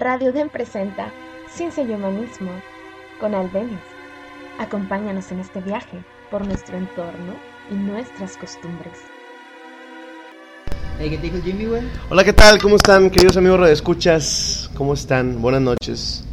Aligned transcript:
Radio 0.00 0.32
Den 0.32 0.48
presenta 0.48 1.12
Ciencia 1.50 1.82
y 1.82 1.90
Humanismo 1.90 2.52
con 3.18 3.34
Albenis. 3.34 3.80
Acompáñanos 4.60 5.32
en 5.32 5.40
este 5.40 5.60
viaje 5.60 5.98
por 6.30 6.46
nuestro 6.46 6.76
entorno 6.76 7.34
y 7.68 7.74
nuestras 7.74 8.36
costumbres. 8.36 8.92
Hey, 11.00 11.10
¿qué 11.10 11.16
te 11.16 11.22
dijo 11.22 11.38
Jimmy, 11.44 11.64
güey? 11.64 11.82
Hola, 12.10 12.22
¿qué 12.22 12.32
tal? 12.32 12.62
¿Cómo 12.62 12.76
están, 12.76 13.10
queridos 13.10 13.36
amigos 13.38 13.58
radioescuchas? 13.58 14.70
¿Cómo 14.74 14.94
están? 14.94 15.42
Buenas 15.42 15.62
noches. 15.62 16.24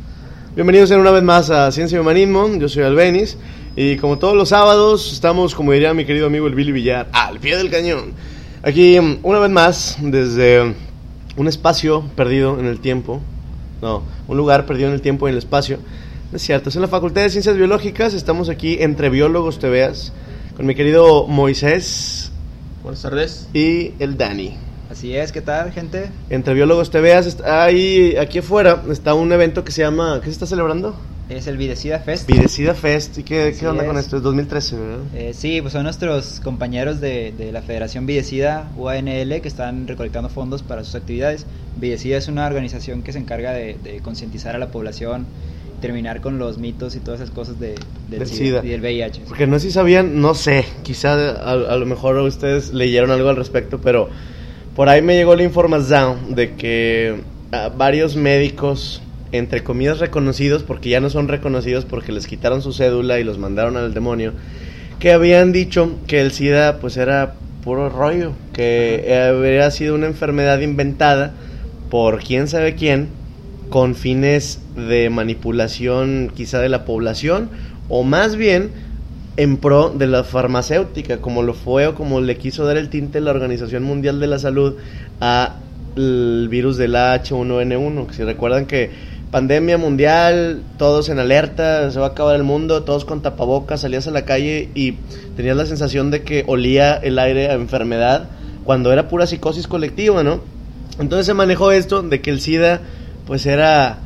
Bienvenidos 0.54 0.92
una 0.92 1.10
vez 1.10 1.24
más 1.24 1.50
a 1.50 1.72
Ciencia 1.72 1.96
y 1.96 2.02
Humanismo. 2.02 2.48
Yo 2.60 2.70
soy 2.70 2.84
Albenis. 2.84 3.36
Y 3.76 3.98
como 3.98 4.20
todos 4.20 4.36
los 4.36 4.50
sábados, 4.50 5.12
estamos, 5.12 5.56
como 5.56 5.72
diría 5.72 5.92
mi 5.96 6.06
querido 6.06 6.28
amigo 6.28 6.46
el 6.46 6.54
Billy 6.54 6.72
Villar, 6.72 7.10
al 7.14 7.40
pie 7.40 7.58
del 7.58 7.72
cañón. 7.72 8.14
Aquí, 8.62 9.00
una 9.24 9.40
vez 9.40 9.50
más, 9.50 9.98
desde 10.00 10.76
un 11.36 11.48
espacio 11.48 12.04
perdido 12.16 12.60
en 12.60 12.68
el 12.68 12.80
tiempo. 12.80 13.22
No, 13.86 14.02
un 14.28 14.36
lugar 14.36 14.66
perdido 14.66 14.88
en 14.88 14.96
el 14.96 15.02
tiempo 15.02 15.28
y 15.28 15.30
en 15.30 15.34
el 15.34 15.38
espacio. 15.38 15.78
No 16.32 16.38
es 16.38 16.42
cierto, 16.42 16.70
es 16.70 16.76
en 16.76 16.82
la 16.82 16.88
Facultad 16.88 17.22
de 17.22 17.30
Ciencias 17.30 17.56
Biológicas. 17.56 18.16
Estamos 18.16 18.50
aquí 18.50 18.78
entre 18.80 19.12
biólogos, 19.12 19.60
te 19.60 19.70
veas, 19.70 20.12
con 20.58 20.66
mi 20.66 20.74
querido 20.74 21.28
Moisés. 21.28 22.32
Buenas 22.82 23.04
tardes. 23.04 23.48
Y 23.54 23.94
el 24.00 24.18
Dani. 24.18 24.58
Así 24.90 25.16
es, 25.16 25.32
¿qué 25.32 25.42
tal, 25.42 25.72
gente? 25.72 26.10
Entre 26.32 26.56
biólogos 26.56 26.90
te 26.90 27.00
veas, 27.00 27.40
ahí, 27.44 28.16
aquí 28.18 28.40
afuera 28.40 28.82
está 28.90 29.14
un 29.14 29.32
evento 29.32 29.64
que 29.64 29.72
se 29.72 29.84
llama, 29.84 30.20
¿qué 30.20 30.26
se 30.26 30.32
está 30.32 30.48
celebrando? 30.48 30.96
Es 31.30 31.48
el 31.48 31.58
Videcida 31.58 32.00
Fest. 32.00 32.28
Videcida 32.28 32.76
Fest, 32.76 33.18
¿y 33.18 33.24
qué, 33.24 33.56
qué 33.60 33.68
onda 33.68 33.86
con 33.86 33.98
esto? 33.98 34.18
Es 34.18 34.24
2013, 34.24 34.78
¿verdad? 34.78 35.00
Eh, 35.16 35.34
sí, 35.34 35.60
pues 35.62 35.74
son 35.74 35.84
nuestros 35.84 36.40
compañeros 36.40 37.02
de, 37.02 37.34
de, 37.36 37.52
la 37.52 37.64
Federación 37.64 38.06
Videcida, 38.06 38.70
UANL, 38.78 39.42
que 39.42 39.48
están 39.48 39.88
recolectando 39.88 40.30
fondos 40.30 40.62
para 40.62 40.84
sus 40.84 40.94
actividades. 40.94 41.48
Videcida 41.78 42.18
es 42.18 42.28
una 42.28 42.46
organización 42.46 43.02
que 43.02 43.12
se 43.12 43.20
encarga 43.20 43.54
de, 43.54 43.76
de 43.84 44.02
concientizar 44.02 44.56
a 44.56 44.60
la 44.60 44.70
población, 44.70 45.26
terminar 45.82 46.22
con 46.22 46.38
los 46.38 46.60
mitos 46.60 46.96
y 46.96 47.00
todas 47.00 47.22
esas 47.22 47.34
cosas 47.34 47.60
de, 47.60 47.76
del, 48.10 48.20
Del 48.20 48.28
SIDA, 48.28 48.62
SIDA. 48.62 48.66
y 48.66 48.70
del 48.70 48.82
VIH. 48.82 49.22
Porque 49.28 49.48
no 49.48 49.58
sé 49.58 49.68
si 49.68 49.72
sabían, 49.72 50.22
no 50.22 50.36
sé, 50.36 50.66
quizá 50.84 51.14
a, 51.14 51.52
a 51.54 51.76
lo 51.76 51.86
mejor 51.88 52.18
ustedes 52.18 52.72
leyeron 52.72 53.10
algo 53.10 53.30
al 53.30 53.36
respecto, 53.36 53.82
pero 53.82 54.10
por 54.76 54.90
ahí 54.90 55.02
me 55.02 55.16
llegó 55.16 55.36
la 55.36 55.44
información 55.44 56.36
de 56.36 56.54
que 56.54 57.16
ah, 57.52 57.72
varios 57.76 58.16
médicos, 58.16 59.02
entre 59.38 59.64
comillas 59.64 60.00
reconocidos, 60.00 60.64
porque 60.64 60.90
ya 60.90 61.00
no 61.00 61.10
son 61.10 61.28
reconocidos 61.28 61.86
porque 61.86 62.12
les 62.12 62.28
quitaron 62.28 62.62
su 62.62 62.74
cédula 62.74 63.20
y 63.20 63.24
los 63.24 63.38
mandaron 63.38 63.78
al 63.78 63.94
demonio, 63.94 64.34
que 65.00 65.12
habían 65.12 65.52
dicho 65.52 65.96
que 66.08 66.22
el 66.22 66.32
SIDA 66.32 66.80
pues 66.80 66.98
era 66.98 67.36
puro 67.64 67.90
rollo, 67.90 68.32
que 68.54 69.30
había 69.30 69.70
sido 69.72 69.96
una 69.96 70.08
enfermedad 70.08 70.60
inventada 70.60 71.34
por 71.90 72.24
quién 72.24 72.48
sabe 72.48 72.76
quién, 72.76 73.10
con 73.70 73.96
fines 73.96 74.62
de 74.76 75.10
manipulación 75.10 76.32
quizá 76.36 76.60
de 76.60 76.70
la 76.70 76.86
población, 76.86 77.50
o 77.90 78.04
más 78.04 78.36
bien 78.36 78.70
en 79.38 79.58
pro 79.58 79.90
de 79.90 80.08
la 80.08 80.24
farmacéutica, 80.24 81.18
como 81.18 81.44
lo 81.44 81.54
fue 81.54 81.88
o 81.88 81.96
como 81.96 82.22
le 82.22 82.38
quiso 82.38 82.66
dar 82.66 82.78
el 82.78 82.90
tinte 82.90 83.20
la 83.20 83.32
Organización 83.32 83.84
Mundial 83.84 84.20
de 84.20 84.28
la 84.28 84.40
Salud 84.40 84.76
a 85.20 85.58
el 85.96 86.48
virus 86.50 86.78
del 86.78 86.96
H1N1, 86.96 88.08
que 88.08 88.14
si 88.14 88.24
recuerdan 88.24 88.66
que 88.66 88.92
pandemia 89.32 89.78
mundial, 89.78 90.64
todos 90.78 91.10
en 91.10 91.20
alerta, 91.20 91.92
se 91.92 92.00
va 92.00 92.08
a 92.08 92.10
acabar 92.10 92.36
el 92.36 92.44
mundo, 92.44 92.84
todos 92.84 93.06
con 93.06 93.22
tapabocas, 93.22 93.82
salías 93.82 94.08
a 94.08 94.12
la 94.12 94.26
calle 94.26 94.70
y 94.76 94.94
tenías 95.36 95.58
la 95.58 95.66
sensación 95.66 96.12
de 96.12 96.24
que 96.24 96.44
olía 96.48 96.96
el 96.96 97.20
aire 97.20 97.50
a 97.50 97.54
enfermedad 97.54 98.30
cuando 98.64 98.92
era 98.92 99.08
pura 99.08 99.28
psicosis 99.28 99.68
colectiva, 99.68 100.24
¿no? 100.24 100.42
Entonces 101.00 101.26
se 101.26 101.34
manejó 101.34 101.72
esto 101.72 102.02
de 102.02 102.22
que 102.22 102.30
el 102.32 102.40
SIDA 102.40 102.82
pues 103.26 103.46
era 103.46 104.00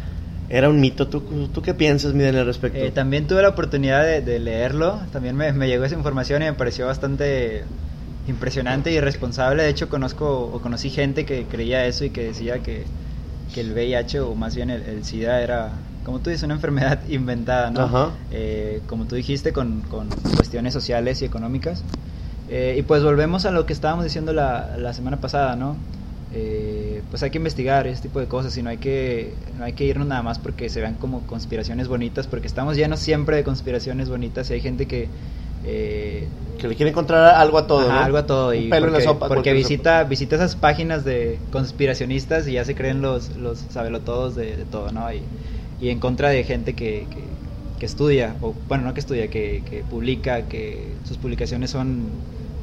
era 0.49 0.67
un 0.67 0.79
mito. 0.79 1.07
¿Tú, 1.07 1.21
tú 1.53 1.61
qué 1.61 1.73
piensas, 1.73 2.13
Miden, 2.13 2.35
al 2.35 2.45
respecto? 2.45 2.79
Eh, 2.79 2.91
también 2.91 3.27
tuve 3.27 3.43
la 3.43 3.49
oportunidad 3.49 4.03
de, 4.03 4.39
leerlo, 4.39 4.99
también 5.11 5.35
me, 5.35 5.53
me, 5.53 5.67
llegó 5.67 5.85
esa 5.85 5.95
información 5.95 6.41
y 6.41 6.45
me 6.45 6.53
pareció 6.53 6.87
bastante 6.87 7.63
impresionante 8.27 8.91
y 8.91 8.99
responsable. 8.99 9.63
De 9.63 9.69
hecho, 9.69 9.89
conozco 9.89 10.49
o 10.51 10.59
conocí 10.59 10.89
gente 10.89 11.25
que 11.25 11.45
creía 11.45 11.85
eso 11.85 12.03
y 12.03 12.09
que 12.09 12.23
decía 12.23 12.59
que, 12.59 12.85
que 13.53 13.61
el 13.61 13.73
VIH 13.73 14.21
o 14.21 14.35
más 14.35 14.55
bien 14.55 14.69
el, 14.69 14.83
el, 14.83 15.03
SIDA 15.03 15.41
era, 15.41 15.71
como 16.05 16.19
tú 16.19 16.29
dices, 16.29 16.43
una 16.43 16.53
enfermedad 16.59 16.99
inventada, 17.09 17.71
¿no? 17.71 17.81
Ajá. 17.81 18.11
Eh, 18.31 18.81
como 18.87 19.05
tú 19.05 19.15
dijiste, 19.15 19.53
con, 19.53 19.81
con, 19.81 20.09
cuestiones 20.35 20.73
sociales 20.73 21.21
y 21.21 21.25
económicas. 21.25 21.83
Eh, 22.49 22.75
y 22.79 22.81
pues 22.81 23.03
volvemos 23.03 23.45
a 23.45 23.51
lo 23.51 23.65
que 23.65 23.73
estábamos 23.73 24.05
diciendo 24.05 24.33
la, 24.33 24.75
la 24.77 24.93
semana 24.93 25.17
pasada, 25.17 25.55
¿no? 25.55 25.75
Eh, 26.31 27.01
pues 27.09 27.23
hay 27.23 27.31
que 27.31 27.39
investigar 27.39 27.87
ese 27.87 28.03
tipo 28.03 28.19
de 28.19 28.27
cosas 28.27 28.55
y 28.55 28.61
no 28.61 28.69
hay 28.69 28.77
que 28.77 29.33
no 29.57 29.65
hay 29.65 29.73
que 29.73 29.85
irnos 29.85 30.07
nada 30.07 30.21
más 30.21 30.37
porque 30.37 30.69
se 30.69 30.79
vean 30.79 30.93
como 30.93 31.21
conspiraciones 31.21 31.87
bonitas 31.87 32.27
porque 32.27 32.45
estamos 32.45 32.77
llenos 32.77 32.99
siempre 32.99 33.35
de 33.35 33.43
conspiraciones 33.43 34.09
bonitas 34.09 34.47
y 34.51 34.53
hay 34.53 34.61
gente 34.61 34.85
que 34.85 35.07
eh, 35.65 36.27
que 36.57 36.67
le 36.67 36.75
quiere 36.75 36.91
encontrar 36.91 37.35
algo 37.35 37.57
a 37.57 37.67
todo 37.67 37.81
ajá, 37.81 37.93
¿no? 37.99 38.05
algo 38.05 38.17
a 38.17 38.25
todo 38.25 38.53
y 38.53 38.69
pelo 38.69 38.87
en 38.87 38.93
porque, 38.93 39.05
la 39.05 39.13
sopa, 39.13 39.27
porque 39.27 39.53
visita 39.53 40.03
visita 40.03 40.35
esas 40.35 40.55
páginas 40.55 41.05
de 41.05 41.39
conspiracionistas 41.51 42.47
y 42.47 42.53
ya 42.53 42.65
se 42.65 42.75
creen 42.75 43.01
los 43.01 43.35
los 43.37 43.59
sabelotodos 43.69 44.35
de, 44.35 44.57
de 44.57 44.65
todo 44.65 44.91
no 44.91 45.11
y, 45.13 45.21
y 45.81 45.89
en 45.89 45.99
contra 45.99 46.29
de 46.29 46.43
gente 46.43 46.73
que, 46.73 47.07
que, 47.09 47.23
que 47.79 47.85
estudia 47.85 48.35
o 48.41 48.53
bueno 48.67 48.83
no 48.85 48.93
que 48.93 48.99
estudia 48.99 49.29
que, 49.29 49.63
que 49.69 49.83
publica 49.83 50.43
que 50.43 50.95
sus 51.07 51.17
publicaciones 51.17 51.71
son 51.71 52.09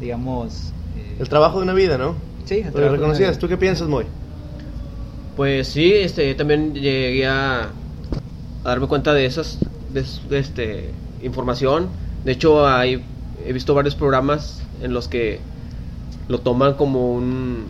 digamos 0.01 0.73
eh, 0.99 1.17
el 1.19 1.29
trabajo 1.29 1.59
de 1.59 1.65
una 1.65 1.75
vida 1.75 1.97
no 1.97 2.15
Sí, 2.47 2.65
¿Lo 2.73 2.89
reconocías? 2.89 3.39
¿Tú 3.39 3.49
qué 3.49 3.57
piensas, 3.57 3.89
Moy? 3.89 4.05
Pues 5.37 5.67
sí, 5.67 5.93
este, 5.93 6.33
también 6.37 6.75
llegué 6.75 7.27
a, 7.27 7.63
a 7.65 8.69
darme 8.69 8.87
cuenta 8.87 9.13
de 9.13 9.27
esas, 9.27 9.59
de, 9.93 10.05
de, 10.31 10.39
este, 10.39 10.91
información. 11.23 11.89
De 12.27 12.33
hecho, 12.33 12.67
hay, 12.67 13.05
he 13.47 13.53
visto 13.53 13.73
varios 13.73 13.95
programas 13.95 14.61
en 14.83 14.93
los 14.93 15.07
que 15.07 15.39
lo 16.27 16.41
toman 16.41 16.75
como 16.75 17.13
un, 17.15 17.67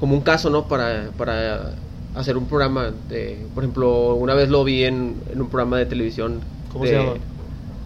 como 0.00 0.14
un 0.14 0.22
caso, 0.22 0.50
¿no? 0.50 0.66
Para, 0.66 1.10
para 1.16 1.70
hacer 2.16 2.36
un 2.36 2.46
programa 2.46 2.90
de, 3.08 3.46
por 3.54 3.62
ejemplo, 3.62 4.16
una 4.16 4.34
vez 4.34 4.48
lo 4.48 4.64
vi 4.64 4.82
en, 4.82 5.14
en 5.32 5.40
un 5.40 5.48
programa 5.48 5.78
de 5.78 5.86
televisión. 5.86 6.40
¿Cómo 6.72 6.82
de 6.82 6.90
se 6.90 6.96
llama? 6.96 7.12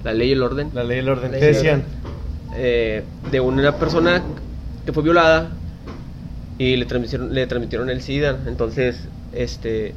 La 0.05 0.15
Ley 0.15 0.31
y 0.31 0.33
el 0.33 0.43
Orden. 0.43 0.71
La 0.73 0.85
Ley 0.85 0.97
y 0.97 1.01
el 1.01 1.09
Orden. 1.11 1.33
¿Qué 1.33 1.45
decían? 1.45 1.83
Eh, 2.57 3.05
de 3.31 3.41
una 3.41 3.77
persona 3.77 4.23
que 4.87 4.93
fue 4.95 5.03
violada 5.03 5.51
y 6.57 6.77
le 6.77 6.87
transmitieron, 6.87 7.35
le 7.35 7.47
transmitieron 7.47 7.91
el 7.91 8.01
SIDA. 8.01 8.39
Entonces, 8.47 9.07
este, 9.35 9.93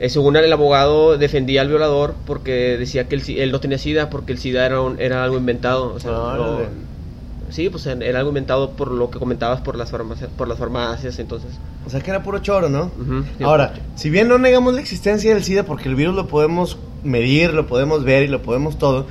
eh, 0.00 0.08
según 0.08 0.36
el 0.36 0.52
abogado 0.52 1.16
defendía 1.18 1.60
al 1.60 1.68
violador 1.68 2.14
porque 2.26 2.76
decía 2.78 3.06
que 3.06 3.14
el, 3.16 3.22
él 3.38 3.52
no 3.52 3.60
tenía 3.60 3.78
SIDA 3.78 4.10
porque 4.10 4.32
el 4.32 4.38
SIDA 4.38 4.66
era, 4.66 4.80
un, 4.80 4.98
era 5.00 5.22
algo 5.22 5.36
inventado. 5.36 5.92
O 5.94 6.00
sea, 6.00 6.10
Ah, 6.12 6.58
sí, 7.50 7.68
pues 7.68 7.84
era 7.86 8.18
algo 8.18 8.30
inventado 8.30 8.70
por 8.70 8.90
lo 8.92 9.10
que 9.10 9.18
comentabas 9.18 9.60
por 9.60 9.76
las 9.76 9.90
farmacias, 9.90 10.30
por 10.36 10.48
las 10.48 10.58
farmacias. 10.58 11.18
Entonces, 11.18 11.50
O 11.86 11.90
sea, 11.90 12.00
que 12.00 12.10
era 12.10 12.22
puro 12.22 12.38
choro, 12.38 12.68
¿no? 12.68 12.90
sí, 13.38 13.44
Ahora, 13.44 13.74
si 13.94 14.08
bien 14.10 14.28
no 14.28 14.38
negamos 14.38 14.74
la 14.74 14.80
existencia 14.80 15.34
del 15.34 15.44
SIDA 15.44 15.64
porque 15.64 15.88
el 15.88 15.94
virus 15.96 16.14
lo 16.14 16.26
podemos 16.28 16.78
medir, 17.04 17.52
lo 17.52 17.66
podemos 17.66 18.04
ver 18.04 18.22
y 18.22 18.28
lo 18.28 18.42
podemos 18.42 18.78
todo, 18.78 19.06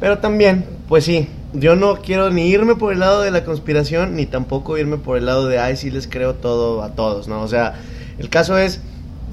pero 0.00 0.18
también, 0.18 0.64
pues 0.88 1.04
sí, 1.04 1.28
yo 1.52 1.76
no 1.76 1.96
quiero 1.96 2.30
ni 2.30 2.48
irme 2.48 2.74
por 2.74 2.92
el 2.92 3.00
lado 3.00 3.22
de 3.22 3.30
la 3.30 3.44
conspiración 3.44 4.16
ni 4.16 4.26
tampoco 4.26 4.76
irme 4.78 4.96
por 4.98 5.16
el 5.16 5.26
lado 5.26 5.46
de, 5.46 5.58
ay, 5.58 5.76
sí 5.76 5.90
les 5.90 6.06
creo 6.06 6.34
todo 6.34 6.82
a 6.82 6.90
todos, 6.94 7.28
¿no? 7.28 7.42
O 7.42 7.48
sea, 7.48 7.74
el 8.18 8.28
caso 8.28 8.58
es 8.58 8.80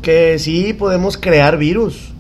que 0.06 0.38
sí 0.38 0.74
podemos 0.74 1.18
crear 1.18 1.58
virus, 1.58 2.12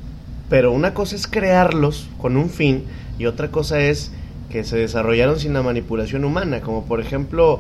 pero 0.49 0.71
una 0.71 0.95
cosa 0.95 1.15
es 1.15 1.27
crearlos 1.27 2.07
con 2.17 2.35
un 2.35 2.49
fin 2.49 2.83
y 3.19 3.27
otra 3.27 3.51
cosa 3.51 3.79
es 3.79 4.11
que 4.49 4.63
se 4.63 4.75
desarrollaron 4.75 5.39
sin 5.39 5.53
la 5.53 5.61
manipulación 5.61 6.25
humana, 6.25 6.61
como 6.61 6.85
por 6.85 6.99
ejemplo, 6.99 7.59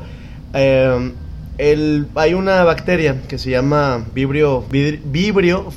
eh, 0.55 1.11
el, 1.59 2.07
hay 2.15 2.33
una 2.33 2.63
bacteria 2.63 3.21
que 3.27 3.37
se 3.37 3.51
llama 3.51 4.03
vibrio, 4.15 4.65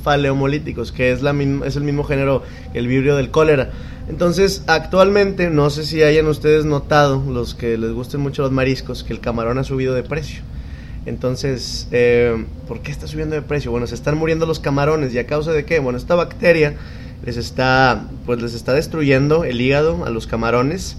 faleomolíticos, 0.02 0.92
que 0.92 1.12
es, 1.12 1.20
la, 1.20 1.32
es 1.66 1.76
el 1.76 1.82
mismo 1.82 2.04
género 2.04 2.42
que 2.72 2.78
el 2.78 2.88
vibrio 2.88 3.16
del 3.16 3.30
cólera. 3.30 3.68
Entonces, 4.08 4.64
actualmente, 4.66 5.50
no 5.50 5.68
sé 5.68 5.84
si 5.84 6.02
hayan 6.02 6.26
ustedes 6.26 6.64
notado, 6.64 7.22
los 7.30 7.54
que 7.54 7.76
les 7.76 7.92
gusten 7.92 8.22
mucho 8.22 8.40
los 8.40 8.52
mariscos, 8.52 9.04
que 9.04 9.12
el 9.12 9.20
camarón 9.20 9.58
ha 9.58 9.64
subido 9.64 9.92
de 9.92 10.04
precio. 10.04 10.40
Entonces, 11.08 11.88
eh, 11.90 12.44
¿por 12.66 12.80
qué 12.80 12.90
está 12.90 13.06
subiendo 13.06 13.34
de 13.34 13.42
precio? 13.42 13.70
Bueno, 13.70 13.86
se 13.86 13.94
están 13.94 14.18
muriendo 14.18 14.44
los 14.44 14.60
camarones 14.60 15.14
y 15.14 15.18
a 15.18 15.26
causa 15.26 15.52
de 15.52 15.64
qué? 15.64 15.78
Bueno, 15.78 15.96
esta 15.96 16.14
bacteria 16.14 16.74
les 17.24 17.38
está, 17.38 18.04
pues 18.26 18.42
les 18.42 18.54
está 18.54 18.74
destruyendo 18.74 19.44
el 19.44 19.60
hígado 19.60 20.04
a 20.04 20.10
los 20.10 20.26
camarones 20.26 20.98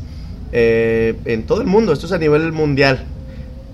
eh, 0.52 1.16
en 1.26 1.44
todo 1.44 1.62
el 1.62 1.68
mundo. 1.68 1.94
Esto 1.94 2.08
es 2.08 2.12
a 2.12 2.18
nivel 2.18 2.52
mundial. 2.52 3.06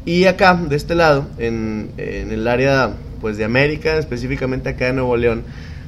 Y 0.05 0.25
acá, 0.25 0.53
de 0.55 0.75
este 0.75 0.93
lado, 0.93 1.25
en, 1.37 1.91
el 1.97 2.47
área 2.47 2.91
pues 3.21 3.37
de 3.37 3.45
América, 3.45 3.97
específicamente 3.97 4.69
acá 4.69 4.89
en 4.89 4.97
Nuevo 4.97 5.15
León, 5.15 5.43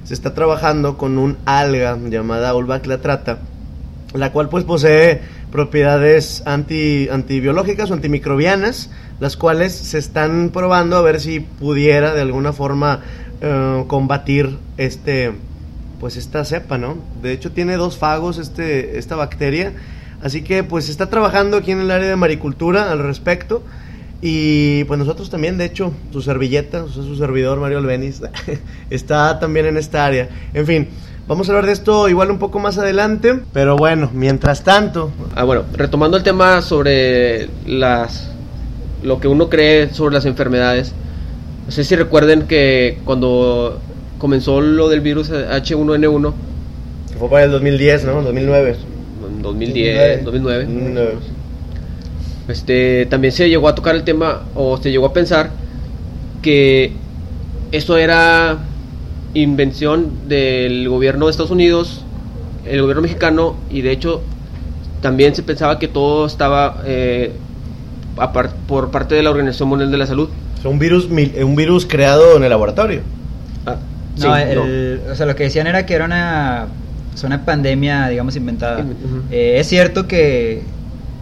se 0.05 0.13
está 0.13 0.33
trabajando 0.33 0.97
con 0.97 1.17
un 1.17 1.37
alga 1.45 1.97
llamada 2.09 2.55
Ulvaclatrata, 2.55 3.39
la 4.13 4.31
cual 4.31 4.47
pues 4.47 4.63
posee 4.63 5.19
propiedades 5.51 6.41
anti, 6.45 7.09
antibiológicas 7.09 7.91
o 7.91 7.93
antimicrobianas 7.93 8.89
las 9.19 9.37
cuales 9.37 9.73
se 9.73 9.97
están 9.97 10.51
probando 10.53 10.97
a 10.97 11.01
ver 11.01 11.19
si 11.19 11.39
pudiera 11.39 12.13
de 12.13 12.21
alguna 12.21 12.53
forma 12.53 13.01
eh, 13.41 13.83
combatir 13.87 14.57
este 14.77 15.33
pues 15.99 16.15
esta 16.15 16.45
cepa, 16.45 16.77
¿no? 16.77 16.97
De 17.21 17.31
hecho 17.31 17.51
tiene 17.51 17.75
dos 17.75 17.97
fagos 17.97 18.37
este 18.37 18.99
esta 18.99 19.15
bacteria, 19.15 19.73
así 20.21 20.43
que 20.43 20.63
pues 20.63 20.89
está 20.89 21.09
trabajando 21.09 21.57
aquí 21.57 21.71
en 21.71 21.81
el 21.81 21.91
área 21.91 22.07
de 22.07 22.15
maricultura 22.15 22.91
al 22.91 22.99
respecto. 22.99 23.63
Y 24.19 24.83
pues 24.85 24.97
nosotros 24.97 25.29
también, 25.29 25.59
de 25.59 25.65
hecho, 25.65 25.93
su 26.11 26.23
servilleta, 26.23 26.87
su 26.87 27.15
servidor 27.15 27.59
Mario 27.59 27.77
Albeniz, 27.77 28.19
está 28.89 29.39
también 29.39 29.67
en 29.67 29.77
esta 29.77 30.07
área. 30.07 30.27
En 30.55 30.65
fin, 30.65 30.87
vamos 31.27 31.47
a 31.47 31.51
hablar 31.51 31.67
de 31.67 31.73
esto 31.73 32.09
igual 32.09 32.31
un 32.31 32.39
poco 32.39 32.57
más 32.57 32.79
adelante, 32.79 33.39
pero 33.53 33.77
bueno, 33.77 34.09
mientras 34.11 34.63
tanto... 34.63 35.11
Ah, 35.35 35.43
bueno, 35.43 35.65
retomando 35.73 36.17
el 36.17 36.23
tema 36.23 36.63
sobre 36.63 37.47
las 37.67 38.31
lo 39.03 39.19
que 39.19 39.27
uno 39.27 39.49
cree 39.49 39.93
sobre 39.93 40.13
las 40.15 40.25
enfermedades. 40.25 40.93
No 41.65 41.71
sé 41.71 41.83
si 41.83 41.95
recuerden 41.95 42.43
que 42.43 42.99
cuando 43.05 43.79
comenzó 44.17 44.61
lo 44.61 44.89
del 44.89 45.01
virus 45.01 45.31
H1N1, 45.31 46.33
Que 47.11 47.17
fue 47.19 47.29
para 47.29 47.45
el 47.45 47.51
2010, 47.51 48.05
¿no? 48.05 48.21
2009. 48.21 48.75
en 49.27 49.41
2010, 49.41 50.23
2009, 50.25 50.63
2009. 50.65 51.13
este, 52.47 53.05
también 53.07 53.33
se 53.33 53.49
llegó 53.49 53.67
a 53.67 53.75
tocar 53.75 53.95
el 53.95 54.03
tema 54.03 54.43
o 54.55 54.77
se 54.77 54.91
llegó 54.91 55.07
a 55.07 55.13
pensar 55.13 55.51
que 56.41 56.93
esto 57.71 57.97
era 57.97 58.59
invención 59.33 60.11
del 60.27 60.87
gobierno 60.89 61.25
de 61.25 61.31
Estados 61.31 61.51
Unidos, 61.51 62.03
el 62.65 62.81
gobierno 62.81 63.01
mexicano 63.01 63.55
y 63.69 63.81
de 63.81 63.91
hecho 63.91 64.21
también 65.01 65.35
se 65.35 65.43
pensaba 65.43 65.77
que 65.79 65.87
todo 65.87 66.25
estaba 66.25 66.81
eh, 66.85 67.31
apar- 68.17 68.51
por 68.67 68.91
parte 68.91 69.15
de 69.15 69.23
la 69.23 69.29
Organización 69.31 69.69
Mundial 69.69 69.91
de 69.91 69.97
la 69.97 70.05
Salud. 70.07 70.29
Es 70.59 70.65
un 70.65 70.79
virus, 70.79 71.05
un 71.09 71.55
virus 71.55 71.85
creado 71.85 72.35
en 72.37 72.43
el 72.43 72.49
laboratorio. 72.49 73.01
Ah, 73.65 73.75
No, 74.17 74.35
sí, 74.35 74.41
el- 74.41 75.01
o 75.11 75.15
sea, 75.15 75.25
lo 75.25 75.35
que 75.35 75.43
decían 75.43 75.67
era 75.67 75.85
que 75.85 75.93
era 75.93 76.05
una, 76.05 76.67
o 77.23 77.25
una 77.27 77.45
pandemia, 77.45 78.07
digamos, 78.09 78.35
inventada. 78.35 78.85
Eh, 79.31 79.57
es 79.59 79.67
cierto 79.67 80.07
que, 80.07 80.63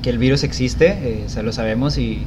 que 0.02 0.10
el 0.10 0.18
virus 0.18 0.44
existe, 0.44 0.88
eh, 1.02 1.24
o 1.26 1.30
sea, 1.30 1.44
lo 1.44 1.52
sabemos 1.52 1.98
y, 1.98 2.24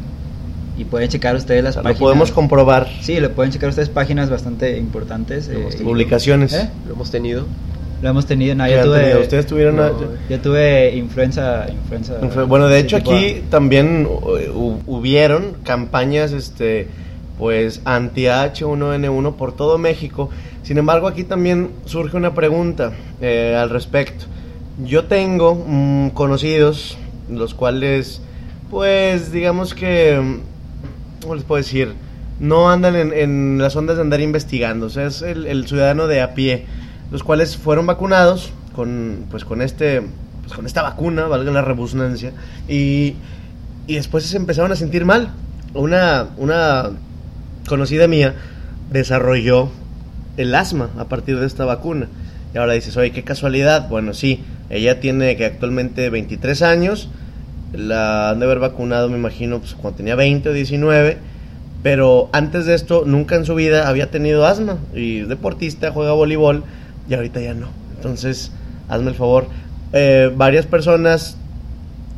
y 0.76 0.85
pueden 0.85 1.09
checar 1.09 1.35
ustedes 1.37 1.62
O 1.62 1.65
las 1.65 1.76
lo 1.76 1.82
páginas. 1.82 2.00
podemos 2.00 2.31
comprobar. 2.32 2.88
Sí, 3.03 3.19
lo 3.20 3.32
pueden 3.32 3.50
checar 3.53 3.69
ustedes 3.70 3.88
páginas 3.88 4.29
bastante 4.31 4.76
importantes. 4.79 5.49
eh, 5.49 5.69
Publicaciones. 5.82 6.53
¿Eh? 6.53 6.69
Lo 6.87 6.94
hemos 6.94 7.11
tenido. 7.11 7.47
Lo 8.03 8.09
hemos 8.11 8.27
tenido, 8.27 8.55
no, 8.55 8.65
¿Qué 8.65 8.73
yo 8.77 8.85
tuve, 8.85 9.00
tenido? 9.00 9.21
Ustedes 9.21 9.47
tuvieron... 9.47 9.77
No, 9.77 9.83
a- 9.83 9.93
yo 10.29 10.41
tuve 10.41 10.95
influenza, 10.95 11.67
influenza. 11.69 12.15
Bueno, 12.45 12.69
de 12.69 12.79
hecho 12.79 12.97
A. 12.97 12.99
aquí 13.00 13.43
también 13.50 14.06
hu- 14.06 14.81
hubieron 14.87 15.55
campañas, 15.65 16.33
este, 16.33 16.87
pues 17.39 17.81
anti 17.85 18.25
H1N1 18.27 19.35
por 19.35 19.53
todo 19.56 19.79
México. 19.79 20.31
Sin 20.62 20.79
embargo, 20.79 21.09
aquí 21.09 21.25
también 21.25 21.71
surge 21.87 22.17
una 22.17 22.35
pregunta 22.35 22.93
eh, 23.21 23.56
al 23.61 23.71
respecto. 23.71 24.27
Yo 24.85 25.06
tengo 25.06 25.56
mm, 25.67 26.11
conocidos, 26.11 26.97
los 27.29 27.53
cuales, 27.55 28.21
pues, 28.71 29.33
digamos 29.33 29.75
que, 29.75 30.21
mm, 30.23 31.23
¿cómo 31.23 31.35
les 31.35 31.43
puedo 31.43 31.56
decir? 31.61 31.94
No 32.39 32.71
andan 32.71 32.94
en, 32.94 33.12
en 33.12 33.59
las 33.61 33.75
ondas 33.75 33.97
de 33.97 34.03
andar 34.03 34.21
investigando, 34.21 34.87
o 34.87 34.91
sea, 34.91 35.06
es 35.06 35.23
el, 35.23 35.47
el 35.47 35.67
ciudadano 35.67 36.06
de 36.06 36.21
a 36.21 36.35
pie, 36.35 36.67
los 37.10 37.22
cuales 37.22 37.56
fueron 37.56 37.87
vacunados 37.87 38.52
con, 38.75 39.26
pues, 39.31 39.44
con 39.44 39.62
este, 39.62 40.02
pues, 40.43 40.55
con 40.55 40.66
esta 40.66 40.82
vacuna, 40.82 41.26
valga 41.26 41.50
la 41.50 41.62
redundancia, 41.62 42.32
y, 42.69 43.14
y 43.87 43.94
después 43.94 44.25
se 44.25 44.37
empezaron 44.37 44.72
a 44.72 44.76
sentir 44.76 45.05
mal. 45.05 45.32
Una, 45.75 46.28
una 46.37 46.90
conocida 47.69 48.08
mía 48.08 48.34
desarrolló 48.90 49.70
el 50.37 50.55
asma 50.55 50.90
a 50.99 51.05
partir 51.05 51.38
de 51.38 51.46
esta 51.46 51.64
vacuna. 51.64 52.08
Y 52.55 52.58
ahora 52.58 52.72
dices, 52.72 52.96
oye, 52.96 53.10
qué 53.10 53.25
casualidad. 53.25 53.88
Bueno, 53.88 54.14
sí, 54.14 54.43
ella 54.70 55.00
tiene 55.00 55.37
que 55.37 55.44
actualmente 55.44 56.08
23 56.08 56.62
años. 56.62 57.10
La 57.72 58.31
han 58.31 58.38
de 58.38 58.46
haber 58.46 58.58
vacunado, 58.58 59.10
me 59.10 59.19
imagino, 59.19 59.58
pues, 59.58 59.75
cuando 59.75 59.99
tenía 59.99 60.14
20 60.14 60.49
o 60.49 60.52
19. 60.52 61.19
Pero 61.82 62.31
antes 62.32 62.66
de 62.66 62.75
esto, 62.75 63.05
nunca 63.06 63.37
en 63.37 63.44
su 63.44 63.55
vida 63.55 63.88
había 63.88 64.10
tenido 64.10 64.46
asma. 64.46 64.78
Y 64.94 65.20
es 65.20 65.28
deportista, 65.28 65.93
juega 65.93 66.12
voleibol. 66.12 66.64
Y 67.08 67.14
ahorita 67.14 67.40
ya 67.40 67.55
no. 67.55 67.69
Entonces, 67.96 68.52
hazme 68.88 69.10
el 69.10 69.16
favor. 69.16 69.46
Eh, 69.93 70.31
varias 70.37 70.66
personas 70.66 71.37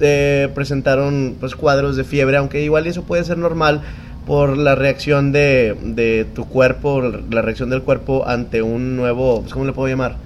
eh, 0.00 0.48
presentaron 0.54 1.36
pues 1.38 1.54
cuadros 1.54 1.96
de 1.96 2.04
fiebre, 2.04 2.36
aunque 2.36 2.62
igual 2.62 2.86
eso 2.86 3.02
puede 3.02 3.24
ser 3.24 3.38
normal 3.38 3.82
por 4.26 4.56
la 4.56 4.74
reacción 4.74 5.32
de, 5.32 5.76
de 5.82 6.26
tu 6.34 6.46
cuerpo, 6.46 7.02
la 7.02 7.42
reacción 7.42 7.70
del 7.70 7.82
cuerpo 7.82 8.26
ante 8.26 8.62
un 8.62 8.96
nuevo, 8.96 9.40
pues, 9.40 9.52
¿cómo 9.52 9.64
le 9.64 9.72
puedo 9.72 9.88
llamar? 9.88 10.16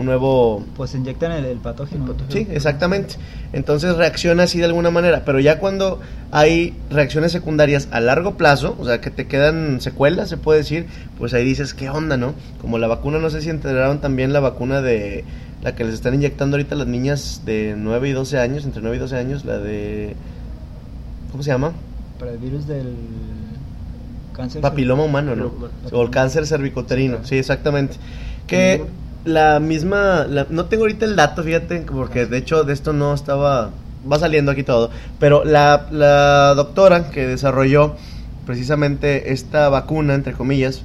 Un 0.00 0.06
nuevo... 0.06 0.64
Pues 0.78 0.94
inyectan 0.94 1.30
el, 1.32 1.44
el 1.44 1.58
patógeno. 1.58 2.14
Sí, 2.30 2.46
exactamente. 2.50 3.16
Entonces 3.52 3.98
reacciona 3.98 4.44
así 4.44 4.58
de 4.58 4.64
alguna 4.64 4.90
manera, 4.90 5.26
pero 5.26 5.40
ya 5.40 5.58
cuando 5.58 6.00
hay 6.30 6.74
reacciones 6.88 7.32
secundarias 7.32 7.86
a 7.90 8.00
largo 8.00 8.38
plazo, 8.38 8.76
o 8.78 8.86
sea, 8.86 9.02
que 9.02 9.10
te 9.10 9.26
quedan 9.26 9.82
secuelas, 9.82 10.30
se 10.30 10.38
puede 10.38 10.60
decir, 10.60 10.86
pues 11.18 11.34
ahí 11.34 11.44
dices, 11.44 11.74
¿qué 11.74 11.90
onda, 11.90 12.16
no? 12.16 12.32
Como 12.62 12.78
la 12.78 12.86
vacuna, 12.86 13.18
no 13.18 13.28
sé 13.28 13.42
si 13.42 13.50
enteraron 13.50 14.00
también 14.00 14.32
la 14.32 14.40
vacuna 14.40 14.80
de 14.80 15.26
la 15.62 15.74
que 15.74 15.84
les 15.84 15.92
están 15.92 16.14
inyectando 16.14 16.56
ahorita 16.56 16.76
las 16.76 16.86
niñas 16.86 17.42
de 17.44 17.74
9 17.76 18.08
y 18.08 18.12
12 18.12 18.38
años, 18.38 18.64
entre 18.64 18.80
9 18.80 18.96
y 18.96 19.00
12 19.00 19.16
años, 19.18 19.44
la 19.44 19.58
de... 19.58 20.16
¿Cómo 21.30 21.42
se 21.42 21.50
llama? 21.50 21.72
Para 22.18 22.32
el 22.32 22.38
virus 22.38 22.66
del 22.66 22.94
cáncer. 24.34 24.62
Papiloma 24.62 25.02
humano, 25.02 25.36
¿no? 25.36 25.50
Papiloma. 25.50 25.72
O 25.92 26.02
el 26.02 26.08
cáncer 26.08 26.46
cervicoterino, 26.46 27.18
sí, 27.24 27.36
exactamente. 27.36 27.96
Que 28.46 28.82
la 29.24 29.60
misma, 29.60 30.26
la- 30.28 30.46
no 30.50 30.66
tengo 30.66 30.84
ahorita 30.84 31.04
el 31.04 31.16
dato, 31.16 31.42
fíjate, 31.42 31.80
porque 31.82 32.26
de 32.26 32.38
hecho 32.38 32.64
de 32.64 32.72
esto 32.72 32.92
no 32.92 33.14
estaba, 33.14 33.70
va 34.10 34.18
saliendo 34.18 34.52
aquí 34.52 34.62
todo, 34.62 34.90
pero 35.18 35.44
la, 35.44 35.86
la 35.90 36.54
doctora 36.54 37.10
que 37.10 37.26
desarrolló 37.26 37.94
precisamente 38.46 39.32
esta 39.32 39.68
vacuna, 39.68 40.14
entre 40.14 40.32
comillas, 40.32 40.82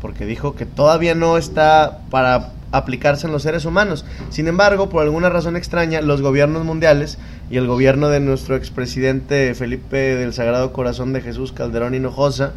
porque 0.00 0.26
dijo 0.26 0.54
que 0.54 0.66
todavía 0.66 1.14
no 1.14 1.36
está 1.38 1.98
para 2.10 2.50
aplicarse 2.72 3.26
en 3.26 3.32
los 3.32 3.42
seres 3.42 3.64
humanos. 3.64 4.04
Sin 4.30 4.48
embargo, 4.48 4.88
por 4.88 5.02
alguna 5.02 5.28
razón 5.28 5.56
extraña, 5.56 6.00
los 6.00 6.22
gobiernos 6.22 6.64
mundiales 6.64 7.18
y 7.50 7.56
el 7.56 7.66
gobierno 7.66 8.08
de 8.08 8.20
nuestro 8.20 8.56
expresidente 8.56 9.54
Felipe 9.54 9.96
del 9.96 10.32
Sagrado 10.32 10.72
Corazón 10.72 11.12
de 11.12 11.20
Jesús 11.20 11.52
Calderón 11.52 11.94
Hinojosa, 11.94 12.52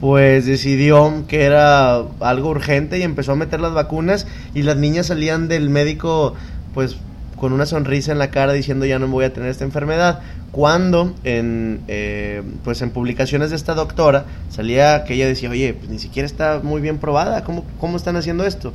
pues 0.00 0.46
decidió 0.46 1.24
que 1.28 1.44
era 1.44 2.02
algo 2.20 2.50
urgente 2.50 2.98
y 2.98 3.02
empezó 3.02 3.32
a 3.32 3.36
meter 3.36 3.60
las 3.60 3.72
vacunas 3.72 4.26
y 4.54 4.62
las 4.62 4.76
niñas 4.76 5.06
salían 5.06 5.48
del 5.48 5.70
médico 5.70 6.34
pues 6.72 6.96
con 7.36 7.52
una 7.52 7.66
sonrisa 7.66 8.12
en 8.12 8.18
la 8.18 8.30
cara 8.30 8.52
diciendo 8.52 8.86
ya 8.86 8.98
no 8.98 9.08
voy 9.08 9.24
a 9.24 9.32
tener 9.32 9.50
esta 9.50 9.64
enfermedad 9.64 10.20
cuando 10.50 11.12
en 11.24 11.80
eh, 11.88 12.42
pues 12.62 12.80
en 12.80 12.90
publicaciones 12.90 13.50
de 13.50 13.56
esta 13.56 13.74
doctora 13.74 14.24
salía 14.50 15.04
que 15.04 15.14
ella 15.14 15.26
decía 15.26 15.50
oye 15.50 15.74
pues 15.74 15.90
ni 15.90 15.98
siquiera 15.98 16.26
está 16.26 16.60
muy 16.62 16.80
bien 16.80 16.98
probada 16.98 17.44
cómo 17.44 17.64
cómo 17.80 17.96
están 17.96 18.16
haciendo 18.16 18.46
esto 18.46 18.72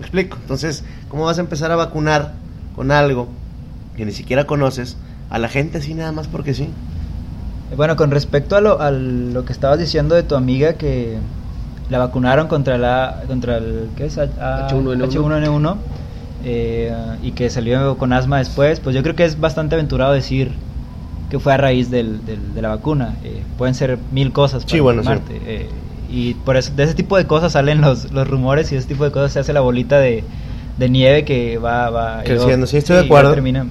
¿Me 0.00 0.06
explico 0.06 0.38
entonces 0.40 0.82
cómo 1.08 1.26
vas 1.26 1.36
a 1.36 1.42
empezar 1.42 1.70
a 1.70 1.76
vacunar 1.76 2.32
con 2.74 2.90
algo 2.90 3.28
que 3.96 4.06
ni 4.06 4.12
siquiera 4.12 4.44
conoces 4.46 4.96
a 5.28 5.38
la 5.38 5.48
gente 5.48 5.76
así 5.78 5.92
nada 5.92 6.10
más 6.10 6.26
porque 6.26 6.54
sí 6.54 6.68
Bueno, 7.76 7.96
con 7.96 8.10
respecto 8.10 8.56
a 8.56 8.62
lo, 8.62 8.80
a 8.80 8.90
lo 8.90 9.44
que 9.44 9.52
estabas 9.52 9.78
diciendo 9.78 10.14
de 10.14 10.22
tu 10.22 10.34
amiga 10.36 10.72
que 10.74 11.18
la 11.90 11.98
vacunaron 11.98 12.48
contra 12.48 12.78
la 12.78 13.20
contra 13.26 13.58
el 13.58 13.90
¿qué 13.94 14.06
es? 14.06 14.16
A- 14.16 14.24
H1N1. 14.68 15.06
H1N1 15.06 15.78
eh, 16.44 17.18
y 17.22 17.32
que 17.32 17.50
salió 17.50 17.98
con 17.98 18.14
asma 18.14 18.38
después, 18.38 18.80
pues 18.80 18.96
yo 18.96 19.02
creo 19.02 19.14
que 19.14 19.26
es 19.26 19.38
bastante 19.38 19.74
aventurado 19.74 20.12
decir 20.14 20.54
que 21.28 21.38
fue 21.38 21.52
a 21.52 21.58
raíz 21.58 21.90
del, 21.90 22.24
del- 22.24 22.54
de 22.54 22.62
la 22.62 22.70
vacuna. 22.70 23.18
Eh, 23.22 23.44
pueden 23.58 23.74
ser 23.74 23.98
mil 24.10 24.32
cosas 24.32 24.64
para 24.64 24.72
Sí, 24.72 24.80
bueno, 24.80 25.02
sí. 25.04 25.10
eh, 25.28 25.70
y 26.10 26.34
por 26.34 26.56
eso 26.56 26.72
de 26.74 26.84
ese 26.84 26.94
tipo 26.94 27.16
de 27.16 27.26
cosas 27.26 27.52
salen 27.52 27.80
los, 27.80 28.10
los 28.12 28.28
rumores 28.28 28.70
y 28.70 28.74
de 28.74 28.80
ese 28.80 28.88
tipo 28.88 29.04
de 29.04 29.10
cosas 29.10 29.32
se 29.32 29.38
hace 29.40 29.52
la 29.52 29.60
bolita 29.60 29.98
de, 29.98 30.24
de 30.78 30.88
nieve 30.88 31.24
que 31.24 31.58
va, 31.58 31.90
va 31.90 32.22
Creciendo, 32.24 32.66
sí, 32.66 32.78
estoy 32.78 32.96
de 32.96 33.02
acuerdo. 33.04 33.32
termina. 33.32 33.66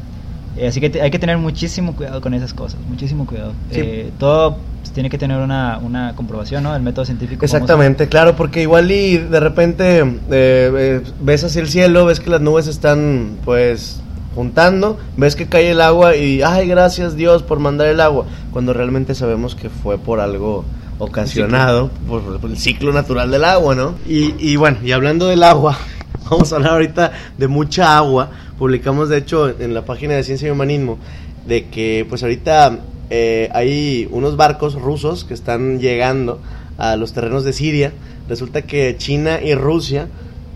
Eh, 0.58 0.68
así 0.68 0.82
que 0.82 1.02
hay 1.02 1.12
que 1.12 1.20
tener 1.20 1.38
muchísimo 1.38 1.96
cuidado 1.96 2.22
con 2.22 2.34
esas 2.34 2.54
cosas, 2.54 2.80
muchísimo 2.90 3.26
cuidado. 3.26 3.54
Sí. 3.72 3.80
Eh, 3.82 4.12
todo 4.18 4.58
pues, 4.82 4.92
tiene 4.92 5.10
que 5.10 5.18
tener 5.18 5.38
una, 5.38 5.78
una 5.78 6.16
comprobación, 6.16 6.64
¿no? 6.64 6.76
El 6.76 6.82
método 6.82 7.06
científico. 7.06 7.46
Exactamente, 7.46 8.08
claro, 8.08 8.36
porque 8.36 8.62
igual 8.62 8.90
y 8.92 9.18
de 9.18 9.40
repente 9.40 10.00
eh, 10.00 10.06
eh, 10.32 11.02
ves 11.22 11.44
hacia 11.44 11.62
el 11.62 11.70
cielo, 11.70 12.06
ves 12.06 12.20
que 12.20 12.30
las 12.30 12.42
nubes 12.42 12.68
están 12.68 13.38
pues 13.46 14.02
juntando, 14.36 14.98
ves 15.18 15.36
que 15.36 15.48
cae 15.48 15.72
el 15.72 15.82
agua 15.82 16.16
y 16.16 16.42
ay 16.42 16.68
gracias 16.68 17.16
Dios 17.16 17.44
por 17.44 17.60
mandar 17.60 17.88
el 17.88 18.00
agua, 18.00 18.26
cuando 18.52 18.74
realmente 18.74 19.16
sabemos 19.16 19.56
que 19.56 19.70
fue 19.70 19.98
por 19.98 20.20
algo 20.20 20.66
ocasionado 21.00 21.90
por, 22.08 22.40
por 22.40 22.50
el 22.52 22.58
ciclo 22.58 22.94
natural 22.94 23.32
del 23.32 23.46
agua, 23.46 23.74
¿no? 23.74 23.96
Y, 24.08 24.36
y 24.38 24.58
bueno, 24.58 24.78
y 24.84 24.92
hablando 24.92 25.28
del 25.28 25.44
agua, 25.44 25.78
vamos 26.30 26.54
a 26.54 26.58
hablar 26.58 26.74
ahorita 26.74 27.12
de 27.38 27.48
mucha 27.48 27.98
agua, 27.98 28.30
publicamos 28.60 29.10
de 29.10 29.18
hecho 29.18 29.50
en 29.60 29.74
la 29.74 29.86
página 29.86 30.14
de 30.14 30.24
Ciencia 30.24 30.48
y 30.50 30.52
Humanismo 30.52 31.00
de 31.48 31.66
que 31.66 32.06
pues 32.08 32.22
ahorita 32.22 32.80
eh, 33.10 33.50
hay 33.54 34.08
unos 34.12 34.38
barcos 34.38 34.76
rusos 34.76 35.26
que 35.26 35.34
están 35.34 35.80
llegando 35.80 36.40
a 36.78 36.96
los 36.96 37.14
terrenos 37.14 37.44
de 37.44 37.54
Siria. 37.54 37.92
Resulta 38.28 38.62
que 38.62 38.96
China 38.98 39.40
y 39.42 39.56
Rusia, 39.56 40.08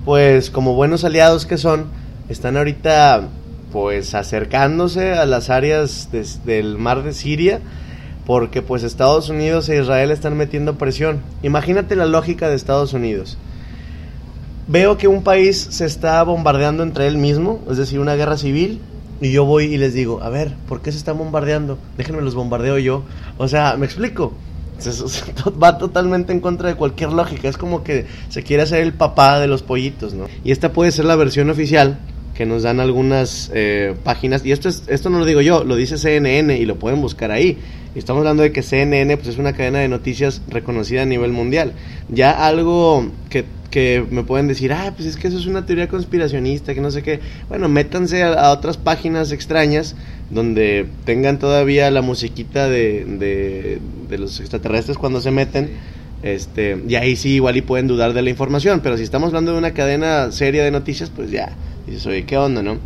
pues 0.06 0.52
como 0.52 0.76
buenos 0.76 1.04
aliados 1.04 1.46
que 1.46 1.58
son, 1.58 1.88
están 2.30 2.58
ahorita 2.58 3.28
pues 3.72 4.14
acercándose 4.14 5.14
a 5.14 5.26
las 5.26 5.50
áreas 5.50 6.10
del 6.46 6.78
mar 6.78 7.02
de 7.02 7.14
Siria 7.14 7.60
porque 8.26 8.62
pues 8.62 8.84
Estados 8.84 9.30
Unidos 9.30 9.68
e 9.70 9.80
Israel 9.80 10.12
están 10.12 10.38
metiendo 10.38 10.78
presión. 10.78 11.22
Imagínate 11.42 11.96
la 11.96 12.06
lógica 12.06 12.50
de 12.50 12.56
Estados 12.56 12.94
Unidos. 12.94 13.38
Veo 14.68 14.98
que 14.98 15.08
un 15.08 15.24
país 15.24 15.68
se 15.72 15.86
está 15.86 16.24
bombardeando 16.24 16.84
entre 16.84 17.08
él 17.08 17.18
mismo, 17.18 17.62
es 17.70 17.78
decir, 17.78 18.00
una 18.00 18.16
guerra 18.16 18.38
civil, 18.38 18.80
y 19.20 19.32
yo 19.32 19.46
voy 19.46 19.66
y 19.66 19.78
les 19.78 19.94
digo, 19.94 20.22
a 20.22 20.30
ver, 20.30 20.54
¿por 20.68 20.82
qué 20.82 20.92
se 20.92 20.98
están 20.98 21.18
bombardeando? 21.18 21.78
Déjenme 21.98 22.22
los 22.22 22.36
bombardeo 22.36 22.78
yo. 22.78 23.04
O 23.38 23.48
sea, 23.48 23.76
¿me 23.78 23.86
explico? 23.86 24.34
Va 25.62 25.78
totalmente 25.78 26.34
en 26.34 26.40
contra 26.40 26.70
de 26.70 26.76
cualquier 26.76 27.12
lógica. 27.14 27.48
Es 27.48 27.58
como 27.58 27.84
que 27.84 28.06
se 28.30 28.44
quiere 28.44 28.64
hacer 28.64 28.82
el 28.82 28.94
papá 28.94 29.40
de 29.40 29.48
los 29.48 29.64
pollitos, 29.64 30.14
¿no? 30.14 30.26
Y 30.44 30.52
esta 30.52 30.74
puede 30.74 30.92
ser 30.92 31.06
la 31.06 31.16
versión 31.16 31.50
oficial 31.50 32.00
que 32.34 32.46
nos 32.46 32.64
dan 32.64 32.80
algunas 32.80 33.52
eh, 33.54 33.96
páginas. 34.04 34.46
Y 34.46 34.52
esto, 34.52 34.70
es, 34.70 34.84
esto 34.88 35.10
no 35.10 35.20
lo 35.20 35.26
digo 35.26 35.42
yo, 35.42 35.64
lo 35.64 35.76
dice 35.76 35.98
CNN 35.98 36.58
y 36.58 36.66
lo 36.66 36.78
pueden 36.78 37.02
buscar 37.02 37.32
ahí. 37.32 37.58
Y 37.96 38.00
Estamos 38.00 38.22
hablando 38.22 38.44
de 38.44 38.52
que 38.52 38.64
CNN 38.64 39.16
pues, 39.18 39.30
es 39.30 39.38
una 39.38 39.54
cadena 39.54 39.80
de 39.80 39.88
noticias 39.88 40.42
reconocida 40.48 41.04
a 41.04 41.06
nivel 41.06 41.32
mundial. 41.32 41.74
Ya 42.10 42.32
algo 42.32 43.08
que, 43.30 43.46
que 43.70 44.04
me 44.10 44.24
pueden 44.24 44.48
decir, 44.48 44.74
ah, 44.74 44.94
pues 44.96 45.08
es 45.08 45.16
que 45.16 45.28
eso 45.28 45.38
es 45.38 45.46
una 45.46 45.66
teoría 45.66 45.88
conspiracionista, 45.88 46.74
que 46.74 46.82
no 46.82 46.90
sé 46.90 47.04
qué. 47.04 47.20
Bueno, 47.50 47.70
métanse 47.70 48.24
a, 48.24 48.34
a 48.34 48.52
otras 48.52 48.78
páginas 48.78 49.32
extrañas 49.32 49.96
donde 50.32 50.88
tengan 51.06 51.38
todavía 51.38 51.92
la 51.92 52.02
musiquita 52.02 52.68
de, 52.68 53.06
de, 53.06 53.80
de 54.10 54.18
los 54.18 54.40
extraterrestres 54.40 54.98
cuando 54.98 55.22
se 55.22 55.30
meten. 55.30 55.70
Este, 56.24 56.82
y 56.88 56.96
ahí 56.96 57.18
sí 57.18 57.32
igual 57.32 57.58
y 57.58 57.62
pueden 57.62 57.88
dudar 57.88 58.14
de 58.14 58.22
la 58.22 58.30
información, 58.30 58.80
pero 58.82 58.96
si 58.96 59.04
estamos 59.04 59.28
hablando 59.28 59.52
de 59.52 59.58
una 59.58 59.74
cadena 59.74 60.32
seria 60.32 60.64
de 60.64 60.72
noticias, 60.72 61.10
pues 61.10 61.30
ya, 61.30 61.54
dices, 61.86 62.06
oye, 62.06 62.26
¿qué 62.26 62.38
onda, 62.38 62.62
no? 62.62 62.78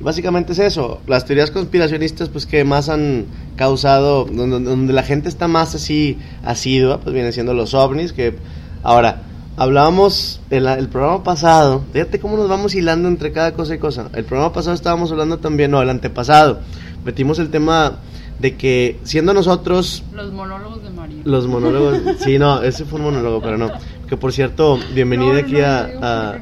Básicamente 0.00 0.52
es 0.52 0.58
eso, 0.58 1.00
las 1.06 1.24
teorías 1.24 1.50
conspiracionistas 1.50 2.28
pues 2.28 2.46
que 2.46 2.64
más 2.64 2.88
han 2.88 3.24
causado, 3.56 4.26
donde, 4.26 4.60
donde 4.60 4.92
la 4.92 5.02
gente 5.02 5.28
está 5.28 5.48
más 5.48 5.74
así 5.74 6.18
asidua, 6.44 7.00
pues 7.00 7.14
vienen 7.14 7.32
siendo 7.32 7.54
los 7.54 7.72
ovnis, 7.74 8.12
que 8.12 8.34
ahora, 8.82 9.22
hablábamos 9.56 10.40
el, 10.50 10.66
el 10.66 10.88
programa 10.88 11.24
pasado, 11.24 11.82
fíjate 11.92 12.20
cómo 12.20 12.36
nos 12.36 12.48
vamos 12.48 12.74
hilando 12.74 13.08
entre 13.08 13.32
cada 13.32 13.54
cosa 13.54 13.74
y 13.74 13.78
cosa, 13.78 14.08
el 14.12 14.24
programa 14.24 14.52
pasado 14.52 14.74
estábamos 14.74 15.10
hablando 15.10 15.38
también, 15.38 15.70
no, 15.70 15.80
el 15.80 15.88
antepasado, 15.88 16.60
metimos 17.04 17.38
el 17.38 17.48
tema 17.48 17.96
de 18.38 18.54
que 18.54 19.00
siendo 19.02 19.32
nosotros 19.32 20.04
Los 20.12 20.30
monólogos 20.30 20.82
de 20.82 20.90
Mario. 20.90 21.18
los 21.24 21.46
monólogos, 21.48 22.00
sí, 22.18 22.38
no, 22.38 22.62
ese 22.62 22.84
fue 22.84 22.98
un 22.98 23.06
monólogo, 23.06 23.40
pero 23.40 23.56
no, 23.56 23.70
que 24.06 24.18
por 24.18 24.32
cierto, 24.32 24.78
bienvenida 24.94 25.32
No, 25.32 25.38
aquí 25.38 25.54
no, 25.54 26.06
a-. 26.06 26.38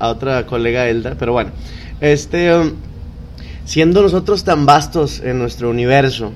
a 0.00 0.08
otra 0.08 0.44
colega 0.46 0.88
Elda, 0.88 1.14
pero 1.18 1.32
bueno, 1.32 1.50
este, 2.00 2.52
um, 2.56 2.72
siendo 3.64 4.02
nosotros 4.02 4.42
tan 4.44 4.66
vastos 4.66 5.20
en 5.20 5.38
nuestro 5.38 5.70
universo, 5.70 6.32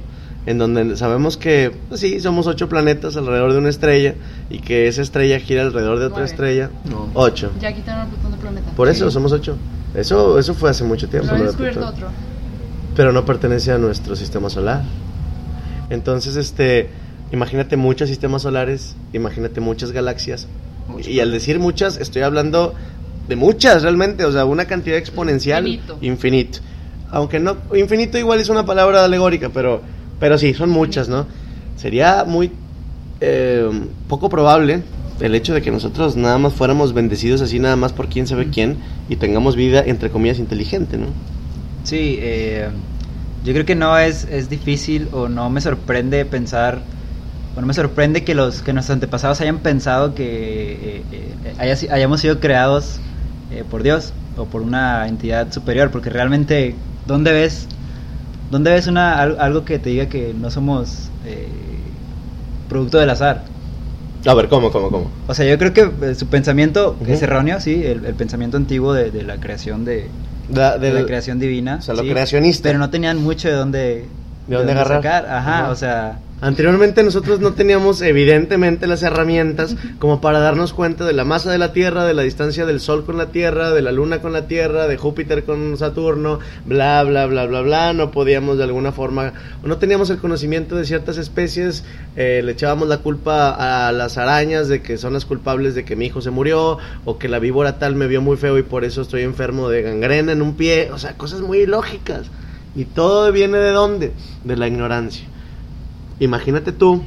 en 0.47 0.59
donde 0.59 0.97
sabemos 0.97 1.37
que, 1.39 1.73
pues 1.89 2.01
sí, 2.01 2.21
somos 2.21 2.47
ocho 2.47 2.69
planetas 2.69 3.17
alrededor 3.17 3.53
de 3.53 3.59
una 3.59 3.71
estrella 3.71 4.15
y 4.51 4.59
que 4.59 4.87
esa 4.89 5.01
estrella 5.03 5.41
gira 5.41 5.63
alrededor 5.63 5.99
de 5.99 6.05
otra 6.05 6.19
Nueve. 6.19 6.31
estrella, 6.31 6.71
No. 6.85 7.09
ocho. 7.15 7.51
Ya 7.61 7.73
quitaron 7.73 8.03
a 8.07 8.11
Plutón 8.11 8.33
de 8.33 8.37
planeta. 8.39 8.71
Por 8.77 8.89
eso 8.89 9.11
somos 9.11 9.33
ocho. 9.33 9.57
Eso, 9.95 10.39
eso 10.39 10.55
fue 10.55 10.69
hace 10.71 10.85
mucho 10.85 11.09
tiempo. 11.09 11.35
Lo 11.35 11.45
descubierto 11.45 11.87
otro. 11.87 12.09
Pero 12.95 13.13
no 13.13 13.25
pertenece 13.25 13.73
a 13.73 13.79
nuestro 13.79 14.15
sistema 14.17 14.51
solar. 14.51 14.83
Entonces, 15.91 16.37
este, 16.37 16.91
imagínate 17.33 17.77
muchos 17.77 18.09
sistemas 18.09 18.43
solares, 18.43 18.97
imagínate 19.13 19.61
muchas 19.61 19.93
galaxias. 19.93 20.47
Y 21.07 21.21
al 21.21 21.31
decir 21.33 21.59
muchas, 21.59 21.97
estoy 21.99 22.23
hablando 22.23 22.75
de 23.29 23.37
muchas 23.37 23.83
realmente, 23.83 24.25
o 24.25 24.33
sea, 24.33 24.45
una 24.45 24.67
cantidad 24.67 24.97
exponencial 24.99 25.67
Infinito. 25.67 25.99
infinito. 26.01 26.59
Aunque 27.11 27.39
no, 27.39 27.57
infinito 27.75 28.19
igual 28.19 28.41
es 28.41 28.49
una 28.49 28.67
palabra 28.67 29.05
alegórica, 29.05 29.49
pero, 29.51 29.83
pero 30.19 30.37
sí, 30.39 30.53
son 30.55 30.71
muchas, 30.71 31.09
¿no? 31.09 31.27
Sería 31.77 32.25
muy 32.25 32.53
eh, 33.21 33.71
poco 34.09 34.29
probable 34.29 34.83
el 35.21 35.35
hecho 35.35 35.55
de 35.55 35.63
que 35.63 35.71
nosotros 35.71 36.17
nada 36.17 36.39
más 36.39 36.53
fuéramos 36.55 36.93
bendecidos 36.93 37.41
así 37.41 37.59
nada 37.61 37.77
más 37.77 37.93
por 37.93 38.09
quién 38.09 38.27
sabe 38.27 38.51
quién 38.51 38.79
y 39.09 39.17
tengamos 39.17 39.55
vida 39.55 39.83
entre 39.87 40.11
comillas 40.11 40.39
inteligente, 40.39 40.97
¿no? 40.99 41.07
Sí, 41.85 42.19
eh, 42.21 42.69
yo 43.45 43.53
creo 43.53 43.65
que 43.65 43.75
no 43.75 43.97
es, 43.99 44.25
es 44.31 44.49
difícil 44.49 45.09
o 45.13 45.29
no 45.29 45.51
me 45.51 45.61
sorprende 45.61 46.25
pensar, 46.25 46.83
o 47.57 47.61
no 47.61 47.67
me 47.67 47.75
sorprende 47.75 48.25
que, 48.25 48.35
los, 48.35 48.63
que 48.63 48.73
nuestros 48.73 48.95
antepasados 48.95 49.41
hayan 49.41 49.59
pensado 49.59 50.15
que 50.15 51.03
eh, 51.13 51.35
eh, 51.61 51.77
si- 51.77 51.89
hayamos 51.89 52.21
sido 52.21 52.41
creados 52.41 52.99
eh, 53.55 53.65
por 53.69 53.83
Dios 53.83 54.13
o 54.37 54.45
por 54.47 54.63
una 54.63 55.07
entidad 55.09 55.53
superior, 55.53 55.91
porque 55.91 56.11
realmente, 56.11 56.75
¿dónde 57.07 57.33
ves, 57.33 57.67
dónde 58.51 58.71
ves 58.73 58.87
una, 58.87 59.21
al- 59.21 59.37
algo 59.41 59.65
que 59.65 59.79
te 59.79 59.91
diga 59.91 60.07
que 60.07 60.35
no 60.35 60.51
somos 60.51 61.11
eh, 61.27 61.49
producto 62.69 62.99
del 62.99 63.11
azar? 63.11 63.45
A 64.27 64.35
ver, 64.35 64.49
¿cómo, 64.49 64.71
cómo, 64.71 64.91
cómo? 64.91 65.07
O 65.29 65.35
sea, 65.35 65.45
yo 65.47 65.59
creo 65.59 65.73
que 65.75 65.91
eh, 66.07 66.15
su 66.15 66.27
pensamiento 66.27 66.97
es 67.07 67.21
erróneo, 67.23 67.61
sí, 67.61 67.83
el, 67.85 68.05
el 68.07 68.15
pensamiento 68.15 68.57
antiguo 68.57 68.95
de, 68.95 69.11
de 69.11 69.23
la 69.23 69.37
creación 69.37 69.85
de, 69.85 70.09
Da- 70.49 70.79
de 70.79 70.93
la 70.93 71.05
creación 71.07 71.39
divina. 71.39 71.77
o 71.79 71.83
sea, 71.83 71.95
lo 71.95 72.03
sí, 72.03 72.09
creacionista. 72.11 72.69
Pero 72.69 72.79
no 72.79 72.91
tenían 72.91 73.23
mucho 73.23 73.49
de 73.49 73.55
dónde, 73.55 74.09
¿De 74.47 74.57
dónde 74.57 74.73
agarrar? 74.73 75.03
sacar. 75.03 75.27
Ajá, 75.27 75.65
Ajá. 75.65 75.71
o 75.71 75.77
sea, 75.77 76.19
Anteriormente 76.41 77.03
nosotros 77.03 77.41
no 77.41 77.55
teníamos 77.55 78.03
evidentemente 78.03 78.87
las 78.87 79.03
herramientas 79.03 79.77
como 79.99 80.21
para 80.21 80.41
darnos 80.41 80.75
cuenta 80.75 81.05
de 81.07 81.15
la 81.15 81.25
masa 81.25 81.51
de 81.51 81.59
la 81.59 81.73
Tierra, 81.73 82.05
de 82.05 82.13
la 82.13 82.23
distancia 82.23 82.67
del 82.67 82.81
Sol 82.81 83.05
con 83.05 83.17
la 83.17 83.31
Tierra, 83.31 83.71
de 83.71 83.81
la 83.81 83.93
Luna 83.93 84.21
con 84.21 84.33
la 84.33 84.47
Tierra, 84.47 84.87
de 84.87 84.99
Júpiter 84.99 85.45
con 85.45 85.79
Saturno, 85.79 86.41
bla, 86.67 87.03
bla, 87.05 87.27
bla, 87.27 87.47
bla, 87.47 87.63
bla. 87.63 87.93
No 87.95 88.11
podíamos 88.11 88.59
de 88.59 88.65
alguna 88.65 88.93
forma, 88.93 89.33
o 89.63 89.69
no 89.69 89.79
teníamos 89.79 90.11
el 90.11 90.19
conocimiento 90.19 90.77
de 90.77 90.85
ciertas 90.85 91.17
especies, 91.17 91.85
eh, 92.17 92.43
le 92.45 92.53
echábamos 92.53 92.89
la 92.89 92.99
culpa 92.99 93.87
a 93.89 93.93
las 93.93 94.19
arañas 94.19 94.69
de 94.69 94.83
que 94.83 94.99
son 94.99 95.15
las 95.15 95.25
culpables 95.25 95.75
de 95.75 95.85
que 95.85 95.97
mi 95.97 96.07
hijo 96.07 96.21
se 96.21 96.31
murió, 96.31 96.79
o 97.05 97.17
que 97.17 97.29
la 97.29 97.39
víbora 97.39 97.79
tal 97.79 97.95
me 97.95 98.07
vio 98.07 98.21
muy 98.21 98.37
feo 98.37 98.59
y 98.59 98.63
por 98.63 98.85
eso 98.85 99.01
estoy 99.01 99.23
enfermo 99.23 99.71
de 99.71 99.83
gangrena 99.83 100.33
en 100.33 100.43
un 100.43 100.57
pie, 100.57 100.91
o 100.93 100.99
sea, 100.99 101.17
cosas 101.17 101.41
muy 101.41 101.65
lógicas. 101.65 102.27
Y 102.77 102.85
todo 102.87 103.31
viene 103.31 103.57
de 103.59 103.71
dónde? 103.71 104.13
De 104.43 104.57
la 104.57 104.67
ignorancia. 104.67 105.29
Imagínate 106.21 106.73
tú, 106.73 107.03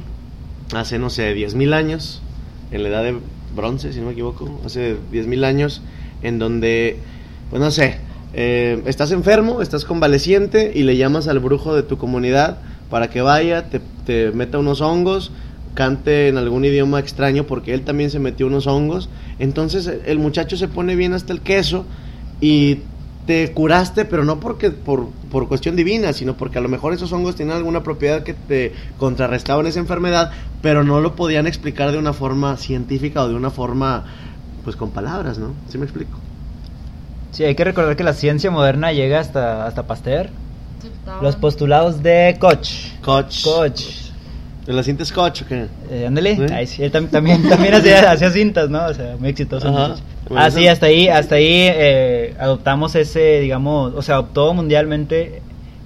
hace, 0.74 0.98
no 0.98 1.10
sé, 1.10 1.34
10.000 1.34 1.74
años, 1.74 2.22
en 2.70 2.82
la 2.82 2.88
edad 2.90 3.04
de 3.04 3.18
bronce, 3.56 3.92
si 3.92 4.00
no 4.00 4.06
me 4.06 4.12
equivoco, 4.12 4.60
hace 4.64 4.96
10.000 5.12 5.44
años, 5.44 5.82
en 6.22 6.38
donde, 6.38 6.98
pues 7.50 7.60
no 7.60 7.70
sé, 7.70 7.98
eh, 8.34 8.82
estás 8.86 9.10
enfermo, 9.12 9.62
estás 9.62 9.84
convaleciente 9.84 10.72
y 10.74 10.82
le 10.82 10.96
llamas 10.96 11.28
al 11.28 11.38
brujo 11.38 11.74
de 11.74 11.82
tu 11.82 11.96
comunidad 11.96 12.58
para 12.90 13.08
que 13.08 13.22
vaya, 13.22 13.70
te, 13.70 13.80
te 14.04 14.30
meta 14.32 14.58
unos 14.58 14.80
hongos, 14.80 15.32
cante 15.74 16.28
en 16.28 16.36
algún 16.36 16.64
idioma 16.64 16.98
extraño 16.98 17.44
porque 17.44 17.72
él 17.72 17.82
también 17.82 18.10
se 18.10 18.18
metió 18.18 18.46
unos 18.46 18.66
hongos. 18.66 19.08
Entonces 19.38 19.90
el 20.06 20.18
muchacho 20.18 20.56
se 20.56 20.68
pone 20.68 20.96
bien 20.96 21.14
hasta 21.14 21.32
el 21.32 21.40
queso 21.40 21.84
y 22.40 22.80
te 23.28 23.52
curaste, 23.52 24.06
pero 24.06 24.24
no 24.24 24.40
porque 24.40 24.70
por, 24.70 25.10
por 25.30 25.48
cuestión 25.48 25.76
divina, 25.76 26.14
sino 26.14 26.34
porque 26.34 26.56
a 26.56 26.62
lo 26.62 26.68
mejor 26.70 26.94
esos 26.94 27.12
hongos 27.12 27.36
tenían 27.36 27.58
alguna 27.58 27.82
propiedad 27.82 28.22
que 28.22 28.32
te 28.32 28.72
contrarrestaban 28.98 29.66
esa 29.66 29.78
enfermedad, 29.80 30.32
pero 30.62 30.82
no 30.82 31.00
lo 31.02 31.14
podían 31.14 31.46
explicar 31.46 31.92
de 31.92 31.98
una 31.98 32.14
forma 32.14 32.56
científica 32.56 33.22
o 33.22 33.28
de 33.28 33.34
una 33.34 33.50
forma, 33.50 34.06
pues 34.64 34.76
con 34.76 34.90
palabras, 34.92 35.36
¿no? 35.38 35.52
¿Sí 35.68 35.76
me 35.76 35.84
explico? 35.84 36.18
sí, 37.30 37.44
hay 37.44 37.54
que 37.54 37.64
recordar 37.64 37.94
que 37.96 38.02
la 38.02 38.14
ciencia 38.14 38.50
moderna 38.50 38.92
llega 38.92 39.20
hasta, 39.20 39.66
hasta 39.66 39.86
Pasteur. 39.86 40.30
Sí, 40.80 40.88
estaba- 40.88 41.22
Los 41.22 41.36
postulados 41.36 42.02
de 42.02 42.36
Koch. 42.40 42.66
Coach. 43.02 43.44
Koch. 43.44 43.82
¿Te 44.68 44.74
la 44.74 44.82
sientes 44.82 45.10
coach 45.12 45.42
o 45.42 45.46
qué? 45.46 45.64
Eh, 45.90 46.04
ándale, 46.06 46.36
¿Sí? 46.36 46.42
Ay, 46.52 46.66
sí, 46.66 46.82
él 46.84 46.92
tam- 46.92 47.08
también, 47.08 47.48
también 47.48 47.72
hacía, 47.72 48.10
hacía 48.12 48.30
cintas, 48.30 48.68
¿no? 48.68 48.84
O 48.84 48.92
sea, 48.92 49.16
muy 49.18 49.30
exitoso. 49.30 49.72
Bueno, 49.72 49.94
ah, 50.36 50.50
sí, 50.50 50.64
eso- 50.64 50.72
hasta 50.72 50.84
ahí, 50.86 51.08
hasta 51.08 51.36
ahí 51.36 51.46
eh, 51.70 52.34
adoptamos 52.38 52.94
ese, 52.94 53.40
digamos, 53.40 53.94
o 53.96 54.02
sea, 54.02 54.16
adoptó 54.16 54.52
mundialmente 54.52 55.40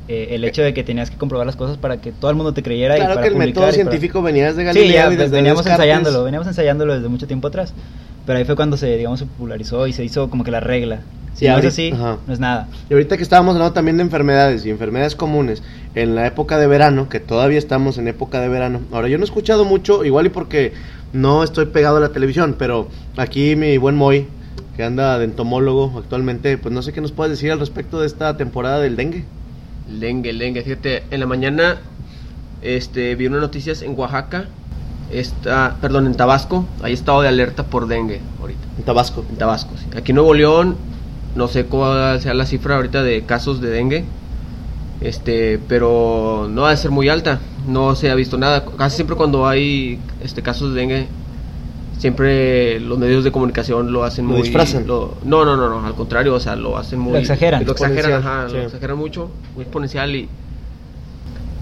eh, 0.09 0.29
el 0.33 0.43
hecho 0.45 0.63
de 0.63 0.75
que 0.75 0.83
tenías 0.83 1.11
que 1.11 1.17
comprobar 1.17 1.47
las 1.47 1.55
cosas 1.55 1.77
para 1.79 1.99
que 2.01 2.11
todo 2.11 2.29
el 2.33 2.37
mundo 2.37 2.53
te 2.55 2.65
creyera. 2.65 2.97
y 2.97 2.99
Claro 2.99 3.15
para 3.15 3.23
que 3.29 3.33
el 3.33 3.37
método 3.39 3.63
y 3.63 3.67
para- 3.67 3.73
científico 3.73 4.21
venía 4.21 4.47
desde 4.53 4.63
Sí, 4.63 4.65
Galileo 4.81 4.93
ya 5.09 5.13
y 5.13 5.17
desde 5.17 5.37
veníamos 5.37 5.65
ensayándolo, 5.65 6.25
veníamos 6.25 6.49
ensayándolo 6.49 6.95
desde 6.97 7.07
mucho 7.09 7.29
tiempo 7.29 7.47
atrás. 7.47 7.73
Pero 8.27 8.39
ahí 8.39 8.45
fue 8.45 8.55
cuando 8.57 8.77
se, 8.77 8.97
digamos, 8.97 9.19
se 9.19 9.27
popularizó 9.27 9.87
y 9.87 9.93
se 9.93 10.05
hizo 10.05 10.31
como 10.31 10.45
que 10.45 10.51
la 10.51 10.61
regla. 10.61 11.01
Si 11.35 11.47
Y 11.47 11.49
no 11.49 11.55
es 11.55 11.65
ahorita- 11.65 11.69
así, 11.69 11.91
ajá. 11.93 12.19
no 12.27 12.33
es 12.33 12.39
nada. 12.41 12.69
Y 12.91 12.93
ahorita 12.93 13.17
que 13.17 13.23
estábamos 13.23 13.55
hablando 13.55 13.73
también 13.73 13.97
de 13.97 14.03
enfermedades 14.03 14.65
y 14.67 14.71
enfermedades 14.71 15.17
comunes, 15.17 15.63
en 15.95 16.15
la 16.15 16.27
época 16.27 16.59
de 16.59 16.67
verano, 16.67 17.09
que 17.09 17.21
todavía 17.21 17.59
estamos 17.59 17.99
en 17.99 18.07
época 18.09 18.41
de 18.41 18.49
verano. 18.49 18.81
Ahora, 18.93 19.09
yo 19.09 19.19
no 19.19 19.25
he 19.25 19.27
escuchado 19.27 19.65
mucho, 19.65 20.05
igual 20.05 20.27
y 20.27 20.29
porque 20.29 20.73
no 21.13 21.43
estoy 21.43 21.67
pegado 21.67 21.97
a 21.97 22.01
la 22.01 22.11
televisión, 22.11 22.55
pero 22.59 22.89
aquí 23.17 23.57
mi 23.57 23.77
buen 23.79 23.97
Moy, 23.97 24.27
que 24.77 24.85
anda 24.85 25.19
de 25.19 25.25
entomólogo 25.25 25.99
actualmente, 25.99 26.57
pues 26.59 26.73
no 26.73 26.81
sé 26.83 26.93
qué 26.93 27.01
nos 27.01 27.13
puedes 27.13 27.31
decir 27.33 27.51
al 27.51 27.59
respecto 27.61 28.01
de 28.01 28.07
esta 28.07 28.37
temporada 28.37 28.81
del 28.81 28.97
dengue. 28.97 29.25
Dengue, 29.89 30.33
dengue. 30.35 30.63
Fíjate, 30.63 31.03
en 31.11 31.21
la 31.21 31.27
mañana 31.27 31.79
este, 32.63 33.15
vi 33.17 33.27
unas 33.27 33.41
noticias 33.41 33.83
en 33.83 33.99
Oaxaca, 33.99 34.47
está, 35.13 35.77
perdón, 35.81 36.07
en 36.07 36.15
Tabasco. 36.15 36.67
Hay 36.83 36.93
estado 36.93 37.23
de 37.23 37.29
alerta 37.29 37.65
por 37.65 37.87
dengue 37.87 38.21
ahorita. 38.41 38.61
En 38.79 38.85
Tabasco. 38.85 39.25
En 39.31 39.37
Tabasco, 39.37 39.71
sí. 39.79 39.87
Aquí 39.97 40.13
en 40.13 40.17
Nuevo 40.17 40.35
León, 40.35 40.77
no 41.37 41.49
sé 41.49 41.65
cuál 41.67 42.21
sea 42.21 42.35
la 42.35 42.47
cifra 42.47 42.77
ahorita 42.77 43.03
de 43.03 43.23
casos 43.25 43.61
de 43.61 43.71
dengue. 43.71 44.05
Este, 45.01 45.59
pero 45.69 46.49
no 46.51 46.65
ha 46.67 46.71
de 46.71 46.77
ser 46.77 46.91
muy 46.91 47.09
alta. 47.09 47.41
No 47.67 47.95
se 47.97 48.11
ha 48.11 48.15
visto 48.15 48.39
nada. 48.39 48.65
Casi 48.77 48.97
siempre 48.97 49.17
cuando 49.17 49.47
hay 49.49 49.99
este 50.23 50.43
casos 50.43 50.73
de 50.75 50.81
dengue, 50.81 51.07
siempre 51.99 52.81
los 52.81 52.99
medios 52.99 53.25
de 53.25 53.33
comunicación 53.33 53.93
lo 53.93 54.05
hacen 54.05 54.27
Lo 54.27 54.33
muy 54.33 54.43
disfrazan. 54.43 54.87
lo- 54.87 55.15
no, 55.25 55.45
no, 55.45 55.57
no, 55.57 55.69
no, 55.81 55.87
al 55.87 55.95
contrario, 55.95 56.35
o 56.35 56.41
sea, 56.41 56.57
lo 56.57 56.77
hacen 56.77 56.99
muy 56.99 57.13
Lo 57.13 57.19
exageran. 57.19 57.65
Lo 57.65 57.73
exageran, 57.73 58.13
ajá, 58.15 58.47
sí. 58.49 58.55
lo 58.55 58.63
exageran 58.63 58.97
mucho, 58.97 59.31
muy 59.55 59.63
exponencial 59.63 60.15
y 60.15 60.29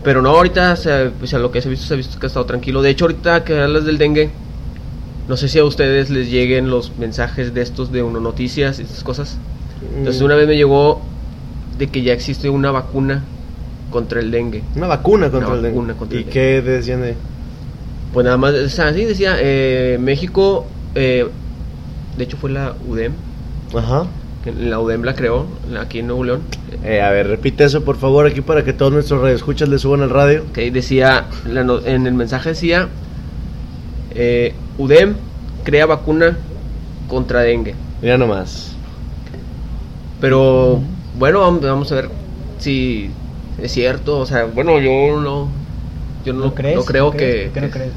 pero 0.04 0.23
no, 0.23 0.30
ahorita, 0.30 0.73
o 0.73 0.76
sea, 0.76 1.11
o 1.23 1.26
sea, 1.26 1.38
lo 1.38 1.50
que 1.50 1.61
se 1.61 1.69
ha 1.69 1.71
visto, 1.71 1.87
se 1.87 1.95
ha 1.95 1.97
visto 1.97 2.19
que 2.19 2.26
ha 2.26 2.28
estado 2.28 2.47
tranquilo. 2.47 2.83
De 2.83 2.90
hecho, 2.90 3.04
ahorita 3.04 3.45
que 3.45 3.61
hablas 3.61 3.85
del 3.85 3.99
dengue, 3.99 4.30
no 5.28 5.37
sé 5.37 5.49
si 5.49 5.59
a 5.59 5.64
ustedes 5.64 6.11
les 6.11 6.30
lleguen 6.30 6.71
los 6.71 6.97
mensajes 6.99 7.54
de 7.54 7.62
estos 7.62 7.92
de 7.92 8.02
Uno 8.02 8.21
Noticias 8.21 8.78
y 8.78 8.83
estas 8.83 9.02
cosas. 9.04 9.38
Entonces, 9.97 10.21
Mm. 10.23 10.25
una 10.25 10.35
vez 10.35 10.47
me 10.49 10.57
llegó 10.57 11.00
de 11.78 11.87
que 11.88 12.02
ya 12.02 12.12
existe 12.12 12.50
una 12.50 12.71
vacuna 12.71 13.23
contra 13.90 14.21
el 14.21 14.30
dengue. 14.30 14.62
Una 14.76 14.87
vacuna 14.87 15.30
contra 15.30 15.49
Una 15.49 15.57
el 15.57 15.62
dengue. 15.75 15.95
contra 15.95 16.19
¿Y 16.19 16.23
el 16.25 16.28
qué 16.28 16.62
decían 16.62 17.02
de...? 17.02 17.14
Pues 18.12 18.25
nada 18.25 18.37
más, 18.37 18.54
o 18.54 18.69
sea, 18.69 18.92
sí 18.92 19.04
decía, 19.04 19.37
eh, 19.38 19.97
México, 20.00 20.66
eh, 20.97 21.26
de 22.19 22.25
hecho 22.25 22.37
fue 22.37 22.50
la 22.50 22.75
UDEM, 22.88 23.12
Ajá. 23.75 24.04
Que 24.44 24.52
la 24.52 24.78
UDEM 24.80 25.02
la 25.04 25.14
creó, 25.14 25.47
aquí 25.78 25.99
en 25.99 26.06
Nuevo 26.06 26.25
León, 26.25 26.40
Eh, 26.85 27.00
a 27.02 27.11
ver, 27.11 27.26
repite 27.26 27.64
eso 27.64 27.85
por 27.85 27.97
favor 27.99 28.26
aquí 28.26 28.40
para 28.40 28.64
que 28.64 28.73
todos 28.73 28.90
nuestros 28.92 29.20
radioescuchas 29.20 29.68
le 29.68 29.78
suban 29.78 30.00
al 30.02 30.11
radio. 30.11 30.44
que 30.54 30.70
decía, 30.70 31.26
la 31.47 31.61
en 31.85 32.06
el 32.06 32.14
mensaje 32.14 32.50
decía, 32.50 32.88
eh, 34.14 34.54
UDEM 34.78 35.14
crea 35.64 35.85
vacuna 35.87 36.38
contra 37.09 37.40
dengue. 37.40 37.75
Mira 38.00 38.16
nomás. 38.16 38.75
Pero 40.20 40.80
bueno, 41.18 41.40
vam- 41.42 41.61
vamos 41.61 41.90
a 41.92 41.97
ver 41.97 42.09
si 42.59 43.11
es 43.62 43.73
cierto. 43.73 44.18
O 44.18 44.26
sea, 44.26 44.44
bueno, 44.44 44.78
yo 44.80 45.20
no. 45.20 45.49
Yo 46.25 46.32
no, 46.35 46.47
¿No 46.47 46.54
crees? 46.54 46.76
no 46.76 46.85
creo 46.85 47.04
¿No 47.06 47.11
crees? 47.12 47.35
que. 47.35 47.44
¿Por 47.47 47.52
qué 47.54 47.61
no 47.61 47.70
crees? 47.70 47.92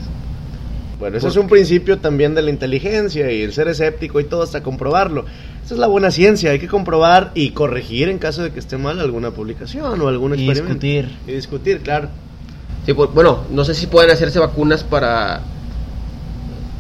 Bueno, 1.00 1.18
ese 1.18 1.28
es 1.28 1.36
un 1.36 1.50
principio 1.50 2.00
también 2.00 2.34
de 2.34 2.42
la 2.42 2.50
inteligencia 2.50 3.30
y 3.32 3.42
el 3.42 3.52
ser 3.52 3.68
escéptico 3.68 4.20
y 4.22 4.24
todo 4.24 4.44
hasta 4.44 4.64
comprobarlo. 4.64 5.26
Esa 5.66 5.76
es 5.76 5.80
la 5.80 5.88
buena 5.88 6.12
ciencia, 6.12 6.52
hay 6.52 6.60
que 6.60 6.68
comprobar 6.68 7.32
y 7.36 7.52
corregir 7.52 8.10
en 8.10 8.18
caso 8.20 8.44
de 8.44 8.52
que 8.52 8.60
esté 8.60 8.78
mal 8.78 9.00
alguna 9.00 9.32
publicación 9.32 10.02
o 10.02 10.08
algún 10.10 10.32
Y 10.38 10.50
experimento. 10.50 10.86
discutir. 10.86 11.18
Y 11.28 11.32
discutir, 11.32 11.80
claro. 11.82 12.10
Sí, 12.86 12.94
pues, 12.94 13.10
bueno, 13.14 13.40
no 13.50 13.64
sé 13.64 13.74
si 13.74 13.88
pueden 13.88 14.12
hacerse 14.12 14.40
vacunas 14.40 14.84
para 14.84 15.40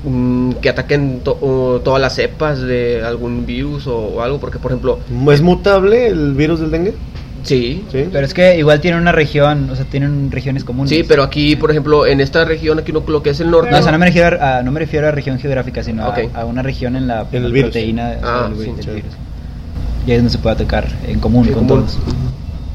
mm, 0.06 0.52
que 0.62 0.68
ataquen 0.70 1.22
to- 1.22 1.38
o 1.40 1.80
todas 1.82 2.02
las 2.02 2.16
cepas 2.16 2.60
de 2.62 3.02
algún 3.06 3.46
virus 3.46 3.88
o, 3.88 3.96
o 3.98 4.22
algo, 4.22 4.38
porque 4.40 4.60
por 4.60 4.72
ejemplo, 4.72 5.00
¿Es 5.32 5.42
mutable 5.42 6.08
el 6.08 6.34
virus 6.34 6.60
del 6.60 6.72
dengue? 6.72 6.94
Sí, 7.44 7.86
Sí. 7.92 8.08
Pero 8.12 8.26
es 8.26 8.34
que 8.34 8.58
igual 8.58 8.80
tienen 8.82 9.00
una 9.02 9.12
región, 9.12 9.70
o 9.70 9.76
sea, 9.76 9.86
tienen 9.86 10.32
regiones 10.32 10.64
comunes. 10.64 10.90
sí, 10.90 11.04
pero 11.04 11.24
aquí, 11.24 11.56
por 11.56 11.70
ejemplo, 11.72 12.06
en 12.06 12.22
esta 12.22 12.46
región, 12.46 12.80
aquí 12.80 12.92
no, 12.92 13.04
lo 13.08 13.22
que 13.22 13.32
es 13.32 13.40
el 13.40 13.52
norte, 13.52 13.72
No, 13.72 13.80
o 13.80 13.82
sea, 13.84 13.92
no 13.92 13.98
me 14.00 14.06
refiero 14.08 14.38
a, 14.44 14.62
no 14.64 14.72
me 14.72 14.80
refiero 14.80 15.08
a 15.08 15.12
región 15.12 15.38
geográfica, 15.40 15.84
sino 15.84 16.04
a- 16.06 16.46
una 16.46 16.62
región 16.62 16.96
en 16.96 17.08
la, 17.08 17.22
En 17.32 17.38
el 17.38 17.44
la 17.44 17.50
virus. 17.50 17.72
proteína 17.72 18.14
Ah, 18.24 18.50
del, 18.50 18.66
sí, 18.66 18.72
del 18.72 18.84
sí. 18.86 18.90
virus. 18.92 19.12
Y 20.06 20.12
ahí 20.12 20.18
es 20.18 20.24
donde 20.24 20.32
se 20.32 20.38
puede 20.40 20.56
atacar 20.56 20.88
en 21.08 21.20
común 21.20 21.46
con 21.46 21.54
común. 21.68 21.68
todos. 21.86 21.98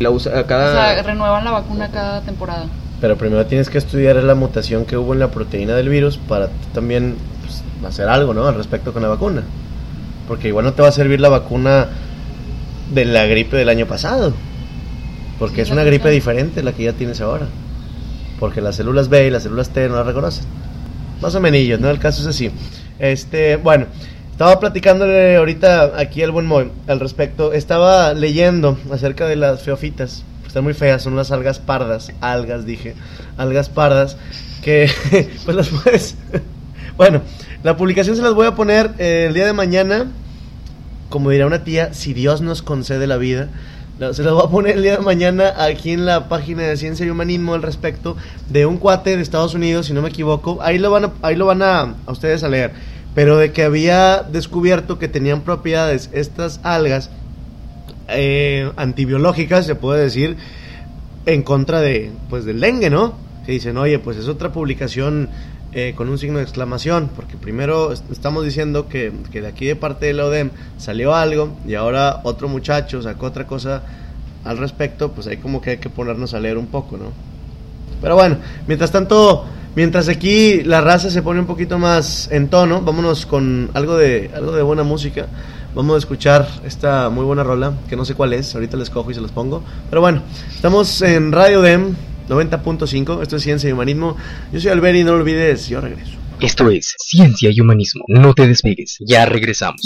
la 0.00 0.10
usa 0.10 0.40
O 0.40 0.46
cada 0.46 0.94
sea, 0.94 1.02
renuevan 1.02 1.44
la 1.44 1.50
vacuna 1.50 1.88
cada 1.90 2.20
temporada. 2.20 2.66
Pero 3.00 3.16
primero 3.16 3.44
tienes 3.46 3.68
que 3.68 3.78
estudiar 3.78 4.16
la 4.16 4.34
mutación 4.34 4.84
que 4.84 4.96
hubo 4.96 5.12
en 5.12 5.18
la 5.20 5.28
proteína 5.30 5.74
del 5.74 5.88
virus 5.88 6.16
para 6.18 6.48
también 6.72 7.16
pues, 7.42 7.62
hacer 7.92 8.08
algo, 8.08 8.32
¿no? 8.34 8.46
Al 8.46 8.54
respecto 8.54 8.92
con 8.92 9.02
la 9.02 9.08
vacuna. 9.08 9.42
Porque 10.28 10.48
igual 10.48 10.64
no 10.64 10.72
te 10.72 10.82
va 10.82 10.88
a 10.88 10.92
servir 10.92 11.20
la 11.20 11.28
vacuna 11.28 11.86
de 12.94 13.04
la 13.04 13.24
gripe 13.26 13.56
del 13.56 13.68
año 13.68 13.86
pasado. 13.86 14.32
Porque 15.38 15.56
Sí, 15.56 15.60
es 15.62 15.70
una 15.70 15.84
gripe 15.84 16.10
diferente 16.10 16.62
la 16.62 16.72
que 16.72 16.84
ya 16.84 16.92
tienes 16.92 17.20
ahora. 17.20 17.46
Porque 18.40 18.60
las 18.60 18.76
células 18.76 19.08
B 19.08 19.26
y 19.26 19.30
las 19.30 19.44
células 19.44 19.70
T 19.70 19.88
no 19.88 19.96
las 19.96 20.06
reconocen. 20.06 20.44
Más 21.20 21.34
o 21.34 21.40
menos, 21.40 21.80
¿no? 21.80 21.90
El 21.90 21.98
caso 21.98 22.22
es 22.22 22.28
así. 22.28 22.50
Este, 22.98 23.56
bueno, 23.56 23.86
estaba 24.30 24.60
platicándole 24.60 25.36
ahorita 25.36 25.98
aquí 25.98 26.22
al 26.22 26.30
buen 26.30 26.46
Moy 26.46 26.70
al 26.86 27.00
respecto. 27.00 27.52
Estaba 27.52 28.14
leyendo 28.14 28.78
acerca 28.92 29.26
de 29.26 29.36
las 29.36 29.62
feofitas. 29.62 30.22
Están 30.46 30.64
muy 30.64 30.74
feas, 30.74 31.02
son 31.02 31.16
las 31.16 31.32
algas 31.32 31.58
pardas. 31.58 32.12
Algas, 32.20 32.64
dije. 32.64 32.94
Algas 33.36 33.68
pardas. 33.68 34.16
Que, 34.62 34.88
pues 35.44 35.56
las 35.56 35.68
puedes. 35.68 36.16
bueno, 36.96 37.22
la 37.64 37.76
publicación 37.76 38.14
se 38.14 38.22
las 38.22 38.34
voy 38.34 38.46
a 38.46 38.54
poner 38.54 38.92
eh, 38.98 39.26
el 39.26 39.34
día 39.34 39.46
de 39.46 39.52
mañana. 39.52 40.06
Como 41.08 41.30
dirá 41.30 41.46
una 41.46 41.64
tía, 41.64 41.92
si 41.92 42.14
Dios 42.14 42.40
nos 42.40 42.62
concede 42.62 43.08
la 43.08 43.16
vida. 43.16 43.48
Se 43.98 44.22
las 44.22 44.32
voy 44.32 44.44
a 44.44 44.48
poner 44.48 44.76
el 44.76 44.82
día 44.84 44.96
de 44.96 45.02
mañana 45.02 45.54
aquí 45.58 45.90
en 45.90 46.06
la 46.06 46.28
página 46.28 46.62
de 46.62 46.76
Ciencia 46.76 47.04
y 47.04 47.10
Humanismo 47.10 47.54
al 47.54 47.62
respecto 47.62 48.16
de 48.48 48.64
un 48.64 48.76
cuate 48.76 49.16
de 49.16 49.22
Estados 49.22 49.54
Unidos, 49.54 49.86
si 49.86 49.92
no 49.92 50.02
me 50.02 50.08
equivoco. 50.08 50.58
Ahí 50.62 50.78
lo 50.78 50.92
van 50.92 51.06
a, 51.06 51.12
ahí 51.22 51.34
lo 51.34 51.46
van 51.46 51.62
a, 51.62 51.96
a 52.06 52.12
ustedes 52.12 52.44
a 52.44 52.48
leer. 52.48 52.70
Pero 53.16 53.38
de 53.38 53.50
que 53.50 53.64
había 53.64 54.22
descubierto 54.22 55.00
que 55.00 55.08
tenían 55.08 55.40
propiedades 55.40 56.10
estas 56.12 56.60
algas 56.62 57.10
eh, 58.06 58.70
antibiológicas, 58.76 59.66
se 59.66 59.74
puede 59.74 60.04
decir, 60.04 60.36
en 61.26 61.42
contra 61.42 61.80
de, 61.80 62.12
pues, 62.30 62.44
del 62.44 62.60
dengue, 62.60 62.90
¿no? 62.90 63.14
Que 63.46 63.50
dicen, 63.50 63.76
oye, 63.78 63.98
pues 63.98 64.16
es 64.16 64.28
otra 64.28 64.52
publicación 64.52 65.28
eh, 65.78 65.94
con 65.94 66.08
un 66.08 66.18
signo 66.18 66.38
de 66.38 66.44
exclamación, 66.44 67.08
porque 67.14 67.36
primero 67.36 67.92
est- 67.92 68.10
estamos 68.10 68.44
diciendo 68.44 68.88
que, 68.88 69.12
que 69.30 69.40
de 69.42 69.46
aquí 69.46 69.66
de 69.66 69.76
parte 69.76 70.06
de 70.06 70.12
la 70.12 70.24
ODEM 70.24 70.50
salió 70.76 71.14
algo 71.14 71.56
y 71.66 71.74
ahora 71.74 72.20
otro 72.24 72.48
muchacho 72.48 73.00
sacó 73.00 73.26
otra 73.26 73.46
cosa 73.46 73.82
al 74.44 74.58
respecto, 74.58 75.12
pues 75.12 75.28
ahí 75.28 75.36
como 75.36 75.60
que 75.60 75.70
hay 75.70 75.76
que 75.78 75.88
ponernos 75.88 76.34
a 76.34 76.40
leer 76.40 76.58
un 76.58 76.66
poco, 76.66 76.96
¿no? 76.96 77.12
Pero 78.00 78.16
bueno, 78.16 78.38
mientras 78.66 78.90
tanto, 78.90 79.44
mientras 79.76 80.08
aquí 80.08 80.62
la 80.64 80.80
raza 80.80 81.10
se 81.10 81.22
pone 81.22 81.38
un 81.40 81.46
poquito 81.46 81.78
más 81.78 82.28
en 82.32 82.48
tono, 82.48 82.80
vámonos 82.82 83.24
con 83.26 83.70
algo 83.74 83.96
de, 83.96 84.30
algo 84.34 84.52
de 84.52 84.62
buena 84.62 84.82
música. 84.82 85.26
Vamos 85.74 85.94
a 85.94 85.98
escuchar 85.98 86.48
esta 86.64 87.08
muy 87.08 87.24
buena 87.24 87.44
rola, 87.44 87.72
que 87.88 87.94
no 87.94 88.04
sé 88.04 88.14
cuál 88.14 88.32
es, 88.32 88.52
ahorita 88.54 88.76
les 88.76 88.90
cojo 88.90 89.10
y 89.10 89.14
se 89.14 89.20
los 89.20 89.30
pongo. 89.30 89.62
Pero 89.90 90.00
bueno, 90.00 90.22
estamos 90.52 91.02
en 91.02 91.30
Radio 91.30 91.60
DEM 91.60 91.94
90.5, 92.28 93.22
esto 93.22 93.36
es 93.36 93.42
Ciencia 93.42 93.68
y 93.68 93.72
Humanismo. 93.72 94.16
Yo 94.52 94.60
soy 94.60 94.70
Alberi, 94.70 95.04
no 95.04 95.12
lo 95.12 95.18
olvides, 95.18 95.68
yo 95.68 95.80
regreso. 95.80 96.12
Esto 96.40 96.70
es 96.70 96.94
Ciencia 96.98 97.50
y 97.52 97.60
Humanismo. 97.60 98.04
No 98.08 98.34
te 98.34 98.46
despegues. 98.46 98.98
Ya 99.00 99.26
regresamos. 99.26 99.80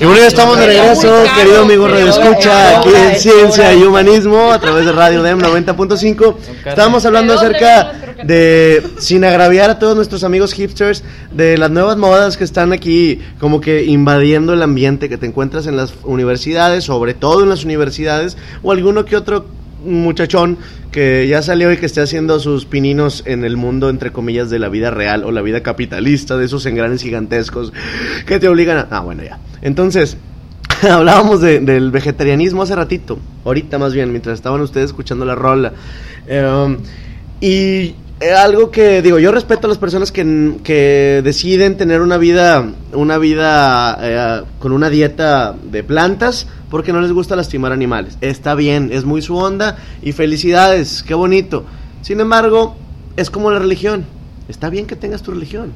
Y 0.00 0.04
bueno, 0.04 0.20
ya 0.20 0.28
estamos 0.28 0.56
de 0.56 0.66
regreso, 0.66 1.24
querido 1.34 1.62
amigo 1.62 1.88
Radio 1.88 2.08
Escucha, 2.08 2.78
aquí 2.78 2.90
en 2.94 3.18
Ciencia 3.18 3.74
y 3.74 3.82
Humanismo, 3.82 4.52
a 4.52 4.60
través 4.60 4.86
de 4.86 4.92
Radio 4.92 5.24
DEM 5.24 5.40
90.5. 5.40 6.36
Estábamos 6.66 7.04
hablando 7.04 7.34
¿De 7.34 7.40
dónde 7.40 7.58
acerca 7.58 8.07
de, 8.24 8.82
sin 8.98 9.24
agraviar 9.24 9.70
a 9.70 9.78
todos 9.78 9.96
nuestros 9.96 10.24
amigos 10.24 10.52
hipsters, 10.54 11.04
de 11.32 11.56
las 11.58 11.70
nuevas 11.70 11.96
modas 11.96 12.36
que 12.36 12.44
están 12.44 12.72
aquí 12.72 13.20
como 13.38 13.60
que 13.60 13.84
invadiendo 13.84 14.52
el 14.52 14.62
ambiente 14.62 15.08
que 15.08 15.18
te 15.18 15.26
encuentras 15.26 15.66
en 15.66 15.76
las 15.76 15.94
universidades, 16.04 16.84
sobre 16.84 17.14
todo 17.14 17.42
en 17.42 17.48
las 17.48 17.64
universidades, 17.64 18.36
o 18.62 18.72
alguno 18.72 19.04
que 19.04 19.16
otro 19.16 19.46
muchachón 19.84 20.58
que 20.90 21.28
ya 21.28 21.42
salió 21.42 21.70
y 21.70 21.76
que 21.76 21.86
esté 21.86 22.00
haciendo 22.00 22.40
sus 22.40 22.64
pininos 22.64 23.22
en 23.26 23.44
el 23.44 23.56
mundo, 23.56 23.90
entre 23.90 24.10
comillas, 24.10 24.50
de 24.50 24.58
la 24.58 24.68
vida 24.68 24.90
real 24.90 25.22
o 25.24 25.30
la 25.30 25.42
vida 25.42 25.62
capitalista, 25.62 26.36
de 26.36 26.46
esos 26.46 26.66
engranes 26.66 27.02
gigantescos 27.02 27.72
que 28.26 28.40
te 28.40 28.48
obligan 28.48 28.78
a... 28.78 28.88
Ah, 28.90 29.00
bueno, 29.00 29.22
ya. 29.22 29.38
Entonces, 29.62 30.16
hablábamos 30.82 31.40
de- 31.40 31.60
del 31.60 31.90
vegetarianismo 31.90 32.62
hace 32.62 32.74
ratito, 32.74 33.18
ahorita 33.44 33.78
más 33.78 33.92
bien, 33.94 34.10
mientras 34.10 34.34
estaban 34.34 34.60
ustedes 34.62 34.86
escuchando 34.86 35.24
la 35.24 35.34
rola. 35.34 35.72
Em, 36.26 36.78
y 37.40 37.94
algo 38.26 38.70
que 38.70 39.00
digo, 39.00 39.18
yo 39.18 39.30
respeto 39.30 39.66
a 39.66 39.68
las 39.68 39.78
personas 39.78 40.10
que, 40.10 40.56
que 40.64 41.20
deciden 41.22 41.76
tener 41.76 42.00
una 42.00 42.16
vida, 42.16 42.64
una 42.92 43.18
vida 43.18 43.98
eh, 44.00 44.42
con 44.58 44.72
una 44.72 44.90
dieta 44.90 45.54
de 45.62 45.84
plantas 45.84 46.48
porque 46.70 46.92
no 46.92 47.00
les 47.00 47.12
gusta 47.12 47.36
lastimar 47.36 47.72
animales. 47.72 48.18
Está 48.20 48.54
bien, 48.54 48.90
es 48.92 49.04
muy 49.04 49.22
su 49.22 49.36
onda 49.36 49.76
y 50.02 50.12
felicidades, 50.12 51.02
qué 51.02 51.14
bonito. 51.14 51.64
Sin 52.02 52.20
embargo, 52.20 52.76
es 53.16 53.30
como 53.30 53.50
la 53.50 53.58
religión. 53.58 54.04
Está 54.48 54.70
bien 54.70 54.86
que 54.86 54.96
tengas 54.96 55.22
tu 55.22 55.30
religión, 55.30 55.72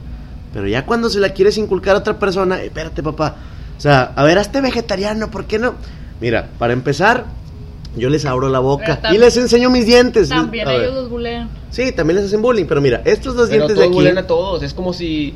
pero 0.53 0.67
ya 0.67 0.87
cuando 0.87 1.11
se 1.11 1.21
la 1.21 1.31
quieres 1.31 1.59
inculcar 1.59 1.95
a 1.95 1.99
otra 1.99 2.19
persona, 2.19 2.63
espérate 2.63 3.03
papá, 3.03 3.37
o 3.77 3.81
sea, 3.81 4.13
a 4.17 4.25
ver, 4.25 4.39
hazte 4.39 4.61
vegetariano, 4.61 5.31
¿por 5.31 5.45
qué 5.45 5.59
no? 5.59 5.75
Mira, 6.21 6.49
para 6.59 6.73
empezar, 6.73 7.27
yo 7.97 8.09
les 8.09 8.25
abro 8.25 8.49
la 8.49 8.59
boca 8.61 9.01
y 9.13 9.19
les 9.19 9.37
enseño 9.37 9.71
mis 9.71 9.87
dientes. 9.87 10.29
También 10.29 10.67
A 10.69 10.73
ver. 10.73 10.83
ellos 10.83 10.95
los 10.95 11.11
bulean. 11.11 11.49
Sí, 11.71 11.93
también 11.93 12.17
les 12.19 12.27
hacen 12.27 12.43
bullying, 12.43 12.65
pero 12.67 12.81
mira, 12.81 13.03
estos 13.05 13.35
dos 13.35 13.49
Pero 13.49 13.67
dientes 13.67 13.77
todos 13.77 13.89
de 13.91 13.95
bulean 13.95 14.17
a 14.17 14.21
aquí. 14.21 14.29
todos. 14.29 14.63
Es 14.63 14.73
como 14.75 14.93
si 14.93 15.35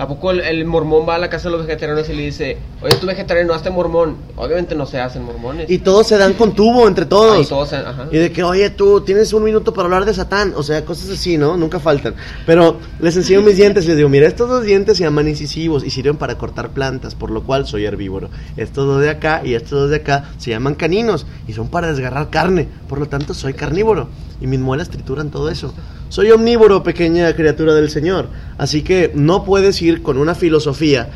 ¿A 0.00 0.08
poco 0.08 0.30
el, 0.30 0.40
el 0.40 0.64
mormón 0.64 1.06
va 1.06 1.16
a 1.16 1.18
la 1.18 1.28
casa 1.28 1.50
de 1.50 1.56
los 1.58 1.66
vegetarianos 1.66 2.08
y 2.08 2.14
le 2.14 2.22
dice, 2.22 2.56
oye, 2.80 2.96
tú 2.98 3.06
vegetariano, 3.06 3.52
hazte 3.52 3.68
mormón? 3.68 4.16
Obviamente 4.34 4.74
no 4.74 4.86
se 4.86 4.98
hacen 4.98 5.22
mormones. 5.22 5.68
Y 5.68 5.76
todos 5.80 6.06
se 6.06 6.16
dan 6.16 6.32
con 6.32 6.54
tubo 6.54 6.88
entre 6.88 7.04
Ah, 7.04 7.08
todos. 7.10 7.46
y 7.46 7.48
todos 7.50 7.68
se- 7.68 7.76
ajá. 7.76 8.06
Y 8.10 8.16
de 8.16 8.32
que, 8.32 8.42
oye, 8.42 8.70
tú 8.70 9.02
tienes 9.02 9.30
un 9.34 9.44
minuto 9.44 9.74
para 9.74 9.84
hablar 9.84 10.06
de 10.06 10.14
Satán. 10.14 10.54
O 10.56 10.62
sea, 10.62 10.86
cosas 10.86 11.10
así, 11.10 11.36
¿no? 11.36 11.58
Nunca 11.58 11.80
faltan. 11.80 12.14
Pero 12.46 12.78
les 12.98 13.14
enseño 13.14 13.42
mis 13.42 13.56
dientes 13.56 13.84
y 13.84 13.88
les 13.88 13.98
digo, 13.98 14.08
mira, 14.08 14.26
estos 14.26 14.48
dos 14.48 14.64
dientes 14.64 14.96
se 14.96 15.04
llaman 15.04 15.28
incisivos 15.28 15.84
y 15.84 15.90
sirven 15.90 16.16
para 16.16 16.38
cortar 16.38 16.70
plantas, 16.70 17.14
por 17.14 17.30
lo 17.30 17.42
cual 17.42 17.66
soy 17.66 17.84
herbívoro. 17.84 18.30
Estos 18.56 18.86
dos 18.86 19.02
de 19.02 19.10
acá 19.10 19.42
y 19.44 19.52
estos 19.52 19.72
dos 19.82 19.90
de 19.90 19.96
acá 19.96 20.30
se 20.38 20.48
llaman 20.50 20.76
caninos 20.76 21.26
y 21.46 21.52
son 21.52 21.68
para 21.68 21.88
desgarrar 21.88 22.30
carne. 22.30 22.68
Por 22.88 22.98
lo 23.00 23.06
tanto, 23.06 23.34
soy 23.34 23.52
carnívoro. 23.52 24.08
Y 24.40 24.46
mis 24.46 24.60
muelas 24.60 24.88
trituran 24.90 25.30
todo 25.30 25.50
eso. 25.50 25.74
Soy 26.08 26.30
omnívoro, 26.30 26.82
pequeña 26.82 27.32
criatura 27.34 27.74
del 27.74 27.90
Señor. 27.90 28.28
Así 28.58 28.82
que 28.82 29.12
no 29.14 29.44
puedes 29.44 29.80
ir 29.82 30.02
con 30.02 30.18
una 30.18 30.34
filosofía 30.34 31.08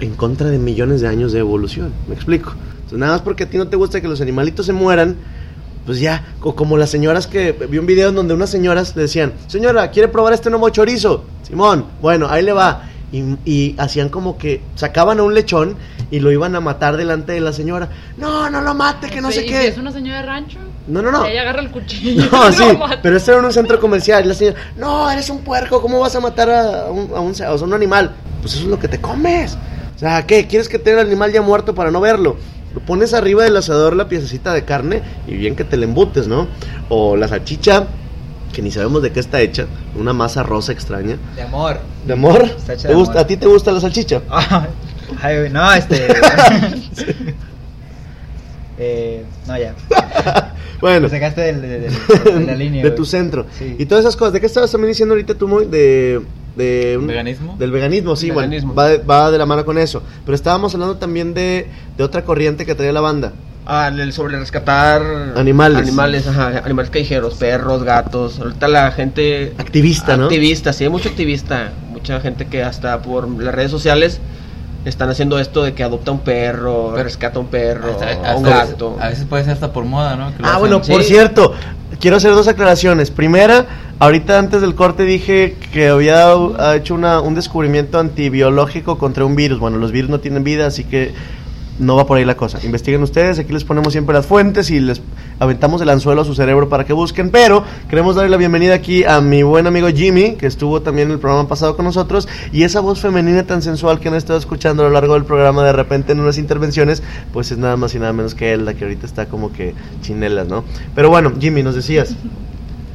en 0.00 0.14
contra 0.14 0.48
de 0.50 0.58
millones 0.58 1.00
de 1.00 1.08
años 1.08 1.32
de 1.32 1.38
evolución. 1.38 1.92
¿Me 2.08 2.14
explico? 2.14 2.52
Entonces, 2.74 2.98
nada 2.98 3.12
más 3.12 3.22
porque 3.22 3.44
a 3.44 3.50
ti 3.50 3.56
no 3.58 3.68
te 3.68 3.76
gusta 3.76 4.00
que 4.00 4.08
los 4.08 4.20
animalitos 4.20 4.66
se 4.66 4.72
mueran, 4.72 5.16
pues 5.86 6.00
ya, 6.00 6.24
co- 6.40 6.54
como 6.56 6.76
las 6.76 6.90
señoras 6.90 7.26
que 7.26 7.52
vi 7.52 7.78
un 7.78 7.86
video 7.86 8.08
en 8.10 8.16
donde 8.16 8.34
unas 8.34 8.50
señoras 8.50 8.94
le 8.96 9.02
decían, 9.02 9.32
señora, 9.46 9.90
¿quiere 9.90 10.08
probar 10.08 10.32
este 10.32 10.50
nuevo 10.50 10.68
chorizo? 10.70 11.24
Simón, 11.42 11.86
bueno, 12.02 12.26
ahí 12.28 12.42
le 12.42 12.52
va. 12.52 12.90
Y, 13.12 13.22
y 13.44 13.76
hacían 13.78 14.08
como 14.08 14.36
que 14.36 14.60
sacaban 14.74 15.20
a 15.20 15.22
un 15.22 15.34
lechón 15.34 15.76
y 16.10 16.18
lo 16.18 16.32
iban 16.32 16.56
a 16.56 16.60
matar 16.60 16.96
delante 16.96 17.32
de 17.32 17.40
la 17.40 17.52
señora. 17.52 17.88
No, 18.16 18.50
no 18.50 18.60
lo 18.60 18.74
mate, 18.74 19.08
que 19.08 19.20
no 19.20 19.30
Sí, 19.30 19.40
sé 19.40 19.46
qué. 19.46 19.68
es 19.68 19.78
una 19.78 19.92
señora 19.92 20.20
de 20.20 20.26
rancho. 20.26 20.58
No, 20.86 21.00
no, 21.00 21.10
no. 21.10 21.24
Ella 21.24 21.42
agarra 21.42 21.60
el 21.60 21.70
cuchillo. 21.70 22.28
No, 22.32 22.52
sí, 22.52 22.64
pero 23.02 23.16
esto 23.16 23.30
era 23.32 23.40
en 23.40 23.46
un 23.46 23.52
centro 23.52 23.80
comercial. 23.80 24.24
Y 24.24 24.28
la 24.28 24.34
señora, 24.34 24.56
no, 24.76 25.10
eres 25.10 25.30
un 25.30 25.40
puerco, 25.40 25.80
¿cómo 25.80 26.00
vas 26.00 26.14
a 26.14 26.20
matar 26.20 26.50
a 26.50 26.86
un, 26.90 27.10
a 27.14 27.54
un, 27.54 27.74
animal? 27.74 28.14
Pues 28.42 28.54
eso 28.54 28.64
es 28.64 28.68
lo 28.68 28.78
que 28.78 28.88
te 28.88 29.00
comes. 29.00 29.56
O 29.96 29.98
sea, 29.98 30.26
¿qué? 30.26 30.46
¿Quieres 30.46 30.68
que 30.68 30.78
tenga 30.78 31.00
el 31.00 31.06
animal 31.06 31.32
ya 31.32 31.40
muerto 31.42 31.74
para 31.74 31.90
no 31.90 32.00
verlo? 32.00 32.36
Lo 32.74 32.80
pones 32.80 33.14
arriba 33.14 33.44
del 33.44 33.56
asador 33.56 33.94
la 33.94 34.08
piececita 34.08 34.52
de 34.52 34.64
carne 34.64 35.02
y 35.28 35.36
bien 35.36 35.54
que 35.54 35.64
te 35.64 35.76
la 35.76 35.84
embutes, 35.84 36.26
¿no? 36.26 36.48
O 36.88 37.16
la 37.16 37.28
salchicha, 37.28 37.86
que 38.52 38.60
ni 38.60 38.72
sabemos 38.72 39.00
de 39.02 39.12
qué 39.12 39.20
está 39.20 39.40
hecha, 39.40 39.66
una 39.96 40.12
masa 40.12 40.42
rosa 40.42 40.72
extraña. 40.72 41.16
De 41.36 41.42
amor. 41.42 41.78
¿De 42.04 42.12
amor? 42.12 42.42
Está 42.42 42.74
hecha 42.74 42.82
¿Te 42.82 42.88
de 42.88 42.94
gusta- 42.94 43.12
amor. 43.12 43.24
¿A 43.24 43.26
ti 43.28 43.36
te 43.36 43.46
gusta 43.46 43.70
la 43.72 43.80
salchicha? 43.80 44.22
Ay, 45.22 45.38
güey, 45.38 45.50
no, 45.50 45.72
este. 45.72 46.08
eh, 48.78 49.24
no, 49.46 49.56
ya. 49.56 49.74
Bueno. 50.80 51.02
Me 51.02 51.08
sacaste 51.10 51.40
del- 51.40 51.60
de, 51.62 52.46
la 52.46 52.54
línea. 52.54 52.82
de 52.82 52.88
güey. 52.90 52.96
tu 52.96 53.04
centro. 53.04 53.46
Sí. 53.58 53.76
Y 53.78 53.86
todas 53.86 54.04
esas 54.04 54.16
cosas. 54.16 54.32
¿De 54.34 54.40
qué 54.40 54.46
estabas 54.46 54.70
también 54.70 54.90
diciendo 54.90 55.14
ahorita 55.14 55.34
tú, 55.34 55.48
Moy? 55.48 55.66
De, 55.66 56.20
de 56.56 56.96
un- 56.98 57.06
¿Veganismo? 57.06 57.56
Del 57.58 57.70
veganismo, 57.70 58.16
sí, 58.16 58.30
Veganismo. 58.30 58.74
bueno. 58.74 58.92
Va 58.92 58.98
de, 58.98 59.04
va 59.04 59.30
de 59.30 59.38
la 59.38 59.46
mano 59.46 59.64
con 59.64 59.78
eso. 59.78 60.02
Pero 60.24 60.34
estábamos 60.34 60.74
hablando 60.74 60.96
también 60.96 61.34
de, 61.34 61.68
de 61.96 62.04
otra 62.04 62.24
corriente 62.24 62.64
que 62.66 62.74
traía 62.74 62.92
la 62.92 63.00
banda. 63.00 63.32
Ah, 63.66 63.88
el 63.88 64.12
sobre 64.12 64.38
rescatar 64.38 65.00
Animales. 65.36 65.78
Animales, 65.78 66.26
ajá, 66.26 66.58
animales 66.64 66.90
callejeros, 66.90 67.34
perros, 67.36 67.82
gatos. 67.82 68.38
Ahorita 68.38 68.68
la 68.68 68.90
gente 68.92 69.54
Activista, 69.56 70.18
¿no? 70.18 70.24
Activista, 70.24 70.74
sí, 70.74 70.84
hay 70.84 70.90
mucho 70.90 71.08
activista, 71.08 71.72
mucha 71.90 72.20
gente 72.20 72.46
que 72.46 72.62
hasta 72.62 73.00
por 73.00 73.26
las 73.42 73.54
redes 73.54 73.70
sociales 73.70 74.20
están 74.84 75.08
haciendo 75.10 75.38
esto 75.38 75.62
de 75.62 75.72
que 75.74 75.82
adopta 75.82 76.10
un 76.10 76.20
perro, 76.20 76.90
Pero- 76.92 77.04
rescata 77.04 77.38
un 77.38 77.46
perro, 77.46 77.92
Hasta- 77.92 78.36
un 78.36 78.42
gato. 78.42 78.96
A 79.00 79.08
veces 79.08 79.24
puede 79.24 79.44
ser 79.44 79.52
hasta 79.54 79.72
por 79.72 79.84
moda, 79.84 80.16
¿no? 80.16 80.28
Que 80.36 80.42
Ah, 80.42 80.48
hacen. 80.48 80.60
bueno, 80.60 80.82
por 80.82 81.02
cierto, 81.02 81.52
quiero 82.00 82.16
hacer 82.18 82.32
dos 82.32 82.48
aclaraciones. 82.48 83.10
Primera, 83.10 83.66
ahorita 83.98 84.38
antes 84.38 84.60
del 84.60 84.74
corte 84.74 85.04
dije 85.04 85.56
que 85.72 85.88
había 85.88 86.34
hecho 86.74 86.94
una, 86.94 87.20
un 87.20 87.34
descubrimiento 87.34 87.98
antibiológico 87.98 88.98
contra 88.98 89.24
un 89.24 89.36
virus. 89.36 89.58
Bueno, 89.58 89.78
los 89.78 89.90
virus 89.92 90.10
no 90.10 90.20
tienen 90.20 90.44
vida, 90.44 90.66
así 90.66 90.84
que 90.84 91.14
no 91.78 91.96
va 91.96 92.06
por 92.06 92.18
ahí 92.18 92.24
la 92.24 92.36
cosa. 92.36 92.58
Investiguen 92.64 93.02
ustedes, 93.02 93.38
aquí 93.38 93.52
les 93.52 93.64
ponemos 93.64 93.92
siempre 93.92 94.14
las 94.14 94.26
fuentes 94.26 94.70
y 94.70 94.80
les 94.80 95.02
aventamos 95.38 95.80
el 95.82 95.88
anzuelo 95.88 96.22
a 96.22 96.24
su 96.24 96.34
cerebro 96.34 96.68
para 96.68 96.84
que 96.84 96.92
busquen. 96.92 97.30
Pero 97.30 97.64
queremos 97.88 98.16
darle 98.16 98.30
la 98.30 98.36
bienvenida 98.36 98.74
aquí 98.74 99.04
a 99.04 99.20
mi 99.20 99.42
buen 99.42 99.66
amigo 99.66 99.88
Jimmy, 99.88 100.36
que 100.36 100.46
estuvo 100.46 100.82
también 100.82 101.08
en 101.08 101.14
el 101.14 101.18
programa 101.18 101.48
pasado 101.48 101.76
con 101.76 101.84
nosotros. 101.84 102.28
Y 102.52 102.62
esa 102.62 102.80
voz 102.80 103.00
femenina 103.00 103.44
tan 103.44 103.62
sensual 103.62 104.00
que 104.00 104.08
han 104.08 104.14
estado 104.14 104.38
escuchando 104.38 104.84
a 104.84 104.86
lo 104.88 104.92
largo 104.92 105.14
del 105.14 105.24
programa 105.24 105.64
de 105.64 105.72
repente 105.72 106.12
en 106.12 106.20
unas 106.20 106.38
intervenciones, 106.38 107.02
pues 107.32 107.50
es 107.50 107.58
nada 107.58 107.76
más 107.76 107.94
y 107.94 107.98
nada 107.98 108.12
menos 108.12 108.34
que 108.34 108.52
él, 108.52 108.64
la 108.64 108.74
que 108.74 108.84
ahorita 108.84 109.06
está 109.06 109.26
como 109.26 109.52
que 109.52 109.74
chinelas, 110.02 110.46
¿no? 110.46 110.64
Pero 110.94 111.10
bueno, 111.10 111.32
Jimmy, 111.38 111.62
nos 111.62 111.74
decías. 111.74 112.14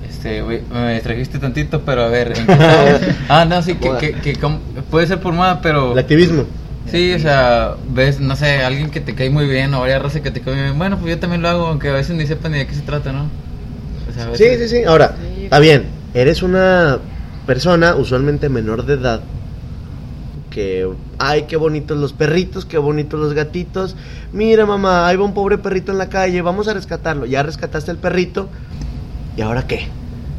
Este, 0.09 0.43
me 0.43 0.99
trajiste 0.99 1.39
tantito, 1.39 1.81
pero 1.81 2.03
a 2.03 2.07
ver. 2.07 2.33
ah, 3.29 3.45
no, 3.45 3.61
sí, 3.61 3.75
que, 3.75 4.15
que, 4.21 4.37
puede 4.89 5.07
ser 5.07 5.19
por 5.19 5.33
moda, 5.33 5.61
pero. 5.61 5.93
El 5.93 5.99
activismo. 5.99 6.45
Sí, 6.91 7.13
o 7.13 7.19
sea, 7.19 7.75
ves, 7.89 8.19
no 8.19 8.35
sé, 8.35 8.63
alguien 8.63 8.89
que 8.89 8.99
te 8.99 9.13
cae 9.15 9.29
muy 9.29 9.47
bien 9.47 9.73
o 9.73 9.81
varias 9.81 10.01
raza 10.01 10.21
que 10.21 10.31
te 10.31 10.41
cae 10.41 10.53
muy 10.53 10.63
bien. 10.63 10.77
Bueno, 10.77 10.97
pues 10.97 11.13
yo 11.13 11.19
también 11.19 11.41
lo 11.41 11.49
hago, 11.49 11.67
aunque 11.67 11.89
a 11.89 11.93
veces 11.93 12.15
ni 12.15 12.25
sepan 12.25 12.51
ni 12.51 12.59
de 12.59 12.67
qué 12.67 12.73
se 12.73 12.81
trata, 12.81 13.11
¿no? 13.11 13.29
O 14.09 14.13
sea, 14.13 14.29
a 14.29 14.35
Sí, 14.35 14.45
sí, 14.57 14.67
sí. 14.67 14.83
Ahora, 14.83 15.15
está 15.43 15.59
bien. 15.59 15.85
Eres 16.13 16.41
una 16.41 16.99
persona 17.45 17.95
usualmente 17.95 18.49
menor 18.49 18.85
de 18.85 18.95
edad 18.95 19.21
que, 20.49 20.89
ay, 21.19 21.43
qué 21.43 21.55
bonitos 21.55 21.97
los 21.97 22.13
perritos, 22.13 22.65
qué 22.65 22.77
bonitos 22.77 23.19
los 23.19 23.33
gatitos. 23.33 23.95
Mira, 24.33 24.65
mamá, 24.65 25.07
ahí 25.07 25.15
va 25.15 25.23
un 25.23 25.33
pobre 25.33 25.57
perrito 25.57 25.91
en 25.91 25.97
la 25.97 26.09
calle, 26.09 26.41
vamos 26.41 26.67
a 26.67 26.73
rescatarlo. 26.73 27.25
Ya 27.25 27.43
rescataste 27.43 27.91
el 27.91 27.97
perrito. 27.97 28.49
¿Y 29.37 29.41
ahora 29.41 29.67
qué? 29.67 29.87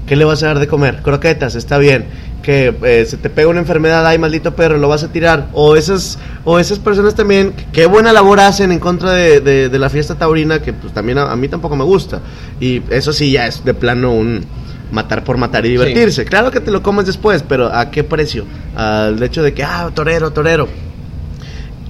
¿Qué 0.07 0.17
le 0.17 0.25
vas 0.25 0.43
a 0.43 0.49
dar 0.49 0.59
de 0.59 0.67
comer? 0.67 1.03
Croquetas, 1.03 1.55
está 1.55 1.79
bien. 1.79 2.07
Que 2.43 2.75
eh, 2.85 3.05
se 3.07 3.17
te 3.19 3.29
pega 3.29 3.49
una 3.49 3.61
enfermedad, 3.61 4.07
ay, 4.07 4.19
maldito 4.19 4.57
perro, 4.57 4.79
lo 4.79 4.89
vas 4.89 5.03
a 5.05 5.13
tirar. 5.13 5.49
O 5.53 5.77
esas, 5.77 6.19
o 6.45 6.59
esas 6.59 6.79
personas 6.79 7.15
también, 7.15 7.53
qué 7.73 7.87
buena 7.87 8.13
labor 8.13 8.41
hacen 8.41 8.73
en 8.73 8.79
contra 8.79 9.13
de, 9.13 9.41
de- 9.41 9.69
de 9.69 9.79
la 9.79 9.91
fiesta 9.91 10.15
taurina, 10.17 10.61
que 10.63 10.73
pues 10.73 10.93
también 10.95 11.19
a, 11.19 11.31
a 11.31 11.37
mí 11.37 11.49
tampoco 11.49 11.77
me 11.77 11.85
gusta. 11.85 12.21
Y 12.61 12.83
eso 12.91 13.13
sí, 13.13 13.33
ya 13.33 13.47
es 13.47 13.65
de 13.65 13.75
plano 13.75 14.13
un 14.13 14.45
matar 14.91 15.23
por 15.23 15.37
matar 15.37 15.67
y 15.67 15.69
divertirse. 15.71 16.25
Claro 16.25 16.51
que 16.51 16.61
te 16.61 16.71
lo 16.71 16.83
comes 16.83 17.07
después, 17.07 17.45
pero 17.47 17.67
¿a 17.73 17.91
qué 17.91 18.05
precio? 18.05 18.45
Al 18.75 19.23
hecho 19.23 19.43
de 19.43 19.53
que, 19.55 19.63
ah, 19.63 19.91
torero, 19.95 20.31
torero. 20.33 20.67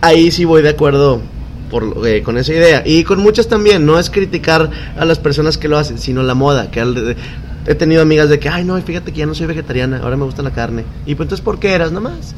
Ahí 0.01 0.31
sí 0.31 0.45
voy 0.45 0.63
de 0.63 0.71
acuerdo 0.71 1.21
por, 1.71 2.07
eh, 2.07 2.23
con 2.23 2.39
esa 2.39 2.53
idea. 2.53 2.83
Y 2.85 3.05
con 3.05 3.21
muchas 3.21 3.49
también, 3.49 3.85
no 3.87 3.99
es 3.99 4.11
criticar 4.11 4.71
a 4.99 5.05
las 5.05 5.19
personas 5.19 5.59
que 5.59 5.69
lo 5.69 5.79
hacen, 5.79 5.99
sino 5.99 6.23
la 6.23 6.35
moda. 6.35 6.71
que 6.71 6.81
al- 6.81 7.17
He 7.71 7.77
tenido 7.77 8.03
amigas 8.03 8.29
de 8.29 8.41
que, 8.41 8.49
ay, 8.49 8.65
no, 8.65 8.77
fíjate 8.83 9.13
que 9.13 9.19
ya 9.21 9.27
no 9.27 9.35
soy 9.37 9.47
vegetariana, 9.47 9.99
ahora 10.03 10.17
me 10.17 10.25
gusta 10.25 10.43
la 10.43 10.51
carne. 10.51 10.85
Y 11.07 11.15
pues 11.15 11.27
entonces, 11.27 11.45
¿por 11.45 11.61
qué 11.61 11.73
eras 11.73 11.93
nomás? 11.93 12.35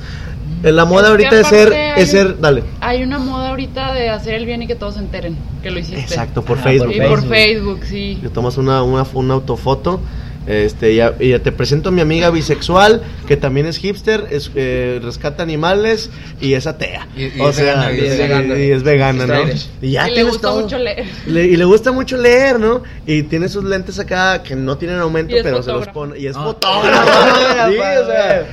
La 0.63 0.85
moda 0.85 1.05
Es 1.05 1.11
ahorita 1.11 1.41
es 1.41 1.47
ser, 1.47 1.73
es 1.73 2.11
ser, 2.11 2.39
dale. 2.39 2.63
Hay 2.83 3.03
una 3.03 3.19
moda 3.19 3.49
ahorita 3.49 3.95
de 3.95 4.11
hacer 4.11 4.35
el 4.35 4.45
bien 4.45 4.61
y 4.61 4.67
que 4.67 4.75
todos 4.75 4.95
se 4.95 5.01
enteren 5.01 5.39
que 5.63 5.71
lo 5.71 5.79
hiciste. 5.79 6.01
Exacto, 6.03 6.43
por 6.43 6.59
Ah, 6.59 6.63
Facebook. 6.65 6.93
Y 6.95 7.01
por. 7.01 7.27
Facebook, 7.27 7.81
sí. 7.85 8.19
Le 8.23 8.29
tomas 8.29 8.59
una, 8.59 8.83
una, 8.83 9.07
una 9.15 9.33
autofoto. 9.33 10.03
Este, 10.47 10.95
ya, 10.97 11.15
y 11.21 11.29
ya 11.31 11.39
te 11.39 11.53
presento 11.53 11.91
a 11.91 11.93
mi 11.93 12.01
amiga 12.01 12.31
bisexual, 12.31 13.01
que 13.29 13.37
también 13.37 13.67
es 13.67 13.77
hipster, 13.79 14.27
es, 14.31 14.51
eh, 14.57 14.99
rescata 15.03 15.43
animales 15.43 16.11
y 16.41 16.55
es 16.55 16.67
atea. 16.67 17.07
Y- 17.17 17.27
y 17.27 17.41
o 17.41 17.51
es 17.51 17.57
sea, 17.57 17.75
vegana, 17.89 17.93
y 17.93 18.01
es 18.01 18.15
y- 18.15 18.19
vegana. 18.19 18.59
y 18.59 18.71
es 18.73 18.83
vegana, 18.83 19.27
¿no? 19.27 19.35
Y 19.81 19.91
ya 19.93 20.09
y 20.11 20.15
le 20.17 20.25
gusta 20.25 20.49
todo. 20.49 20.63
mucho 20.63 20.79
leer. 20.79 21.05
Le- 21.27 21.45
y 21.47 21.57
le 21.57 21.65
gusta 21.65 21.93
mucho 21.93 22.17
leer, 22.17 22.59
¿no? 22.59 22.83
Y 23.07 23.23
tiene 23.23 23.49
sus 23.49 23.63
lentes 23.65 23.99
acá 24.01 24.43
que 24.43 24.57
no 24.57 24.77
tienen 24.79 24.99
aumento, 24.99 25.35
pero 25.45 25.63
se 25.63 25.71
los 25.71 25.87
pone. 25.89 26.19
Y 26.19 26.27
es 26.27 26.37
Ah. 26.37 26.43
fotógrafo. 26.43 27.09
sí, 27.71 27.77
o 27.77 28.07
sea. 28.07 28.47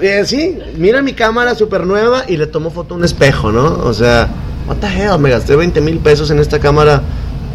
eh, 0.00 0.22
sí, 0.24 0.58
mira 0.78 1.02
mi 1.02 1.12
cámara 1.12 1.54
súper 1.54 1.84
nueva 1.86 2.24
y 2.26 2.38
le 2.38 2.46
tomo 2.46 2.70
foto 2.70 2.94
a 2.94 2.96
un 2.96 3.04
espejo, 3.04 3.52
¿no? 3.52 3.78
O 3.84 3.92
sea, 3.92 4.28
what 4.66 4.76
the 4.78 4.86
hell, 4.86 5.18
me 5.18 5.28
gasté 5.28 5.54
20 5.54 5.82
mil 5.82 5.98
pesos 5.98 6.30
en 6.30 6.38
esta 6.38 6.58
cámara 6.58 7.02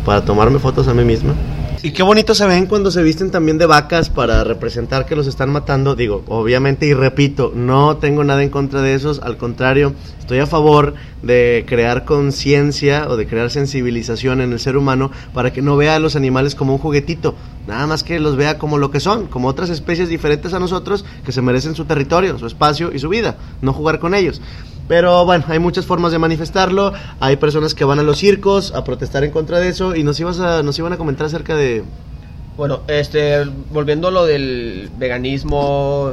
para 0.05 0.23
tomarme 0.23 0.59
fotos 0.59 0.87
a 0.87 0.93
mí 0.93 1.03
misma. 1.03 1.33
Y 1.83 1.93
qué 1.93 2.03
bonito 2.03 2.35
se 2.35 2.45
ven 2.45 2.67
cuando 2.67 2.91
se 2.91 3.01
visten 3.01 3.31
también 3.31 3.57
de 3.57 3.65
vacas 3.65 4.11
para 4.11 4.43
representar 4.43 5.07
que 5.07 5.15
los 5.15 5.25
están 5.25 5.49
matando. 5.49 5.95
Digo, 5.95 6.23
obviamente, 6.27 6.85
y 6.85 6.93
repito, 6.93 7.51
no 7.55 7.97
tengo 7.97 8.23
nada 8.23 8.43
en 8.43 8.49
contra 8.49 8.83
de 8.83 8.93
esos. 8.93 9.19
Al 9.19 9.37
contrario, 9.37 9.95
estoy 10.19 10.37
a 10.37 10.45
favor 10.45 10.93
de 11.23 11.65
crear 11.67 12.05
conciencia 12.05 13.07
o 13.09 13.17
de 13.17 13.25
crear 13.25 13.49
sensibilización 13.49 14.41
en 14.41 14.51
el 14.51 14.59
ser 14.59 14.77
humano 14.77 15.09
para 15.33 15.51
que 15.51 15.63
no 15.63 15.75
vea 15.75 15.95
a 15.95 15.99
los 15.99 16.15
animales 16.15 16.53
como 16.53 16.73
un 16.73 16.79
juguetito. 16.79 17.33
Nada 17.67 17.87
más 17.87 18.03
que 18.03 18.19
los 18.19 18.35
vea 18.35 18.59
como 18.59 18.77
lo 18.77 18.91
que 18.91 18.99
son, 18.99 19.25
como 19.25 19.47
otras 19.47 19.71
especies 19.71 20.07
diferentes 20.07 20.53
a 20.53 20.59
nosotros 20.59 21.03
que 21.25 21.31
se 21.31 21.41
merecen 21.41 21.73
su 21.73 21.85
territorio, 21.85 22.37
su 22.37 22.45
espacio 22.45 22.93
y 22.93 22.99
su 22.99 23.09
vida. 23.09 23.37
No 23.63 23.73
jugar 23.73 23.97
con 23.97 24.13
ellos. 24.13 24.39
Pero 24.91 25.25
bueno, 25.25 25.45
hay 25.47 25.57
muchas 25.57 25.85
formas 25.85 26.11
de 26.11 26.19
manifestarlo. 26.19 26.91
Hay 27.21 27.37
personas 27.37 27.73
que 27.73 27.85
van 27.85 27.99
a 27.99 28.03
los 28.03 28.17
circos 28.17 28.73
a 28.75 28.83
protestar 28.83 29.23
en 29.23 29.31
contra 29.31 29.59
de 29.59 29.69
eso. 29.69 29.95
Y 29.95 30.03
nos, 30.03 30.19
ibas 30.19 30.41
a, 30.41 30.63
nos 30.63 30.77
iban 30.79 30.91
a 30.91 30.97
comentar 30.97 31.27
acerca 31.27 31.55
de. 31.55 31.85
Bueno, 32.57 32.81
este, 32.89 33.45
volviendo 33.71 34.09
a 34.09 34.11
lo 34.11 34.25
del 34.25 34.89
veganismo, 34.97 36.11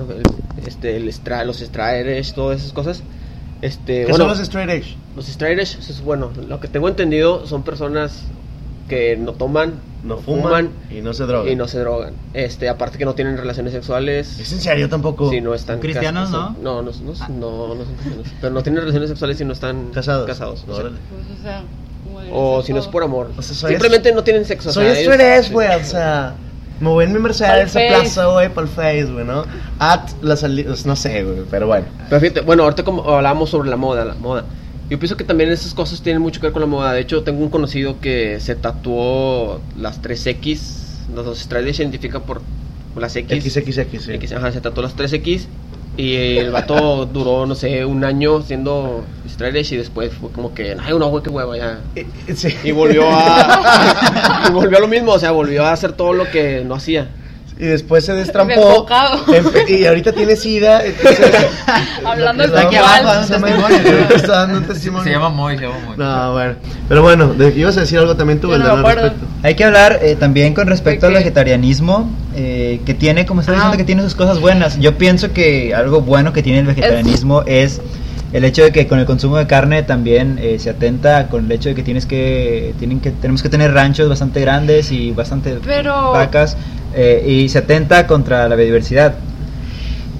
este, 0.65 0.97
el 0.97 1.09
extra, 1.09 1.45
los 1.45 1.61
extraeres, 1.61 2.35
todas 2.35 2.61
esas 2.61 2.73
cosas. 2.73 3.03
Este, 3.63 4.05
¿Qué 4.05 4.11
bueno, 4.13 4.27
son 4.27 4.29
los 4.29 4.39
straight 4.39 4.71
edge? 4.71 4.97
Los 5.17 5.27
extraeres, 5.27 5.75
es 5.75 6.01
bueno, 6.01 6.31
lo 6.49 6.61
que 6.61 6.69
tengo 6.69 6.87
entendido 6.87 7.49
son 7.49 7.65
personas 7.65 8.23
que 8.89 9.17
no 9.17 9.33
toman 9.35 9.75
No 10.03 10.17
fuman, 10.19 10.71
y 10.91 11.01
no 11.03 11.13
se 11.13 11.25
drogan. 11.27 11.53
y 11.53 11.57
no 11.57 11.69
se 11.69 11.79
drogan. 11.81 12.15
Este, 12.35 12.69
aparte 12.69 12.99
que 12.99 13.05
no 13.05 13.15
tienen 13.15 13.37
relaciones 13.37 13.73
sexuales. 13.73 14.39
¿Es 14.41 14.53
en 14.53 14.61
serio 14.61 14.89
tampoco? 14.89 15.29
Si 15.31 15.41
no 15.41 15.55
están 15.55 15.79
Cristianos, 15.81 16.31
¿no? 16.31 16.57
No, 16.63 16.83
no, 16.83 16.91
no, 16.93 16.93
no, 17.29 17.75
no 17.75 17.85
son 17.85 17.95
cristianos. 17.95 18.27
Pero 18.41 18.53
no 18.55 18.63
tienen 18.63 18.81
relaciones 18.81 19.11
sexuales 19.11 19.37
si 19.39 19.45
no 19.45 19.53
están 19.53 19.91
Casados. 19.93 20.27
casados. 20.27 20.65
o 20.69 20.75
sea. 20.75 20.85
Pues, 20.85 21.39
o 21.39 21.43
sea, 21.43 21.63
o 22.33 22.63
si 22.63 22.73
no 22.73 22.81
es 22.81 22.87
por 22.87 23.03
amor. 23.03 23.31
O 23.37 23.43
sea, 23.43 23.69
Simplemente 23.69 24.13
no 24.13 24.25
tienen 24.25 24.45
sexo. 24.45 24.71
o 24.71 24.73
Soy 24.73 24.85
sea, 24.87 24.99
ellos- 25.01 25.13
estrés, 25.13 25.53
güey, 25.53 25.69
o 25.81 25.85
sea... 25.85 26.35
Me 26.81 26.89
voy 26.91 27.07
en 27.07 27.13
mi 27.13 27.19
Mercedes 27.19 27.75
a 27.75 27.81
plaza, 27.89 28.27
güey, 28.27 28.49
para 28.55 28.65
el 28.69 28.73
Face, 28.73 29.07
güey, 29.13 29.25
¿no? 29.25 29.45
At 29.81 30.11
la 30.23 30.37
salida, 30.37 30.73
no 30.85 30.95
sé, 30.95 31.25
güey, 31.25 31.39
pero 31.51 31.67
bueno. 31.67 31.87
Pero 32.09 32.21
fíjate, 32.21 32.41
bueno, 32.43 32.63
ahorita 32.63 32.85
como 32.85 33.03
hablábamos 33.03 33.51
sobre 33.51 33.69
la 33.69 33.77
moda, 33.77 34.05
la 34.05 34.15
moda. 34.15 34.45
Yo 34.91 34.99
pienso 34.99 35.17
que 35.17 35.25
también 35.25 35.51
esas 35.51 35.75
cosas 35.75 36.01
tienen 36.01 36.23
mucho 36.23 36.41
que 36.41 36.47
ver 36.47 36.53
con 36.53 36.63
la 36.63 36.67
moda. 36.67 36.93
De 36.93 37.01
hecho, 37.01 37.23
tengo 37.23 37.43
un 37.43 37.51
conocido 37.51 38.01
que 38.01 38.41
se 38.41 38.55
tatuó 38.55 39.61
las 39.77 40.01
3X. 40.01 41.09
Los 41.15 41.27
Australia 41.27 41.75
se 41.75 41.83
identifica 41.83 42.21
por, 42.21 42.41
las 42.97 43.15
X. 43.17 43.45
XXX, 43.53 44.03
sí. 44.03 44.13
X, 44.13 44.33
ajá, 44.33 44.53
se 44.53 44.61
tatuó 44.61 44.83
las 44.83 44.97
3X. 44.97 45.47
Y 45.97 46.39
el 46.39 46.53
vato 46.53 47.07
duró, 47.13 47.45
no 47.45 47.55
sé, 47.55 47.85
un 47.85 48.05
año 48.05 48.41
siendo 48.43 49.05
Straight 49.27 49.73
y 49.73 49.77
después 49.77 50.13
fue 50.13 50.31
como 50.31 50.55
que, 50.55 50.77
ay, 50.79 50.99
no, 50.99 51.09
güey, 51.09 51.23
qué 51.23 51.31
hueva, 51.31 51.57
ya. 51.57 51.81
Eh, 51.97 52.07
eh, 52.27 52.35
sí. 52.35 52.55
Y 52.65 52.71
volvió 52.71 53.05
a. 53.11 54.45
y 54.49 54.53
volvió 54.53 54.79
a 54.79 54.81
lo 54.81 54.89
mismo, 54.89 55.13
o 55.13 55.19
sea, 55.19 55.33
volvió 55.33 55.65
a 55.65 55.73
hacer 55.73 55.93
todo 55.93 56.13
lo 56.13 56.31
que 56.31 56.65
no 56.65 56.75
hacía. 56.75 57.09
Y 57.61 57.67
después 57.67 58.05
se 58.05 58.13
destrampó. 58.15 58.87
Y 59.69 59.85
ahorita 59.85 60.13
tiene 60.13 60.37
sida. 60.37 60.85
entonces- 60.85 61.19
Hablando 62.05 62.45
Está 62.45 62.61
aquí 62.63 62.77
abajo, 62.77 63.11
está 64.15 64.33
dando 64.33 64.59
un 64.59 64.65
testimonio. 64.65 65.05
Se 65.05 65.11
llama 65.11 65.29
Moy, 65.29 65.59
se 65.59 65.65
llama 65.65 65.77
Moy. 65.87 65.97
No, 65.97 66.33
bueno. 66.33 66.55
Pero 66.89 67.03
bueno, 67.03 67.35
de- 67.35 67.51
ibas 67.59 67.77
a 67.77 67.81
decir 67.81 67.99
algo 67.99 68.17
también 68.17 68.41
tú, 68.41 68.49
Yo 68.51 68.59
no 68.59 68.71
al 68.71 68.83
respecto. 68.85 69.27
Hay 69.43 69.55
que 69.57 69.65
hablar 69.65 69.99
eh, 70.03 70.15
también 70.17 70.55
con 70.55 70.69
respecto 70.69 71.07
al 71.07 71.13
¿De 71.13 71.19
vegetarianismo, 71.19 72.11
eh, 72.37 72.81
que 72.87 72.95
tiene, 72.95 73.27
como 73.27 73.41
está 73.41 73.53
diciendo, 73.53 73.75
Ah. 73.75 73.77
que 73.77 73.85
tiene 73.85 74.03
sus 74.03 74.15
cosas 74.15 74.41
buenas. 74.41 74.79
Yo 74.79 74.97
pienso 74.97 75.33
que 75.33 75.75
algo 75.75 76.01
bueno 76.01 76.33
que 76.33 76.43
tiene 76.43 76.61
el 76.61 76.67
vegetarianismo 76.67 77.43
es, 77.47 77.81
el 78.33 78.45
hecho 78.45 78.63
de 78.63 78.73
que 78.73 78.87
con 78.87 78.99
el 78.99 79.07
consumo 79.07 79.37
de 79.39 79.47
carne 79.47 79.83
también 79.83 80.39
eh, 80.41 80.59
se 80.59 80.71
atenta 80.71 81.29
con 81.29 81.47
el 81.47 81.53
hecho 81.53 81.71
de 81.71 81.75
que 81.75 81.83
tienes 81.83 82.05
que, 82.07 82.75
tienen 82.79 83.01
que 83.01 83.11
tenemos 83.11 83.43
que 83.43 83.49
tener 83.49 83.73
ranchos 83.73 84.09
bastante 84.09 84.41
grandes 84.41 84.93
y 84.93 85.13
bastante 85.13 85.59
Pero- 85.65 86.13
vacas 86.13 86.57
eh, 86.95 87.25
y 87.27 87.49
se 87.49 87.59
atenta 87.59 88.07
contra 88.07 88.49
la 88.49 88.55
biodiversidad. 88.57 89.15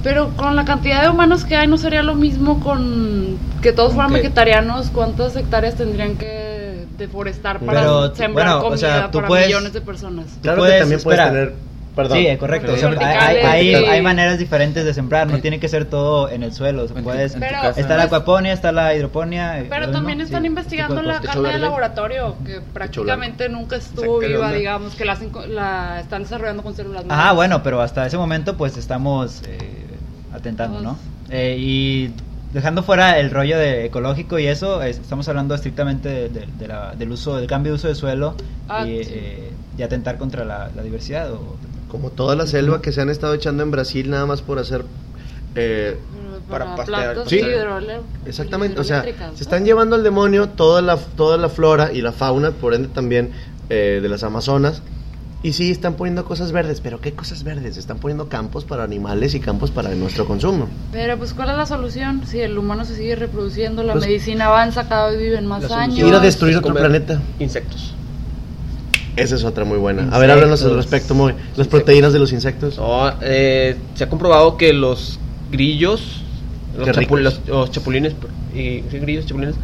Pero 0.01 0.29
con 0.37 0.55
la 0.55 0.63
cantidad 0.65 1.03
de 1.03 1.09
humanos 1.09 1.43
que 1.43 1.55
hay, 1.57 1.67
¿no 1.67 1.77
sería 1.77 2.03
lo 2.03 2.15
mismo 2.15 2.61
con 2.61 3.37
que 3.61 3.73
todos 3.73 3.93
fueran 3.93 4.13
vegetarianos? 4.13 4.89
¿Cuántas 4.91 5.35
hectáreas 5.35 5.75
tendrían 5.75 6.15
que 6.15 6.85
deforestar 6.97 7.59
para 7.59 7.81
Pero, 7.81 8.15
sembrar 8.15 8.47
bueno, 8.47 8.59
o 8.59 8.63
comida 8.63 8.77
sea, 8.77 9.11
tú 9.11 9.17
para 9.17 9.27
puedes- 9.27 9.47
millones 9.47 9.73
de 9.73 9.81
personas? 9.81 10.25
Claro 10.41 10.59
puedes- 10.59 10.75
que 10.75 10.79
también 10.79 11.01
puedes 11.01 11.19
espera. 11.19 11.31
tener. 11.33 11.68
Perdón. 12.03 12.17
Sí, 12.17 12.37
correcto. 12.37 12.73
O 12.73 12.77
sea, 12.77 12.89
hay, 12.99 13.37
hay- 13.37 13.73
hay 13.75 14.01
maneras 14.01 14.37
diferentes 14.39 14.85
de 14.85 14.93
sembrar, 14.93 15.27
no 15.27 15.39
tiene 15.39 15.59
que 15.59 15.67
ser 15.67 15.85
todo 15.85 16.29
en 16.29 16.43
el 16.43 16.53
suelo. 16.53 16.87
se 16.87 16.93
En 16.93 16.99
tu- 16.99 17.03
puedes- 17.03 17.33
Pero- 17.33 17.69
está 17.75 17.97
la 17.97 18.03
acuaponia, 18.03 18.51
está 18.53 18.71
la 18.71 18.93
hidroponía. 18.95 19.59
eh, 19.59 19.67
Pero 19.69 19.91
también 19.91 20.21
están 20.21 20.41
sí, 20.41 20.47
investigando 20.47 21.01
la 21.01 21.19
carne 21.21 21.49
de 21.53 21.59
laboratorio, 21.59 22.35
que 22.45 22.61
prácticamente 22.61 23.49
nunca 23.49 23.75
estuvo 23.77 24.19
viva, 24.19 24.51
digamos, 24.53 24.95
que 24.95 25.05
la, 25.05 25.13
hacen 25.13 25.31
la 25.49 25.99
están 25.99 26.23
desarrollando 26.23 26.63
con 26.63 26.75
células 26.75 27.05
Ajá, 27.07 27.15
madre. 27.23 27.35
bueno, 27.35 27.63
pero 27.63 27.81
hasta 27.81 28.05
ese 28.05 28.17
momento 28.17 28.57
pues 28.57 28.77
estamos 28.77 29.41
eh, 29.47 29.57
atentando, 30.33 30.81
¿no? 30.81 30.97
Eh, 31.29 31.55
y 31.59 32.11
dejando 32.53 32.81
fuera 32.83 33.19
el 33.19 33.29
rollo 33.31 33.57
de 33.57 33.85
ecológico 33.85 34.39
y 34.39 34.47
eso, 34.47 34.81
es- 34.81 34.97
estamos 34.99 35.27
hablando 35.29 35.53
estrictamente 35.55 36.09
de- 36.09 36.29
de- 36.29 36.47
de 36.57 36.67
la- 36.67 36.93
del 36.95 37.11
uso, 37.11 37.35
del 37.35 37.47
cambio 37.47 37.71
de 37.71 37.75
uso 37.75 37.87
de 37.87 37.95
suelo 37.95 38.35
Ah, 38.67 38.85
y, 38.87 39.03
sí. 39.03 39.11
eh, 39.13 39.51
y 39.77 39.83
atentar 39.83 40.17
contra 40.17 40.43
la, 40.45 40.69
la 40.75 40.81
diversidad. 40.83 41.31
O, 41.31 41.55
Como 41.89 42.11
toda 42.11 42.35
la 42.35 42.47
selva 42.47 42.81
que 42.81 42.91
se 42.91 43.01
han 43.01 43.09
estado 43.09 43.33
echando 43.33 43.63
en 43.63 43.71
Brasil 43.71 44.09
nada 44.09 44.25
más 44.25 44.41
por 44.41 44.59
hacer. 44.59 44.85
eh, 45.55 45.97
para 46.49 46.75
pastear. 46.75 47.13
plantas 47.15 47.29
Sí. 47.29 47.41
exactamente, 48.25 48.79
o 48.79 48.83
sea, 48.83 49.03
se 49.35 49.43
están 49.43 49.65
llevando 49.65 49.95
al 49.95 50.03
demonio 50.03 50.49
toda 50.49 50.81
la, 50.81 50.97
toda 50.97 51.37
la 51.37 51.49
flora 51.49 51.91
y 51.91 52.01
la 52.01 52.11
fauna, 52.11 52.51
por 52.51 52.73
ende 52.73 52.87
también 52.87 53.31
eh, 53.69 53.99
de 54.01 54.09
las 54.09 54.23
Amazonas. 54.23 54.81
Y 55.41 55.53
sí, 55.53 55.71
están 55.71 55.93
poniendo 55.95 56.25
cosas 56.25 56.51
verdes, 56.51 56.81
pero 56.81 56.99
¿qué 56.99 57.13
cosas 57.13 57.43
verdes? 57.43 57.77
Están 57.77 57.97
poniendo 57.99 58.27
campos 58.29 58.65
para 58.65 58.83
animales 58.83 59.35
y 59.35 59.39
campos 59.39 59.71
para 59.71 59.89
nuestro 59.95 60.25
consumo. 60.25 60.67
Pero 60.91 61.17
pues 61.17 61.33
¿cuál 61.33 61.49
es 61.51 61.57
la 61.57 61.65
solución? 61.65 62.23
Si 62.27 62.39
el 62.41 62.57
humano 62.57 62.83
se 62.83 62.95
sigue 62.95 63.15
reproduciendo, 63.15 63.83
la 63.83 63.93
Pues- 63.93 64.05
medicina 64.05 64.47
avanza, 64.47 64.89
cada 64.89 65.09
vez 65.11 65.19
viven 65.19 65.45
más 65.45 65.69
años. 65.71 65.97
Ir 65.99 66.13
a 66.13 66.19
destruir 66.19 66.53
es 66.55 66.59
otro 66.59 66.73
planeta. 66.75 67.21
Insectos. 67.39 67.95
Esa 69.19 69.35
es 69.35 69.43
otra 69.43 69.65
muy 69.65 69.77
buena. 69.77 70.07
A 70.11 70.19
ver, 70.19 70.31
háblanos 70.31 70.63
al 70.63 70.75
respecto, 70.75 71.13
Moy. 71.15 71.33
Las 71.55 71.67
proteínas 71.67 72.13
de 72.13 72.19
los 72.19 72.31
insectos. 72.33 72.77
No, 72.77 73.11
eh, 73.21 73.75
se 73.95 74.03
ha 74.03 74.09
comprobado 74.09 74.57
que 74.57 74.73
los 74.73 75.19
grillos, 75.51 76.21
los, 76.77 76.87
los- 76.87 77.41
los 77.47 77.71
chapulines, 77.71 78.13
y, 78.53 78.83
sí, 78.89 78.99
grillos, 78.99 79.25
chapulines, 79.25 79.55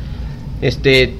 este, 0.62 1.16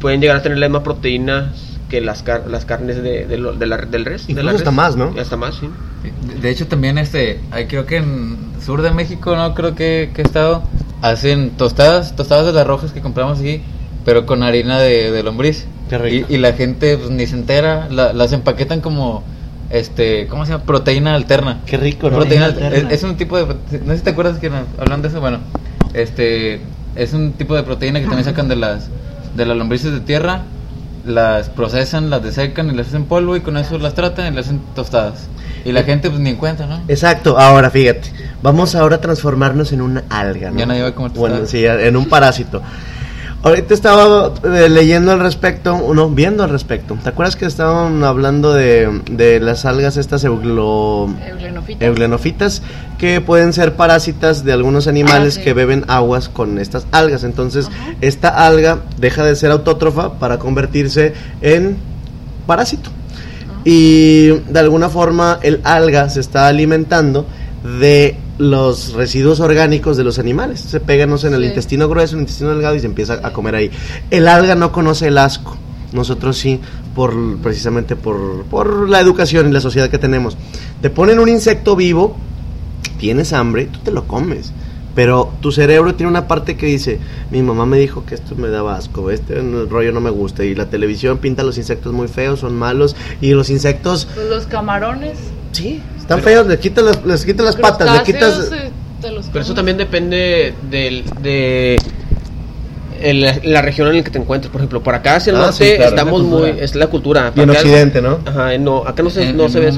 pueden 0.00 0.20
llegar 0.20 0.36
a 0.36 0.42
tener 0.42 0.58
las 0.58 0.68
mismas 0.70 0.82
proteínas 0.84 1.46
que 1.88 2.00
las, 2.00 2.22
car- 2.22 2.44
las 2.48 2.64
carnes 2.64 3.02
de, 3.02 3.26
de 3.26 3.38
lo- 3.38 3.52
de 3.52 3.66
la, 3.66 3.76
del 3.78 4.04
res. 4.04 4.26
de 4.26 4.32
Incluso 4.32 4.46
la 4.50 4.52
hasta 4.58 4.70
res. 4.70 4.76
más, 4.76 4.96
¿no? 4.96 5.14
Hasta 5.20 5.36
más, 5.36 5.56
sí. 5.56 5.68
De- 6.02 6.40
De 6.40 6.50
hecho, 6.50 6.66
también 6.66 6.98
este, 6.98 7.40
hay, 7.50 7.66
creo 7.66 7.84
que 7.86 7.98
en 7.98 8.36
sur 8.64 8.82
de 8.82 8.90
México, 8.92 9.36
no 9.36 9.54
creo 9.54 9.74
que, 9.74 10.10
que 10.14 10.22
he 10.22 10.24
estado, 10.24 10.62
hacen 11.02 11.50
tostadas, 11.50 12.16
tostadas 12.16 12.46
de 12.46 12.52
las 12.52 12.66
rojas 12.66 12.92
que 12.92 13.00
compramos 13.00 13.40
aquí, 13.40 13.60
pero 14.04 14.24
con 14.26 14.42
harina 14.42 14.78
de, 14.78 15.10
de 15.10 15.22
lombriz. 15.22 15.66
Qué 15.92 15.98
rico. 15.98 16.26
Y, 16.30 16.36
y 16.36 16.38
la 16.38 16.54
gente 16.54 16.96
pues, 16.96 17.10
ni 17.10 17.26
se 17.26 17.34
entera, 17.36 17.86
la- 17.90 18.14
las 18.14 18.32
empaquetan 18.32 18.80
como, 18.80 19.22
este, 19.68 20.26
¿cómo 20.28 20.46
se 20.46 20.52
llama? 20.52 20.64
Proteína 20.64 21.14
alterna. 21.14 21.60
Qué 21.66 21.76
rico, 21.76 22.08
¿no? 22.08 22.16
Proteína 22.16 22.46
Proteína 22.46 22.66
alter- 22.68 22.78
alterna. 22.78 22.90
es, 22.94 22.98
es 23.04 23.10
un 23.10 23.16
tipo 23.16 23.36
de, 23.36 23.44
no 23.84 23.92
sé 23.92 23.98
si 23.98 24.04
te 24.04 24.10
acuerdas 24.10 24.38
que 24.38 24.50
hablando 24.78 25.02
de 25.02 25.08
eso, 25.08 25.20
bueno, 25.20 25.38
este, 25.92 26.60
es 26.96 27.12
un 27.12 27.32
tipo 27.32 27.54
de 27.54 27.62
proteína 27.62 28.00
que 28.00 28.06
también 28.06 28.24
sacan 28.24 28.48
de 28.48 28.56
las, 28.56 28.88
de 29.36 29.44
las 29.46 29.56
lombrices 29.56 29.92
de 29.92 30.00
tierra, 30.00 30.42
las 31.04 31.50
procesan, 31.50 32.08
las 32.10 32.22
desecan 32.22 32.70
y 32.70 32.74
las 32.74 32.88
hacen 32.88 33.04
polvo 33.04 33.36
y 33.36 33.40
con 33.40 33.56
eso 33.56 33.76
las 33.78 33.94
tratan 33.94 34.32
y 34.32 34.36
las 34.36 34.46
hacen 34.46 34.60
tostadas. 34.74 35.26
Y 35.64 35.72
la 35.72 35.82
gente 35.84 36.08
pues 36.10 36.20
ni 36.20 36.30
en 36.30 36.36
cuenta, 36.36 36.66
¿no? 36.66 36.80
Exacto, 36.88 37.38
ahora 37.38 37.70
fíjate, 37.70 38.12
vamos 38.42 38.74
ahora 38.74 38.96
a 38.96 39.00
transformarnos 39.00 39.72
en 39.72 39.80
una 39.82 40.04
alga, 40.08 40.50
¿no? 40.50 40.58
Ya 40.58 40.66
nadie 40.66 40.82
va 40.82 40.88
a 40.88 40.94
comer 40.94 41.12
Bueno, 41.12 41.38
tostadas. 41.40 41.50
sí, 41.50 41.86
en 41.86 41.96
un 41.96 42.06
parásito. 42.08 42.62
Ahorita 43.44 43.74
estaba 43.74 44.32
eh, 44.44 44.68
leyendo 44.68 45.10
al 45.10 45.18
respecto, 45.18 45.92
no, 45.92 46.08
viendo 46.10 46.44
al 46.44 46.50
respecto. 46.50 46.96
¿Te 47.02 47.08
acuerdas 47.08 47.34
que 47.34 47.44
estaban 47.44 48.04
hablando 48.04 48.52
de, 48.54 49.00
de 49.10 49.40
las 49.40 49.64
algas 49.64 49.96
estas 49.96 50.22
euglo, 50.22 51.08
que 52.98 53.20
pueden 53.20 53.52
ser 53.52 53.74
parásitas 53.74 54.44
de 54.44 54.52
algunos 54.52 54.86
animales 54.86 55.34
Ah, 55.34 55.38
sí. 55.38 55.42
que 55.42 55.54
beben 55.54 55.84
aguas 55.88 56.28
con 56.28 56.58
estas 56.60 56.86
algas? 56.92 57.24
Entonces, 57.24 57.66
Ajá. 57.66 57.94
esta 58.00 58.28
alga 58.46 58.78
deja 58.98 59.24
de 59.24 59.34
ser 59.34 59.50
autótrofa 59.50 60.14
para 60.20 60.38
convertirse 60.38 61.12
en 61.40 61.76
parásito. 62.46 62.90
Y 63.64 64.28
de 64.28 64.60
alguna 64.60 64.88
forma 64.88 65.40
el 65.42 65.60
alga 65.64 66.08
se 66.10 66.20
está 66.20 66.46
alimentando 66.46 67.26
de 67.80 68.16
los 68.42 68.92
residuos 68.94 69.40
orgánicos 69.40 69.96
de 69.96 70.04
los 70.04 70.18
animales. 70.18 70.60
Se 70.60 70.80
pega, 70.80 71.06
no 71.06 71.16
sé, 71.18 71.28
en 71.28 71.34
el 71.34 71.42
Sí. 71.42 71.48
intestino 71.48 71.88
grueso, 71.88 72.14
en 72.14 72.20
el 72.20 72.22
intestino 72.22 72.50
delgado 72.50 72.74
y 72.74 72.80
se 72.80 72.86
empieza 72.86 73.20
a 73.22 73.32
comer 73.32 73.54
ahí. 73.54 73.70
El 74.10 74.26
alga 74.28 74.54
no 74.54 74.72
conoce 74.72 75.08
el 75.08 75.18
asco. 75.18 75.56
Nosotros 75.92 76.36
sí, 76.38 76.58
por 76.94 77.14
precisamente 77.38 77.96
por, 77.96 78.44
por 78.44 78.88
la 78.88 78.98
educación 79.00 79.48
y 79.48 79.52
la 79.52 79.60
sociedad 79.60 79.88
que 79.90 79.98
tenemos. 79.98 80.36
Te 80.80 80.90
ponen 80.90 81.18
un 81.18 81.28
insecto 81.28 81.76
vivo, 81.76 82.16
tienes 82.98 83.32
hambre, 83.32 83.66
tú 83.66 83.78
te 83.80 83.90
lo 83.92 84.06
comes. 84.06 84.52
Pero 84.94 85.32
tu 85.40 85.52
cerebro 85.52 85.94
tiene 85.94 86.10
una 86.10 86.28
parte 86.28 86.54
que 86.56 86.66
dice, 86.66 86.98
mi 87.30 87.40
mamá 87.42 87.64
me 87.64 87.78
dijo 87.78 88.04
que 88.04 88.14
esto 88.14 88.34
me 88.36 88.48
daba 88.48 88.76
asco, 88.76 89.10
este 89.10 89.40
rollo 89.70 89.90
no 89.92 90.02
me 90.02 90.10
gusta. 90.10 90.44
Y 90.44 90.54
la 90.54 90.68
televisión 90.68 91.16
pinta 91.18 91.42
los 91.44 91.56
insectos 91.56 91.94
muy 91.94 92.08
feos, 92.08 92.40
son 92.40 92.54
malos. 92.56 92.94
Y 93.22 93.30
los 93.32 93.48
insectos, 93.48 94.06
Pues 94.14 94.28
los 94.28 94.46
camarones. 94.46 95.16
sí, 95.52 95.80
están 96.02 96.20
feos, 96.20 96.46
les 96.46 96.58
quitas 96.58 96.84
las, 96.84 97.04
les 97.04 97.24
quitas 97.24 97.46
las 97.46 97.56
patas, 97.56 97.90
le 97.92 98.02
quitas... 98.04 98.50
Pero 99.32 99.44
eso 99.44 99.54
también 99.54 99.76
depende 99.76 100.54
del, 100.70 101.04
de 101.22 101.76
el- 103.00 103.20
la, 103.20 103.36
la 103.42 103.62
región 103.62 103.88
en 103.88 103.96
la 103.96 104.02
que 104.04 104.10
te 104.10 104.18
encuentres. 104.18 104.50
Por 104.52 104.60
ejemplo, 104.60 104.82
por 104.82 104.94
acá 104.94 105.16
hacia 105.16 105.30
el 105.32 105.36
Ah, 105.38 105.40
norte 105.46 105.70
sí, 105.70 105.76
claro, 105.76 105.90
estamos 105.90 106.20
es 106.22 106.26
muy... 106.28 106.50
Es 106.60 106.74
la 106.76 106.86
cultura. 106.86 107.32
Y 107.34 107.40
en 107.40 107.50
Occidente, 107.50 108.00
¿no? 108.00 108.20
Ajá, 108.24 108.56
no, 108.58 108.78
acá 108.86 109.02
no 109.02 109.10
se, 109.10 109.30
En- 109.30 109.36
no 109.36 109.44
en 109.44 109.50
se 109.50 109.60
ve... 109.60 109.72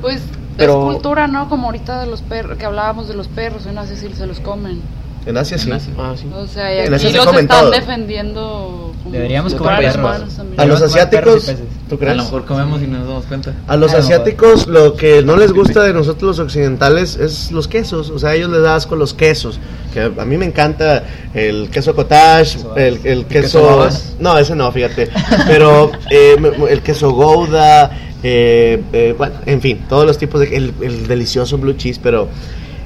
Pues 0.00 0.22
Pero- 0.56 0.88
es 0.88 0.94
cultura, 0.94 1.26
¿no? 1.26 1.48
Como 1.50 1.66
ahorita 1.66 2.00
de 2.00 2.06
los 2.06 2.22
perros, 2.22 2.56
que 2.56 2.64
hablábamos 2.64 3.08
de 3.08 3.14
los 3.14 3.28
perros, 3.28 3.66
en 3.66 3.76
Asia 3.78 3.96
sí 3.96 4.08
se 4.16 4.26
los 4.26 4.40
comen. 4.40 4.80
En 5.24 5.36
Asia 5.36 5.56
sí. 5.58 5.68
En 5.68 5.76
Asia. 5.76 5.92
ah, 5.98 6.14
sí. 6.16 6.26
O 6.34 6.46
sea, 6.46 6.74
y 6.74 6.78
En 6.86 6.94
aquí 6.94 7.06
Asia 7.06 7.10
se 7.10 7.26
los 7.26 7.36
están 7.36 7.70
defendiendo 7.70 8.92
Deberíamos 9.10 9.54
comer 9.54 9.92
perros. 9.92 10.38
A 10.56 10.64
los 10.64 10.80
asiáticos, 10.80 11.44
peces. 11.44 11.58
¿tú 11.88 11.96
A 11.96 11.98
crees? 11.98 12.16
lo 12.16 12.22
mejor 12.24 12.44
comemos 12.44 12.80
y 12.82 12.86
no 12.86 12.98
nos 12.98 13.08
damos 13.08 13.24
cuenta. 13.26 13.52
A 13.66 13.76
los 13.76 13.92
A 13.94 13.98
asiáticos 13.98 14.66
lo 14.68 14.94
que 14.94 15.22
no 15.22 15.36
les 15.36 15.52
gusta 15.52 15.82
de 15.82 15.92
nosotros 15.92 16.38
los 16.38 16.46
occidentales 16.46 17.16
es 17.16 17.50
los 17.50 17.68
quesos, 17.68 18.10
o 18.10 18.18
sea, 18.18 18.30
a 18.30 18.34
ellos 18.34 18.50
les 18.50 18.62
da 18.62 18.76
asco 18.76 18.96
los 18.96 19.12
quesos, 19.12 19.58
que 19.92 20.00
a 20.02 20.24
mí 20.24 20.36
me 20.38 20.46
encanta 20.46 21.04
el 21.34 21.68
queso 21.70 21.94
cottage, 21.94 22.58
el, 22.76 23.00
el 23.04 23.26
queso? 23.26 23.88
No, 24.20 24.38
ese 24.38 24.54
no, 24.54 24.70
fíjate, 24.72 25.10
pero 25.46 25.90
eh, 26.10 26.36
el 26.70 26.80
queso 26.82 27.10
gouda, 27.10 27.90
eh, 28.22 28.82
eh, 28.92 29.14
bueno, 29.18 29.34
en 29.46 29.60
fin, 29.60 29.84
todos 29.88 30.06
los 30.06 30.16
tipos 30.16 30.40
de... 30.40 30.56
El, 30.56 30.72
el 30.80 31.06
delicioso 31.06 31.58
blue 31.58 31.74
cheese, 31.74 32.00
pero... 32.02 32.28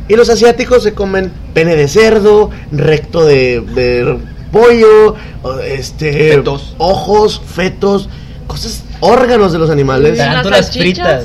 Y 0.09 0.15
los 0.17 0.29
asiáticos 0.31 0.83
se 0.83 0.95
comen 0.95 1.33
pene 1.55 1.75
de 1.77 1.89
cerdo, 1.89 2.51
recto 2.73 3.25
de, 3.25 3.61
de 3.61 4.19
pollo, 4.53 5.15
o, 5.43 5.59
este, 5.61 6.31
Fetos. 6.37 6.75
ojos, 6.79 7.41
fetos, 7.45 8.09
cosas, 8.47 8.85
órganos 9.01 9.53
de 9.53 9.59
los 9.59 9.71
animales. 9.71 10.15
¿Y 10.15 10.19
las 10.19 10.29
Tarántulas 10.29 10.67
salchichas? 10.67 10.85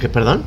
¿Qué, 0.00 0.08
perdón? 0.08 0.44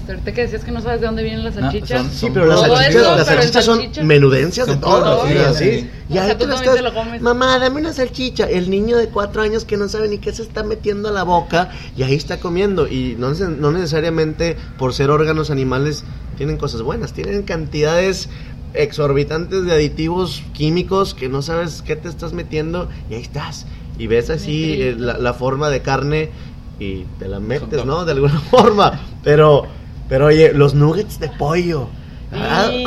Este, 0.00 0.12
Ahorita 0.12 0.32
que 0.32 0.40
decías 0.42 0.64
que 0.64 0.72
no 0.72 0.80
sabes 0.80 1.00
de 1.00 1.06
dónde 1.06 1.22
vienen 1.22 1.44
las 1.44 1.54
No, 1.54 1.62
salchichas. 1.62 2.00
son- 2.00 2.10
Sí, 2.10 2.28
pero 2.32 2.46
las 2.46 2.60
salchichas, 2.60 2.88
eso, 2.94 3.00
las 3.16 3.24
pero 3.28 3.40
salchichas 3.40 3.64
son 3.64 3.76
salchichas. 3.78 4.04
menudencias 4.04 4.66
de 4.66 4.76
todos 4.76 5.04
todo, 5.04 5.14
los 5.24 5.28
días, 5.28 5.56
sí. 5.56 5.90
Y 6.08 6.18
ahí 6.18 6.34
tú 6.36 6.44
estás, 6.50 7.20
mamá, 7.20 7.58
dame 7.58 7.80
una 7.80 7.92
salchicha. 7.92 8.44
El 8.48 8.68
niño 8.70 8.96
de 8.96 9.08
cuatro 9.08 9.42
años 9.42 9.64
que 9.64 9.76
no 9.76 9.88
sabe 9.88 10.08
ni 10.08 10.18
qué 10.18 10.32
se 10.32 10.42
está 10.42 10.62
metiendo 10.64 11.08
a 11.08 11.12
la 11.12 11.22
boca 11.22 11.70
y 11.96 12.02
ahí 12.02 12.14
está 12.14 12.40
comiendo. 12.40 12.88
Y 12.88 13.16
no 13.18 13.70
necesariamente 13.70 14.56
por 14.78 14.92
ser 14.94 15.10
órganos 15.10 15.50
animales 15.50 16.04
tienen 16.42 16.56
cosas 16.56 16.82
buenas, 16.82 17.12
tienen 17.12 17.44
cantidades 17.44 18.28
exorbitantes 18.74 19.64
de 19.64 19.70
aditivos 19.70 20.42
químicos 20.52 21.14
que 21.14 21.28
no 21.28 21.40
sabes 21.40 21.82
qué 21.82 21.94
te 21.94 22.08
estás 22.08 22.32
metiendo 22.32 22.88
y 23.08 23.14
ahí 23.14 23.22
estás. 23.22 23.64
Y 23.96 24.08
ves 24.08 24.28
así 24.28 24.82
eh, 24.82 24.96
la, 24.98 25.18
la 25.18 25.34
forma 25.34 25.70
de 25.70 25.82
carne 25.82 26.30
y 26.80 27.04
te 27.20 27.28
la 27.28 27.38
metes. 27.38 27.84
¿no? 27.84 28.04
De 28.04 28.10
alguna 28.10 28.40
forma. 28.50 28.98
Pero, 29.22 29.66
pero 30.08 30.26
oye, 30.26 30.52
los 30.52 30.74
nuggets 30.74 31.20
de 31.20 31.28
pollo. 31.28 31.86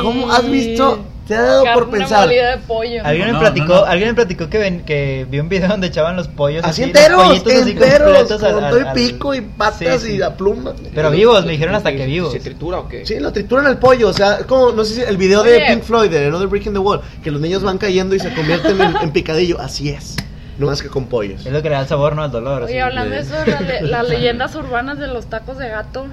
¿Cómo 0.02 0.30
has 0.30 0.50
visto? 0.50 0.98
Te 1.26 1.34
ha 1.34 1.42
dado 1.42 1.64
por 1.74 1.84
Carne 1.90 1.98
pensar. 1.98 2.26
molida 2.26 2.50
de 2.52 2.58
pollo. 2.58 3.00
Alguien 3.04 3.26
No, 3.26 3.26
me 3.26 3.32
no, 3.32 3.40
platicó, 3.40 3.74
no. 3.74 3.84
alguien 3.84 4.08
me 4.10 4.14
platicó 4.14 4.48
que 4.48 4.58
ven, 4.58 4.84
que 4.84 5.26
vio 5.28 5.42
un 5.42 5.48
video 5.48 5.68
donde 5.68 5.88
echaban 5.88 6.14
los 6.14 6.28
pollos 6.28 6.64
Así 6.64 6.84
enteros, 6.84 7.20
así 7.20 7.36
enteros, 7.70 8.00
completos 8.12 8.42
al- 8.44 8.54
con 8.54 8.64
al- 8.64 8.70
todo 8.70 8.80
y 8.80 8.94
pico 8.94 9.34
y 9.34 9.40
patas 9.40 10.00
Sí, 10.02 10.06
sí. 10.08 10.12
y 10.14 10.18
la 10.18 10.36
pluma. 10.36 10.74
Pero 10.94 11.10
vivos, 11.10 11.44
me 11.44 11.52
dijeron 11.52 11.74
hasta 11.74 11.92
que 11.96 12.06
vivos. 12.06 12.32
¿Se 12.32 12.38
tritura 12.40 12.78
o 12.78 12.88
qué? 12.88 13.04
Sí, 13.04 13.18
lo 13.18 13.32
trituran 13.32 13.66
el 13.66 13.78
pollo, 13.78 14.08
o 14.08 14.12
sea, 14.12 14.38
como, 14.46 14.70
no 14.70 14.84
sé 14.84 14.94
si 14.94 15.00
el 15.02 15.16
video 15.16 15.42
de 15.42 15.56
Oye. 15.56 15.66
Pink 15.66 15.82
Floyd, 15.82 16.10
de 16.10 16.26
Another 16.26 16.46
Brick 16.46 16.66
in 16.66 16.72
the 16.74 16.78
Wall, 16.78 17.00
que 17.24 17.30
los 17.32 17.40
niños 17.40 17.62
van 17.64 17.78
cayendo 17.78 18.14
y 18.14 18.20
se 18.20 18.32
convierten 18.32 18.80
en, 18.80 18.96
en 19.02 19.10
picadillo, 19.10 19.60
así 19.60 19.88
es, 19.88 20.14
no 20.58 20.66
más 20.66 20.80
que 20.80 20.88
con 20.88 21.06
pollos. 21.06 21.44
Es 21.44 21.52
lo 21.52 21.60
que 21.60 21.68
le 21.70 21.74
da 21.74 21.80
el 21.80 21.88
sabor, 21.88 22.14
¿no? 22.14 22.22
Al 22.22 22.30
dolor. 22.30 22.62
Oye, 22.62 22.74
así. 22.74 22.78
hablando 22.80 23.14
de 23.16 23.20
eso, 23.22 23.34
le- 23.66 23.82
las 23.82 24.08
leyendas 24.08 24.54
urbanas 24.54 24.98
de 24.98 25.08
los 25.08 25.26
tacos 25.26 25.58
de 25.58 25.68
gato. 25.70 26.06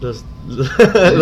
Los, 0.00 0.18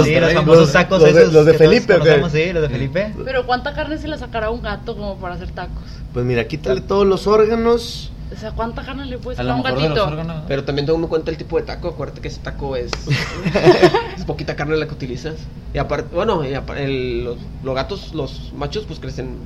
sí, 0.05 0.15
los 0.21 0.33
famosos 0.35 0.73
tacos 0.73 1.01
los 1.01 1.15
de- 1.15 1.23
esos. 1.23 1.33
los 1.33 1.47
de 1.47 1.55
Felipe, 1.55 1.95
Sí, 2.31 2.53
los 2.53 2.63
de 2.63 2.69
Felipe. 2.69 3.15
Pero 3.25 3.47
¿cuánta 3.47 3.73
carne 3.73 3.97
se 3.99 4.07
le 4.09 4.19
sacará 4.19 4.47
a 4.47 4.51
un 4.51 4.61
gato 4.63 4.95
como 4.95 5.17
para 5.17 5.35
hacer 5.35 5.51
tacos? 5.51 5.83
Pues 6.13 6.25
mira, 6.27 6.47
quítale 6.47 6.81
todos 6.83 7.07
los 7.07 7.27
órganos. 7.27 8.13
O 8.35 8.39
sea, 8.39 8.51
¿cuánta 8.53 8.83
carne 8.83 9.07
le 9.07 9.19
puedes 9.19 9.39
A 9.39 9.43
sacar 9.45 9.53
a 9.53 9.57
un 9.57 9.63
mejor 9.63 9.81
de 9.81 9.89
los 9.89 9.97
gatito? 9.99 10.13
órganos. 10.21 10.45
Pero 10.49 10.65
también 10.65 10.85
toma 10.87 11.05
en 11.05 11.09
cuenta 11.09 11.31
el 11.31 11.37
tipo 11.39 11.57
de 11.59 11.63
taco. 11.63 11.89
Acuérdate 11.89 12.21
que 12.21 12.29
ese 12.29 12.41
taco 12.41 12.77
es. 12.77 12.91
es 14.19 14.25
poquita 14.25 14.57
carne 14.57 14.77
la 14.77 14.87
que 14.87 14.95
utilizas. 14.95 15.37
Y 15.73 15.79
aparte, 15.79 16.15
bueno, 16.15 16.45
y 16.45 16.53
apa- 16.55 16.79
el- 16.79 17.25
los, 17.25 17.37
los 17.63 17.75
gatos, 17.75 18.15
los 18.15 18.53
machos, 18.55 18.85
pues 18.87 18.99
crecen. 18.99 19.37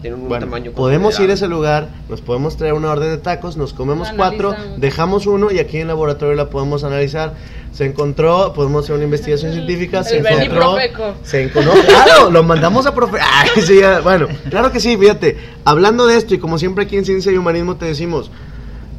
Tienen 0.00 0.20
un 0.20 0.28
Bueno, 0.28 0.46
tamaño. 0.46 0.72
podemos 0.72 1.18
ir 1.20 1.30
a 1.30 1.34
ese 1.34 1.46
lugar, 1.46 1.88
nos 2.08 2.20
podemos 2.22 2.56
traer 2.56 2.72
una 2.72 2.90
orden 2.90 3.10
de 3.10 3.18
tacos, 3.18 3.56
nos 3.56 3.74
comemos 3.74 4.08
cuatro, 4.16 4.54
dejamos 4.78 5.26
uno 5.26 5.50
y 5.50 5.58
aquí 5.58 5.76
en 5.76 5.82
el 5.82 5.88
laboratorio 5.88 6.34
la 6.34 6.48
podemos 6.48 6.84
analizar. 6.84 7.34
Se 7.72 7.84
encontró, 7.84 8.52
podemos 8.54 8.84
hacer 8.84 8.96
una 8.96 9.04
investigación 9.04 9.52
científica, 9.52 10.02
se 10.02 10.18
encontró, 10.18 10.72
Profeco. 10.72 11.14
se 11.22 11.44
encontró, 11.44 11.72
claro, 11.86 12.30
lo 12.30 12.42
mandamos 12.42 12.86
a 12.86 12.94
profe, 12.94 13.18
Ay, 13.22 13.62
sí, 13.62 13.78
ya, 13.78 14.00
bueno, 14.00 14.26
claro 14.48 14.72
que 14.72 14.80
sí, 14.80 14.96
fíjate, 14.96 15.36
hablando 15.64 16.06
de 16.06 16.16
esto 16.16 16.34
y 16.34 16.38
como 16.38 16.58
siempre 16.58 16.84
aquí 16.84 16.96
en 16.96 17.04
Ciencia 17.04 17.30
y 17.30 17.36
Humanismo 17.36 17.76
te 17.76 17.84
decimos, 17.84 18.30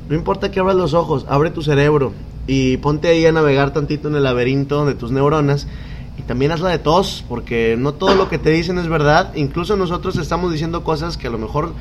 no 0.08 0.16
importa 0.16 0.52
que 0.52 0.60
abras 0.62 0.76
los 0.78 0.94
ojos, 0.94 1.26
abre 1.28 1.50
tu 1.50 1.62
cerebro 1.64 2.14
y 2.48 2.78
ponte 2.78 3.10
ahí 3.10 3.26
a 3.26 3.32
navegar 3.32 3.74
tantito 3.74 4.08
en 4.08 4.16
el 4.16 4.24
laberinto 4.24 4.86
de 4.86 4.94
tus 4.96 5.12
neuronas 5.12 5.68
y 6.22 6.28
también 6.28 6.52
hazla 6.52 6.70
de 6.70 6.78
tos, 6.78 7.26
porque 7.28 7.76
no 7.78 7.94
todo 7.94 8.16
lo 8.16 8.30
que 8.30 8.38
te 8.38 8.52
dicen 8.52 8.78
es 8.78 8.88
verdad. 8.88 9.34
Incluso 9.36 9.76
nosotros 9.76 10.18
estamos 10.18 10.52
diciendo 10.52 10.84
cosas 10.84 11.18
que 11.18 11.28
a 11.28 11.32
lo 11.32 11.40
mejor 11.40 11.74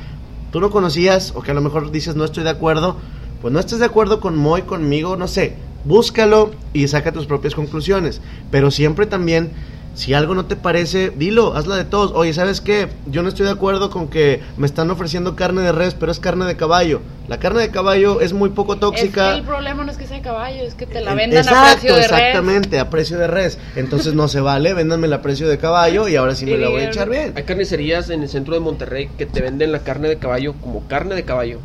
tú 0.51 0.59
no 0.59 0.71
conocías 0.71 1.33
o 1.35 1.41
que 1.41 1.51
a 1.51 1.53
lo 1.53 1.61
mejor 1.61 1.91
dices 1.91 2.15
no 2.15 2.25
estoy 2.25 2.43
de 2.43 2.49
acuerdo. 2.49 2.97
Pues 3.41 3.53
no 3.53 3.59
estés 3.59 3.79
de 3.79 3.85
acuerdo 3.85 4.19
con 4.19 4.35
Moy, 4.35 4.63
conmigo, 4.63 5.15
no 5.15 5.27
sé. 5.27 5.55
Búscalo 5.85 6.51
y 6.73 6.87
saca 6.87 7.11
tus 7.11 7.27
propias 7.27 7.53
conclusiones. 7.53 8.21
Pero 8.49 8.71
siempre 8.71 9.05
también, 9.05 9.51
si 9.93 10.13
algo 10.13 10.33
no 10.35 10.45
te 10.45 10.55
parece, 10.55 11.11
dilo, 11.15 11.53
hazla 11.55 11.75
de 11.75 11.83
todos. 11.85 12.11
Oye, 12.15 12.33
¿sabes 12.33 12.61
qué? 12.61 12.87
Yo 13.05 13.23
no 13.23 13.29
estoy 13.29 13.45
de 13.45 13.51
acuerdo 13.51 13.89
con 13.89 14.07
que 14.07 14.41
me 14.57 14.65
están 14.65 14.89
ofreciendo 14.89 15.35
carne 15.35 15.61
de 15.61 15.71
res, 15.73 15.93
pero 15.95 16.11
es 16.11 16.19
carne 16.19 16.45
de 16.45 16.55
caballo. 16.55 17.01
La 17.27 17.39
carne 17.39 17.61
de 17.61 17.69
caballo 17.71 18.21
es 18.21 18.33
muy 18.33 18.49
poco 18.51 18.73
Es 18.75 18.79
tóxica. 18.79 19.31
que 19.33 19.37
el 19.39 19.43
problema 19.43 19.83
no 19.83 19.91
es 19.91 19.97
que 19.97 20.07
sea 20.07 20.17
de 20.17 20.23
caballo, 20.23 20.63
es 20.63 20.75
que 20.75 20.85
te 20.85 21.01
la 21.01 21.11
Eh, 21.11 21.15
vendan 21.15 21.39
a 21.39 21.41
Exacto, 21.41 21.71
precio 21.81 21.95
de 21.95 22.01
res. 22.07 22.11
exactamente, 22.11 22.79
a 22.79 22.89
precio 22.89 23.17
de 23.17 23.27
res. 23.27 23.57
Entonces 23.75 24.13
no 24.13 24.27
se 24.27 24.39
vale, 24.41 24.73
véndanmela 24.73 25.17
a 25.17 25.21
precio 25.21 25.47
de 25.49 25.57
caballo 25.57 26.07
y 26.07 26.15
ahora 26.15 26.35
sí 26.35 26.45
me 26.45 26.53
Y 26.53 26.57
la 26.57 26.69
voy 26.69 26.81
a 26.81 26.87
echar 26.87 27.09
bien. 27.09 27.33
Hay 27.35 27.43
carnicerías 27.43 28.09
en 28.09 28.23
el 28.23 28.29
centro 28.29 28.53
de 28.53 28.59
Monterrey 28.61 29.09
que 29.17 29.25
te 29.25 29.41
venden 29.41 29.71
la 29.71 29.79
carne 29.79 30.07
de 30.07 30.17
caballo 30.17 30.53
como 30.61 30.87
carne 30.87 31.15
de 31.15 31.23
caballo. 31.23 31.59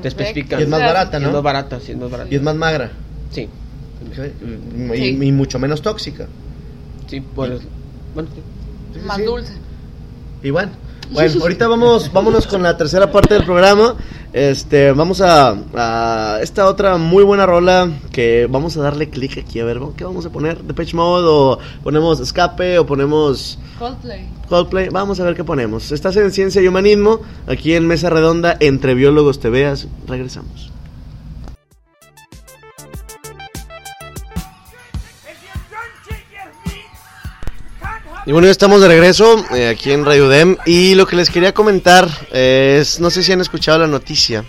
Te 0.00 0.08
especifican. 0.08 0.58
Y 0.60 0.62
es 0.62 0.68
más 0.68 0.80
barata, 0.80 1.18
Y 1.18 1.20
es 1.20 1.24
más 1.26 1.32
¿no? 1.32 1.42
barata, 1.42 1.78
sí, 1.80 1.92
es 1.92 1.98
más 1.98 2.10
barata. 2.10 2.28
Y 2.32 2.36
es 2.36 2.42
más 2.42 2.54
magra. 2.56 2.90
Sí, 3.30 3.48
Y, 4.92 4.96
Sí. 4.96 5.18
y 5.20 5.32
mucho 5.32 5.58
menos 5.58 5.82
tóxica. 5.82 6.26
Sí, 7.12 7.20
pues. 7.20 7.60
Bueno, 8.14 8.28
sí. 8.34 8.40
Sí, 8.94 9.00
sí, 9.00 9.06
Más 9.06 9.16
sí. 9.18 9.24
dulce. 9.24 9.52
Y 10.42 10.50
bueno, 10.50 10.72
bueno, 11.12 11.42
ahorita 11.42 11.68
vamos, 11.68 12.10
vámonos 12.12 12.46
con 12.46 12.62
la 12.62 12.76
tercera 12.76 13.12
parte 13.12 13.34
del 13.34 13.44
programa. 13.44 13.96
Este, 14.32 14.92
vamos 14.92 15.20
a, 15.20 15.54
a 15.74 16.38
esta 16.40 16.66
otra 16.66 16.96
muy 16.96 17.22
buena 17.22 17.44
rola 17.44 17.90
que 18.12 18.48
vamos 18.50 18.78
a 18.78 18.80
darle 18.80 19.10
clic 19.10 19.36
aquí 19.36 19.60
a 19.60 19.66
ver, 19.66 19.78
¿qué 19.94 20.04
vamos 20.04 20.24
a 20.24 20.30
poner? 20.30 20.62
Depeche 20.62 20.96
Mode 20.96 21.26
o 21.28 21.58
ponemos 21.84 22.18
Escape 22.18 22.78
o 22.78 22.86
ponemos 22.86 23.58
Coldplay. 23.78 24.26
Coldplay, 24.48 24.88
vamos 24.88 25.20
a 25.20 25.24
ver 25.24 25.34
qué 25.34 25.44
ponemos. 25.44 25.92
Estás 25.92 26.16
en 26.16 26.32
Ciencia 26.32 26.62
y 26.62 26.66
Humanismo, 26.66 27.20
aquí 27.46 27.74
en 27.74 27.86
Mesa 27.86 28.08
Redonda, 28.08 28.56
entre 28.60 28.94
biólogos 28.94 29.38
te 29.38 29.50
veas. 29.50 29.86
Regresamos. 30.06 30.71
Y 38.24 38.30
bueno, 38.30 38.46
ya 38.46 38.52
estamos 38.52 38.80
de 38.80 38.86
regreso 38.86 39.44
eh, 39.52 39.68
aquí 39.68 39.90
en 39.90 40.04
Radio 40.04 40.28
Dem 40.28 40.56
y 40.64 40.94
lo 40.94 41.08
que 41.08 41.16
les 41.16 41.28
quería 41.28 41.52
comentar 41.52 42.08
es, 42.30 43.00
no 43.00 43.10
sé 43.10 43.24
si 43.24 43.32
han 43.32 43.40
escuchado 43.40 43.80
la 43.80 43.88
noticia, 43.88 44.44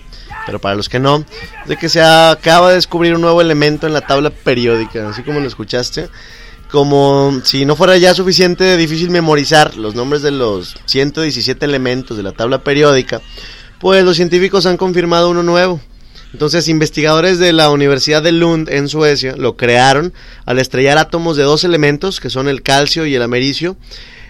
pero 0.45 0.59
para 0.59 0.75
los 0.75 0.89
que 0.89 0.99
no, 0.99 1.25
de 1.65 1.75
que 1.75 1.89
se 1.89 1.99
acaba 1.99 2.69
de 2.69 2.75
descubrir 2.75 3.15
un 3.15 3.21
nuevo 3.21 3.41
elemento 3.41 3.87
en 3.87 3.93
la 3.93 4.01
tabla 4.01 4.29
periódica, 4.29 5.09
así 5.09 5.23
como 5.23 5.39
lo 5.39 5.47
escuchaste, 5.47 6.09
como 6.69 7.41
si 7.43 7.65
no 7.65 7.75
fuera 7.75 7.97
ya 7.97 8.13
suficiente 8.13 8.77
difícil 8.77 9.09
memorizar 9.09 9.75
los 9.75 9.95
nombres 9.95 10.21
de 10.21 10.29
los 10.29 10.75
117 10.85 11.65
elementos 11.65 12.15
de 12.15 12.21
la 12.21 12.31
tabla 12.31 12.63
periódica, 12.63 13.21
pues 13.79 14.03
los 14.03 14.17
científicos 14.17 14.67
han 14.67 14.77
confirmado 14.77 15.31
uno 15.31 15.41
nuevo. 15.41 15.81
Entonces, 16.33 16.67
investigadores 16.67 17.37
de 17.37 17.53
la 17.53 17.69
Universidad 17.69 18.23
de 18.23 18.31
Lund 18.31 18.67
en 18.69 18.89
Suecia 18.89 19.35
lo 19.37 19.55
crearon 19.55 20.13
al 20.45 20.59
estrellar 20.59 20.97
átomos 20.97 21.37
de 21.37 21.43
dos 21.43 21.63
elementos, 21.63 22.19
que 22.19 22.31
son 22.31 22.47
el 22.47 22.63
calcio 22.63 23.05
y 23.05 23.13
el 23.13 23.21
americio. 23.21 23.77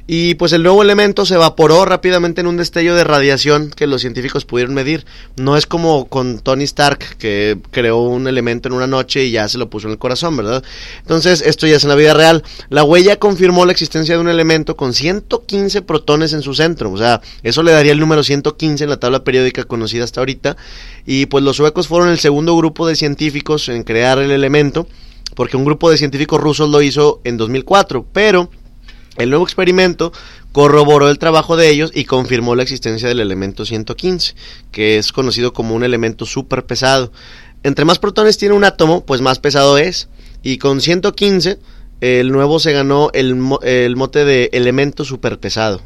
Y 0.06 0.36
pues 0.36 0.52
el 0.52 0.64
nuevo 0.64 0.82
elemento 0.82 1.26
se 1.26 1.36
evaporó 1.36 1.86
rápidamente 1.86 2.42
en 2.42 2.48
un 2.48 2.58
destello 2.58 2.94
de 2.94 3.06
radiación 3.06 3.70
que 3.70 3.88
los 3.88 4.02
científicos 4.02 4.44
pudieron 4.44 4.74
medir. 4.74 5.06
No 5.38 5.56
es 5.56 5.66
como 5.66 6.10
con 6.10 6.40
Tony 6.40 6.66
Stark, 6.66 7.16
que 7.18 7.58
creó 7.72 8.00
un 8.02 8.28
elemento 8.28 8.68
en 8.68 8.74
una 8.74 8.86
noche 8.86 9.24
y 9.24 9.32
ya 9.32 9.48
se 9.48 9.58
lo 9.58 9.70
puso 9.70 9.88
en 9.88 9.94
el 9.94 10.00
corazón, 10.00 10.36
¿verdad? 10.36 10.62
Entonces, 11.00 11.42
esto 11.42 11.68
ya 11.68 11.78
es 11.78 11.84
en 11.84 11.90
la 11.90 11.96
vida 11.96 12.14
real. 12.14 12.44
La 12.70 12.84
huella 12.84 13.18
confirmó 13.18 13.66
la 13.66 13.72
existencia 13.72 14.16
de 14.16 14.22
un 14.22 14.28
elemento 14.28 14.76
con 14.76 14.94
115 14.94 15.82
protones 15.84 16.34
en 16.34 16.42
su 16.42 16.54
centro. 16.54 16.92
O 16.92 16.98
sea, 16.98 17.22
eso 17.42 17.64
le 17.64 17.72
daría 17.72 17.94
el 17.94 18.00
número 18.00 18.24
115 18.24 18.84
en 18.84 18.90
la 18.90 19.00
tabla 19.00 19.24
periódica 19.24 19.64
conocida 19.64 20.04
hasta 20.04 20.20
ahorita. 20.20 20.58
Y 21.06 21.28
pues 21.28 21.46
los 21.46 21.56
suecos 21.56 21.88
fueron 21.88 22.10
el 22.10 22.20
segundo 22.20 22.58
grupo 22.58 22.86
de 22.88 22.98
científicos 22.98 23.70
en 23.70 23.84
crear 23.84 24.20
el 24.20 24.32
elemento, 24.32 24.86
porque 25.34 25.56
un 25.56 25.64
grupo 25.64 25.90
de 25.90 25.98
científicos 25.98 26.42
rusos 26.42 26.70
lo 26.70 26.82
hizo 26.82 27.22
en 27.24 27.38
2004, 27.38 28.06
pero 28.12 28.50
el 29.18 29.30
nuevo 29.30 29.44
experimento 29.44 30.12
corroboró 30.52 31.10
el 31.10 31.20
trabajo 31.20 31.56
de 31.56 31.70
ellos 31.70 31.92
y 31.94 32.06
confirmó 32.06 32.56
la 32.56 32.64
existencia 32.64 33.08
del 33.08 33.20
elemento 33.20 33.66
115, 33.66 34.36
que 34.72 34.98
es 34.98 35.12
conocido 35.12 35.54
como 35.54 35.76
un 35.76 35.84
elemento 35.84 36.26
súper 36.26 36.66
pesado. 36.66 37.12
Entre 37.64 37.86
más 37.86 38.00
protones 38.00 38.38
tiene 38.38 38.56
un 38.56 38.64
átomo, 38.64 39.06
pues 39.06 39.22
más 39.22 39.40
pesado 39.40 39.78
es. 39.78 40.10
Y 40.42 40.58
con 40.58 40.82
115, 40.82 41.60
el 42.02 42.32
nuevo 42.32 42.60
se 42.60 42.74
ganó 42.74 43.10
el, 43.14 43.40
el 43.64 43.96
mote 43.96 44.26
de 44.26 44.50
elemento 44.52 45.06
súper 45.06 45.40
pesado. 45.40 45.82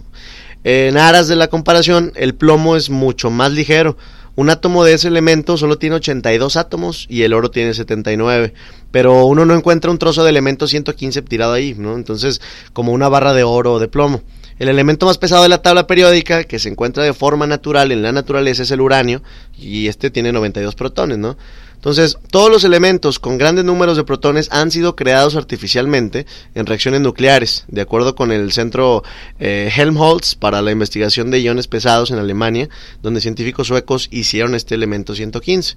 En 0.64 0.98
aras 0.98 1.28
de 1.28 1.36
la 1.36 1.48
comparación, 1.48 2.12
el 2.16 2.34
plomo 2.34 2.76
es 2.76 2.90
mucho 2.90 3.30
más 3.30 3.52
ligero. 3.52 3.98
Un 4.38 4.52
átomo 4.52 4.84
de 4.84 4.94
ese 4.94 5.08
elemento 5.08 5.58
solo 5.58 5.80
tiene 5.80 5.96
82 5.96 6.58
átomos 6.58 7.08
y 7.10 7.24
el 7.24 7.34
oro 7.34 7.50
tiene 7.50 7.74
79. 7.74 8.54
Pero 8.92 9.26
uno 9.26 9.46
no 9.46 9.56
encuentra 9.56 9.90
un 9.90 9.98
trozo 9.98 10.24
de 10.24 10.30
elemento 10.30 10.68
115 10.68 11.24
tirado 11.24 11.54
ahí, 11.54 11.74
¿no? 11.76 11.96
Entonces, 11.96 12.40
como 12.72 12.92
una 12.92 13.10
barra 13.10 13.34
de 13.34 13.44
oro 13.44 13.74
o 13.74 13.80
de 13.80 13.88
plomo. 13.88 14.22
El 14.60 14.70
elemento 14.70 15.08
más 15.08 15.18
pesado 15.18 15.42
de 15.42 15.50
la 15.50 15.64
tabla 15.64 15.88
periódica, 15.88 16.44
que 16.44 16.60
se 16.60 16.70
encuentra 16.70 17.04
de 17.04 17.14
forma 17.14 17.48
natural 17.48 17.92
en 17.92 18.04
la 18.04 18.12
naturaleza, 18.12 18.62
es 18.62 18.70
el 18.70 18.82
uranio, 18.82 19.24
y 19.58 19.88
este 19.88 20.12
tiene 20.12 20.32
92 20.32 20.76
protones, 20.76 21.18
¿no? 21.18 21.36
Entonces, 21.78 22.18
todos 22.32 22.52
los 22.52 22.64
elementos 22.64 23.20
con 23.20 23.38
grandes 23.38 23.64
números 23.64 23.98
de 23.98 24.04
protones 24.04 24.50
han 24.52 24.72
sido 24.72 24.96
creados 24.96 25.36
artificialmente 25.36 26.26
en 26.56 26.66
reacciones 26.66 27.02
nucleares, 27.02 27.66
de 27.68 27.82
acuerdo 27.82 28.16
con 28.16 28.32
el 28.32 28.52
centro 28.52 29.04
eh, 29.40 29.72
Helmholtz 29.74 30.36
para 30.36 30.62
la 30.62 30.72
investigación 30.72 31.30
de 31.32 31.40
iones 31.40 31.68
pesados 31.68 32.10
en 32.10 32.18
Alemania, 32.18 32.68
donde 33.04 33.22
científicos 33.22 33.68
suecos 33.68 34.08
hicieron 34.12 34.56
este 34.56 34.74
elemento 34.74 35.16
115. 35.16 35.76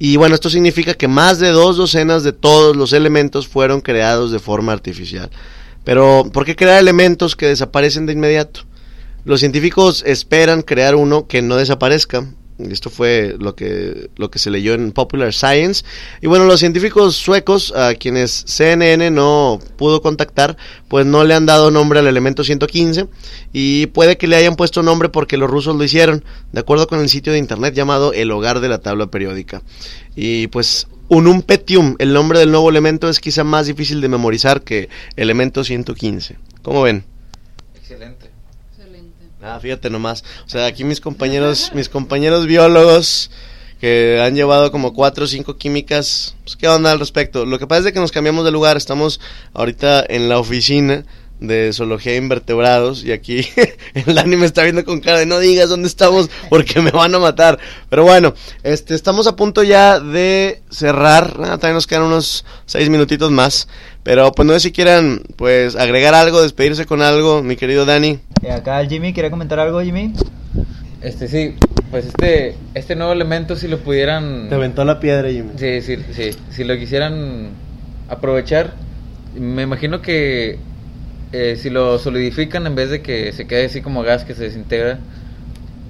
Y 0.00 0.16
bueno, 0.16 0.34
esto 0.34 0.50
significa 0.50 0.94
que 0.94 1.08
más 1.08 1.38
de 1.38 1.48
dos 1.48 1.76
docenas 1.76 2.24
de 2.24 2.32
todos 2.32 2.76
los 2.76 2.92
elementos 2.92 3.48
fueron 3.48 3.80
creados 3.80 4.30
de 4.32 4.40
forma 4.40 4.72
artificial. 4.72 5.30
Pero, 5.84 6.28
¿por 6.32 6.44
qué 6.44 6.54
crear 6.54 6.80
elementos 6.80 7.34
que 7.34 7.46
desaparecen 7.46 8.06
de 8.06 8.12
inmediato? 8.12 8.60
Los 9.24 9.40
científicos 9.40 10.02
esperan 10.06 10.62
crear 10.62 10.94
uno 10.94 11.26
que 11.26 11.42
no 11.42 11.56
desaparezca. 11.56 12.26
Esto 12.58 12.90
fue 12.90 13.36
lo 13.38 13.54
que, 13.54 14.10
lo 14.16 14.30
que 14.30 14.38
se 14.38 14.50
leyó 14.50 14.74
en 14.74 14.90
Popular 14.92 15.32
Science. 15.32 15.84
Y 16.20 16.26
bueno, 16.26 16.44
los 16.44 16.58
científicos 16.58 17.14
suecos, 17.14 17.72
a 17.74 17.94
quienes 17.94 18.44
CNN 18.46 19.10
no 19.10 19.60
pudo 19.76 20.02
contactar, 20.02 20.56
pues 20.88 21.06
no 21.06 21.22
le 21.24 21.34
han 21.34 21.46
dado 21.46 21.70
nombre 21.70 22.00
al 22.00 22.08
elemento 22.08 22.42
115. 22.42 23.06
Y 23.52 23.86
puede 23.86 24.16
que 24.16 24.26
le 24.26 24.36
hayan 24.36 24.56
puesto 24.56 24.82
nombre 24.82 25.08
porque 25.08 25.36
los 25.36 25.48
rusos 25.48 25.76
lo 25.76 25.84
hicieron, 25.84 26.24
de 26.52 26.60
acuerdo 26.60 26.88
con 26.88 27.00
el 27.00 27.08
sitio 27.08 27.32
de 27.32 27.38
internet 27.38 27.74
llamado 27.74 28.12
El 28.12 28.30
Hogar 28.32 28.60
de 28.60 28.68
la 28.68 28.78
Tabla 28.78 29.06
Periódica. 29.06 29.62
Y 30.16 30.48
pues 30.48 30.88
Unum 31.08 31.42
Petium, 31.42 31.94
el 31.98 32.12
nombre 32.12 32.38
del 32.38 32.50
nuevo 32.50 32.68
elemento, 32.68 33.08
es 33.08 33.20
quizá 33.20 33.44
más 33.44 33.66
difícil 33.66 34.00
de 34.00 34.08
memorizar 34.08 34.62
que 34.62 34.88
elemento 35.16 35.62
115. 35.64 36.36
¿Cómo 36.62 36.82
ven? 36.82 37.04
Ah, 39.48 39.58
fíjate 39.60 39.88
nomás. 39.88 40.24
O 40.46 40.48
sea, 40.50 40.66
aquí 40.66 40.84
mis 40.84 41.00
compañeros, 41.00 41.72
mis 41.74 41.88
compañeros 41.88 42.46
biólogos 42.46 43.30
que 43.80 44.20
han 44.22 44.34
llevado 44.34 44.70
como 44.70 44.92
cuatro 44.92 45.24
o 45.24 45.26
cinco 45.26 45.56
químicas, 45.56 46.36
pues 46.44 46.56
qué 46.56 46.68
onda 46.68 46.92
al 46.92 46.98
respecto. 46.98 47.46
Lo 47.46 47.58
que 47.58 47.66
pasa 47.66 47.88
es 47.88 47.94
que 47.94 48.00
nos 48.00 48.12
cambiamos 48.12 48.44
de 48.44 48.50
lugar, 48.50 48.76
estamos 48.76 49.20
ahorita 49.54 50.04
en 50.06 50.28
la 50.28 50.38
oficina 50.38 51.04
de 51.40 51.72
zoología 51.72 52.12
de 52.12 52.18
invertebrados 52.18 53.04
y 53.04 53.12
aquí 53.12 53.46
el 53.94 54.14
Dani 54.14 54.36
me 54.36 54.46
está 54.46 54.64
viendo 54.64 54.84
con 54.84 55.00
cara 55.00 55.18
de 55.18 55.26
no 55.26 55.38
digas 55.38 55.68
dónde 55.68 55.86
estamos 55.86 56.28
porque 56.50 56.80
me 56.80 56.90
van 56.90 57.14
a 57.14 57.18
matar. 57.18 57.58
Pero 57.88 58.02
bueno, 58.02 58.34
este 58.62 58.94
estamos 58.94 59.26
a 59.26 59.36
punto 59.36 59.62
ya 59.62 60.00
de 60.00 60.62
cerrar, 60.70 61.36
Ah, 61.38 61.58
también 61.58 61.74
nos 61.74 61.86
quedan 61.86 62.02
unos 62.02 62.44
seis 62.66 62.90
minutitos 62.90 63.30
más, 63.30 63.68
pero 64.08 64.32
pues 64.32 64.48
no 64.48 64.54
sé 64.54 64.60
si 64.60 64.72
quieran 64.72 65.20
pues 65.36 65.76
agregar 65.76 66.14
algo, 66.14 66.40
despedirse 66.40 66.86
con 66.86 67.02
algo, 67.02 67.42
mi 67.42 67.56
querido 67.56 67.84
Dani. 67.84 68.18
Eh, 68.42 68.50
acá 68.50 68.80
el 68.80 68.88
Jimmy, 68.88 69.12
¿quiere 69.12 69.30
comentar 69.30 69.60
algo, 69.60 69.82
Jimmy? 69.82 70.14
Este 71.02 71.28
sí, 71.28 71.56
pues 71.90 72.06
este 72.06 72.56
este 72.72 72.96
nuevo 72.96 73.12
elemento 73.12 73.54
si 73.54 73.68
lo 73.68 73.80
pudieran 73.80 74.48
Te 74.48 74.54
aventó 74.54 74.82
la 74.86 74.98
piedra, 74.98 75.28
Jimmy. 75.28 75.50
Sí, 75.58 75.82
sí, 75.82 75.98
sí, 76.12 76.30
si 76.48 76.64
lo 76.64 76.78
quisieran 76.78 77.50
aprovechar, 78.08 78.72
me 79.38 79.64
imagino 79.64 80.00
que 80.00 80.58
eh, 81.32 81.56
si 81.60 81.68
lo 81.68 81.98
solidifican 81.98 82.66
en 82.66 82.76
vez 82.76 82.88
de 82.88 83.02
que 83.02 83.32
se 83.32 83.46
quede 83.46 83.66
así 83.66 83.82
como 83.82 84.02
gas 84.02 84.24
que 84.24 84.32
se 84.32 84.44
desintegra, 84.44 85.00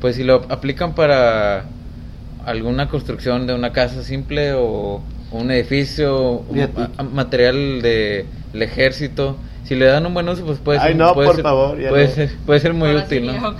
pues 0.01 0.17
si 0.17 0.25
lo 0.25 0.45
aplican 0.49 0.97
para 0.97 1.67
alguna 2.45 2.89
construcción 2.89 3.47
de 3.47 3.55
una 3.55 3.73
casa 3.73 4.03
simple 4.03 4.55
o 4.55 5.05
un 5.31 5.51
edificio, 5.51 6.43
un 6.49 7.15
material 7.15 7.83
de 7.83 8.27
el 8.53 8.63
ejército, 8.63 9.37
si 9.65 9.75
le 9.75 9.85
dan 9.85 10.07
un 10.07 10.15
buen 10.15 10.27
uso, 10.29 10.45
pues 10.47 10.59
puede 10.59 10.79
Ay, 10.79 10.89
ser, 10.89 10.97
no, 10.97 11.13
puede 11.13 11.27
por 11.27 11.37
ser- 11.37 11.43
favor, 11.43 11.79
ya 11.81 11.91
puede 11.91 12.09
no. 12.09 12.15
ser, 12.15 12.31
puede 12.47 12.61
ser 12.61 12.73
muy 12.75 12.89
Ahora 12.91 13.05
útil, 13.05 13.31
sí, 13.31 13.39
¿no? 13.41 13.55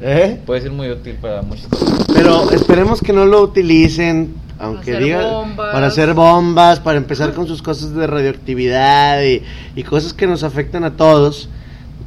¿Eh? 0.02 0.40
Puede 0.46 0.60
ser 0.60 0.70
muy 0.70 0.88
útil 0.90 1.14
para 1.14 1.42
muchas 1.42 1.66
cosas. 1.66 2.06
Pero 2.14 2.50
esperemos 2.52 3.00
que 3.00 3.12
no 3.12 3.26
lo 3.26 3.42
utilicen, 3.42 4.34
aunque 4.60 4.92
hacer 4.92 5.02
digan, 5.02 5.24
bombas. 5.24 5.72
para 5.72 5.86
hacer 5.88 6.14
bombas, 6.14 6.78
para 6.78 6.98
empezar 6.98 7.32
con 7.32 7.48
sus 7.48 7.60
cosas 7.62 7.92
de 7.96 8.06
radioactividad 8.06 9.22
y, 9.24 9.42
y 9.74 9.82
cosas 9.82 10.12
que 10.14 10.28
nos 10.28 10.44
afectan 10.44 10.84
a 10.84 10.96
todos. 10.96 11.48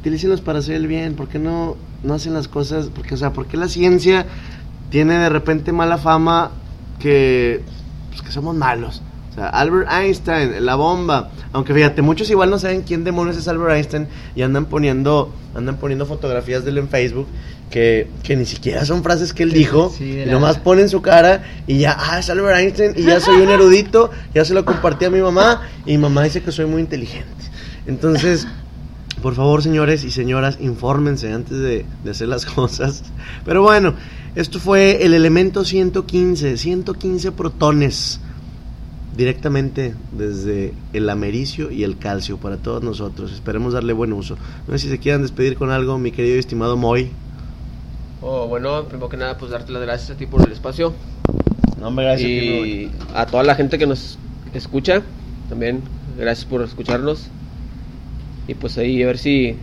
Utilícenlos 0.00 0.40
para 0.40 0.60
hacer 0.60 0.76
el 0.76 0.86
bien, 0.86 1.14
¿por 1.14 1.28
qué 1.28 1.38
no, 1.38 1.76
no 2.02 2.14
hacen 2.14 2.32
las 2.32 2.48
cosas? 2.48 2.88
Porque, 2.94 3.14
o 3.14 3.18
sea, 3.18 3.32
¿por 3.34 3.46
qué 3.46 3.58
la 3.58 3.68
ciencia 3.68 4.24
tiene 4.90 5.18
de 5.18 5.28
repente 5.28 5.72
mala 5.72 5.98
fama 5.98 6.52
que, 6.98 7.60
pues, 8.08 8.22
que 8.22 8.30
somos 8.30 8.54
malos? 8.54 9.02
O 9.30 9.34
sea, 9.34 9.48
Albert 9.48 9.88
Einstein, 9.90 10.64
la 10.64 10.74
bomba. 10.74 11.30
Aunque 11.52 11.72
fíjate, 11.72 12.02
muchos 12.02 12.28
igual 12.30 12.50
no 12.50 12.58
saben 12.58 12.82
quién 12.82 13.04
demonios 13.04 13.36
es 13.36 13.48
Albert 13.48 13.76
Einstein 13.76 14.08
y 14.34 14.42
andan 14.42 14.66
poniendo, 14.66 15.32
andan 15.54 15.76
poniendo 15.76 16.06
fotografías 16.06 16.64
de 16.64 16.70
él 16.70 16.78
en 16.78 16.88
Facebook 16.88 17.26
que, 17.70 18.08
que 18.22 18.36
ni 18.36 18.46
siquiera 18.46 18.84
son 18.84 19.02
frases 19.02 19.32
que 19.32 19.42
él 19.42 19.52
dijo. 19.52 19.92
Sí, 19.96 20.22
y 20.22 20.30
nomás 20.30 20.58
ponen 20.58 20.88
su 20.88 21.02
cara 21.02 21.44
y 21.66 21.78
ya, 21.78 21.96
ah, 21.98 22.18
es 22.18 22.30
Albert 22.30 22.58
Einstein 22.58 22.92
y 22.96 23.04
ya 23.04 23.20
soy 23.20 23.40
un 23.40 23.50
erudito, 23.50 24.10
ya 24.34 24.44
se 24.44 24.54
lo 24.54 24.64
compartí 24.64 25.04
a 25.04 25.10
mi 25.10 25.20
mamá 25.20 25.62
y 25.86 25.92
mi 25.92 25.98
mamá 25.98 26.22
dice 26.24 26.42
que 26.42 26.52
soy 26.52 26.66
muy 26.66 26.80
inteligente. 26.80 27.28
Entonces, 27.86 28.46
por 29.22 29.34
favor, 29.34 29.62
señores 29.62 30.04
y 30.04 30.10
señoras, 30.10 30.58
infórmense 30.60 31.32
antes 31.32 31.58
de, 31.58 31.86
de 32.04 32.10
hacer 32.10 32.28
las 32.28 32.46
cosas. 32.46 33.02
Pero 33.44 33.62
bueno, 33.62 33.94
esto 34.40 34.60
fue 34.60 35.04
el 35.04 35.14
elemento 35.14 35.64
115, 35.64 36.56
115 36.58 37.32
protones 37.32 38.20
directamente 39.16 39.96
desde 40.12 40.74
el 40.92 41.10
americio 41.10 41.72
y 41.72 41.82
el 41.82 41.98
calcio 41.98 42.36
para 42.36 42.56
todos 42.56 42.84
nosotros. 42.84 43.32
Esperemos 43.32 43.72
darle 43.72 43.92
buen 43.92 44.12
uso. 44.12 44.36
No 44.68 44.74
sé 44.74 44.78
si 44.78 44.88
se 44.90 44.98
quieran 45.00 45.22
despedir 45.22 45.56
con 45.56 45.72
algo, 45.72 45.98
mi 45.98 46.12
querido 46.12 46.36
y 46.36 46.38
estimado 46.38 46.76
Moy. 46.76 47.10
Oh, 48.22 48.46
bueno, 48.46 48.84
primero 48.84 49.08
que 49.08 49.16
nada, 49.16 49.36
pues 49.36 49.50
darte 49.50 49.72
las 49.72 49.82
gracias 49.82 50.10
a 50.10 50.14
ti 50.14 50.26
por 50.26 50.46
el 50.46 50.52
espacio. 50.52 50.94
No, 51.80 51.88
hombre, 51.88 52.04
gracias. 52.04 52.30
y 52.30 52.92
a 53.14 53.26
toda 53.26 53.42
la 53.42 53.56
gente 53.56 53.76
que 53.76 53.88
nos 53.88 54.18
escucha, 54.54 55.02
también 55.48 55.82
gracias 56.16 56.46
por 56.46 56.62
escucharnos. 56.62 57.26
Y 58.46 58.54
pues 58.54 58.78
ahí 58.78 59.02
a 59.02 59.06
ver 59.06 59.18
si 59.18 59.56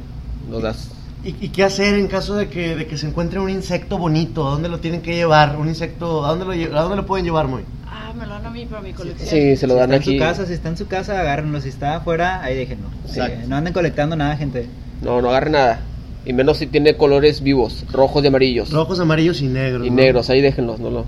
nos 0.49 0.61
das. 0.61 0.94
¿Y, 1.25 1.35
y 1.45 1.49
qué 1.49 1.63
hacer 1.63 1.95
en 1.95 2.07
caso 2.07 2.35
de 2.35 2.47
que, 2.49 2.75
de 2.75 2.85
que 2.85 2.97
se 2.97 3.07
encuentre 3.07 3.39
un 3.39 3.49
insecto 3.49 3.97
bonito? 3.97 4.47
¿A 4.47 4.51
dónde 4.51 4.69
lo 4.69 4.79
tienen 4.79 5.01
que 5.01 5.15
llevar? 5.15 5.57
Un 5.57 5.67
insecto, 5.67 6.23
¿a 6.25 6.29
dónde 6.35 6.45
lo, 6.45 6.77
a 6.77 6.81
dónde 6.83 6.95
lo 6.97 7.05
pueden 7.07 7.25
llevar, 7.25 7.47
Moy? 7.47 7.63
Ah, 7.87 8.13
me 8.15 8.25
lo 8.27 8.33
dan 8.35 8.45
a 8.45 8.49
mí 8.51 8.65
para 8.67 8.81
mi 8.83 8.93
colección. 8.93 9.27
Sí, 9.27 9.55
se 9.57 9.65
lo 9.65 9.73
Si 9.73 9.79
dan 9.79 9.91
está 9.93 9.95
aquí. 10.03 10.11
en 10.13 10.19
su 10.19 10.23
casa, 10.23 10.45
si 10.45 10.53
está 10.53 10.69
en 10.69 10.77
su 10.77 10.87
casa, 10.87 11.19
agárrenlo. 11.19 11.59
Si 11.61 11.69
está 11.69 11.95
afuera, 11.95 12.43
ahí 12.43 12.55
déjenlo. 12.55 12.87
Sí, 13.07 13.19
no 13.47 13.55
anden 13.55 13.73
colectando 13.73 14.15
nada, 14.15 14.37
gente. 14.37 14.67
No, 15.01 15.19
no 15.21 15.29
agarre 15.29 15.49
nada. 15.49 15.79
Y 16.27 16.33
menos 16.33 16.57
si 16.57 16.67
tiene 16.67 16.95
colores 16.95 17.41
vivos, 17.41 17.85
rojos 17.91 18.23
y 18.23 18.27
amarillos. 18.27 18.71
Rojos, 18.71 18.99
amarillos 18.99 19.41
y 19.41 19.47
negros. 19.47 19.85
y 19.85 19.89
¿no? 19.89 19.95
negros, 19.95 20.29
ahí 20.29 20.41
déjenlos, 20.41 20.79
no 20.79 20.89
lo. 20.91 21.05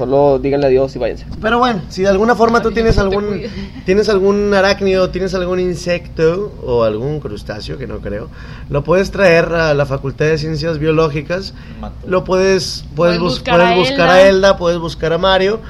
Solo 0.00 0.38
díganle 0.38 0.66
adiós 0.66 0.96
y 0.96 0.98
váyanse. 0.98 1.26
Pero 1.40 1.58
bueno, 1.58 1.82
si 1.88 2.02
de 2.02 2.08
alguna 2.08 2.34
forma 2.34 2.62
tú 2.62 2.72
tienes 2.72 2.96
algún 2.98 3.42
tienes 3.84 4.08
algún 4.08 4.52
arácnido, 4.54 5.10
tienes 5.10 5.34
algún 5.34 5.60
insecto 5.60 6.52
o 6.64 6.84
algún 6.84 7.20
crustáceo, 7.20 7.76
que 7.78 7.86
no 7.86 7.98
creo, 8.00 8.28
lo 8.70 8.82
puedes 8.82 9.10
traer 9.10 9.46
a 9.52 9.74
la 9.74 9.86
Facultad 9.86 10.24
de 10.26 10.38
Ciencias 10.38 10.78
Biológicas. 10.78 11.54
Mato. 11.80 11.94
Lo 12.06 12.24
puedes 12.24 12.84
puedes, 12.94 12.94
Puedes 12.96 13.18
bus- 13.20 13.32
buscar 13.34 13.56
puedes 13.58 13.72
a 13.72 13.76
buscar 13.78 14.00
Elda. 14.08 14.14
a 14.14 14.28
Elda, 14.28 14.56
puedes 14.58 14.78
buscar 14.78 15.12
a 15.12 15.18
Mario 15.18 15.60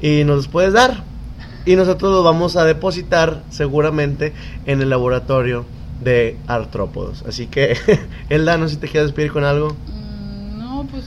y 0.00 0.24
nos 0.24 0.36
los 0.36 0.48
puedes 0.48 0.72
dar. 0.72 1.02
Y 1.66 1.76
nosotros 1.76 2.10
los 2.12 2.24
vamos 2.24 2.56
a 2.56 2.64
depositar 2.64 3.42
seguramente 3.50 4.32
en 4.66 4.80
el 4.80 4.88
laboratorio 4.88 5.66
de 6.02 6.38
artrópodos. 6.46 7.22
Así 7.28 7.48
que 7.48 7.76
Elda, 8.30 8.56
no 8.56 8.66
sé 8.68 8.74
si 8.76 8.80
te 8.80 8.88
quieres 8.88 9.08
despedir 9.08 9.32
con 9.32 9.44
algo. 9.44 9.76
Mm, 9.88 10.58
no, 10.58 10.86
pues. 10.90 11.04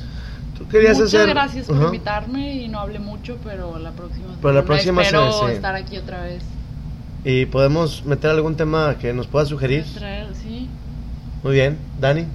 Tú 0.57 0.62
querías 0.73 0.97
muchas 0.97 1.13
hacer 1.13 1.29
gracias 1.29 1.65
por 1.67 1.81
invitarme 1.81 2.53
y 2.55 2.67
no 2.67 2.79
hablé 2.79 2.99
mucho, 2.99 3.37
pero 3.43 3.79
la 3.79 3.91
próxima. 3.91 4.35
Pero 4.41 4.53
la 4.53 4.61
semana 4.61 4.65
próxima 4.65 5.01
espero 5.03 5.31
se- 5.31 5.45
sí. 5.47 5.51
estar 5.53 5.75
aquí 5.75 5.97
otra 5.97 6.21
vez. 6.23 6.43
y 7.25 7.45
podemos 7.45 8.03
meter 8.05 8.29
algún 8.31 8.55
tema 8.55 8.95
que 8.99 9.13
nos 9.13 9.27
pueda 9.27 9.45
sugerir. 9.45 9.85
Traer, 9.95 10.27
sí. 10.35 10.67
Muy 11.43 11.53
bien, 11.53 11.77
Dani. 12.01 12.25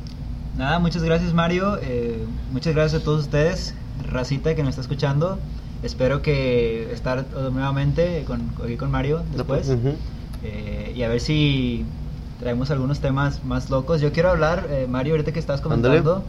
Nada, 0.57 0.78
muchas 0.78 1.03
gracias 1.03 1.32
Mario, 1.34 1.78
eh, 1.82 2.24
muchas 2.53 2.74
gracias 2.74 3.03
a 3.03 3.05
todos 3.05 3.20
ustedes, 3.24 3.74
racita 4.11 4.55
que 4.55 4.62
nos 4.62 4.70
está 4.70 4.80
escuchando. 4.82 5.39
Espero 5.82 6.22
que 6.22 6.91
estar 6.93 7.24
nuevamente 7.53 8.24
con, 8.26 8.51
aquí 8.64 8.76
con 8.76 8.91
Mario 8.91 9.22
después 9.36 9.70
eh, 10.43 10.93
y 10.97 11.03
a 11.03 11.09
ver 11.09 11.20
si 11.20 11.84
traemos 12.41 12.70
algunos 12.70 12.99
temas 13.01 13.45
más 13.45 13.70
locos. 13.70 14.01
Yo 14.01 14.12
quiero 14.12 14.30
hablar, 14.30 14.66
eh, 14.70 14.86
Mario, 14.89 15.14
ahorita 15.14 15.32
que 15.32 15.41
Ándale. 15.41 15.62
comentando 15.62 16.24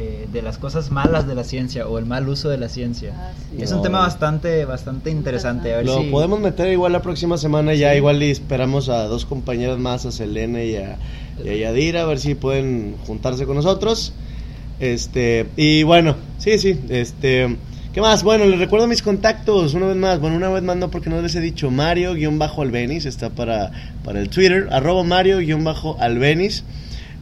eh, 0.00 0.28
de 0.32 0.42
las 0.42 0.58
cosas 0.58 0.92
malas 0.92 1.26
de 1.26 1.34
la 1.34 1.42
ciencia 1.42 1.88
o 1.88 1.98
el 1.98 2.06
mal 2.06 2.28
uso 2.28 2.48
de 2.48 2.56
la 2.56 2.68
ciencia. 2.68 3.14
Ah, 3.16 3.32
sí. 3.50 3.60
Es 3.60 3.72
un 3.72 3.82
tema 3.82 3.98
bastante, 3.98 4.64
bastante 4.64 5.10
interesante. 5.10 5.74
A 5.74 5.78
ver 5.78 5.86
Lo 5.86 6.00
si 6.00 6.04
podemos 6.04 6.38
meter 6.38 6.72
igual 6.72 6.92
la 6.92 7.02
próxima 7.02 7.36
semana 7.36 7.74
ya, 7.74 7.96
igual 7.96 8.22
y 8.22 8.30
esperamos 8.30 8.88
a 8.90 9.08
dos 9.08 9.26
compañeras 9.26 9.76
más, 9.78 10.06
a 10.06 10.12
Selene 10.12 10.66
y 10.66 10.76
a, 10.76 10.98
y 11.44 11.48
a 11.48 11.56
Yadira, 11.56 12.02
a 12.02 12.04
ver 12.04 12.20
si 12.20 12.36
pueden 12.36 12.94
juntarse 13.08 13.44
con 13.44 13.56
nosotros. 13.56 14.12
Este, 14.78 15.48
y 15.56 15.82
bueno, 15.82 16.14
sí, 16.38 16.58
sí, 16.58 16.78
este, 16.90 17.56
¿qué 17.92 18.00
más? 18.00 18.22
Bueno, 18.22 18.44
les 18.44 18.60
recuerdo 18.60 18.86
mis 18.86 19.02
contactos 19.02 19.74
una 19.74 19.86
vez 19.86 19.96
más. 19.96 20.20
Bueno, 20.20 20.36
una 20.36 20.48
vez 20.48 20.62
más 20.62 20.76
no 20.76 20.92
porque 20.92 21.10
no 21.10 21.20
les 21.20 21.34
he 21.34 21.40
dicho 21.40 21.72
Mario-Albenis, 21.72 23.04
está 23.04 23.30
para, 23.30 23.72
para 24.04 24.20
el 24.20 24.28
Twitter, 24.28 24.68
arroba 24.70 25.02
Mario-Albenis. 25.02 26.62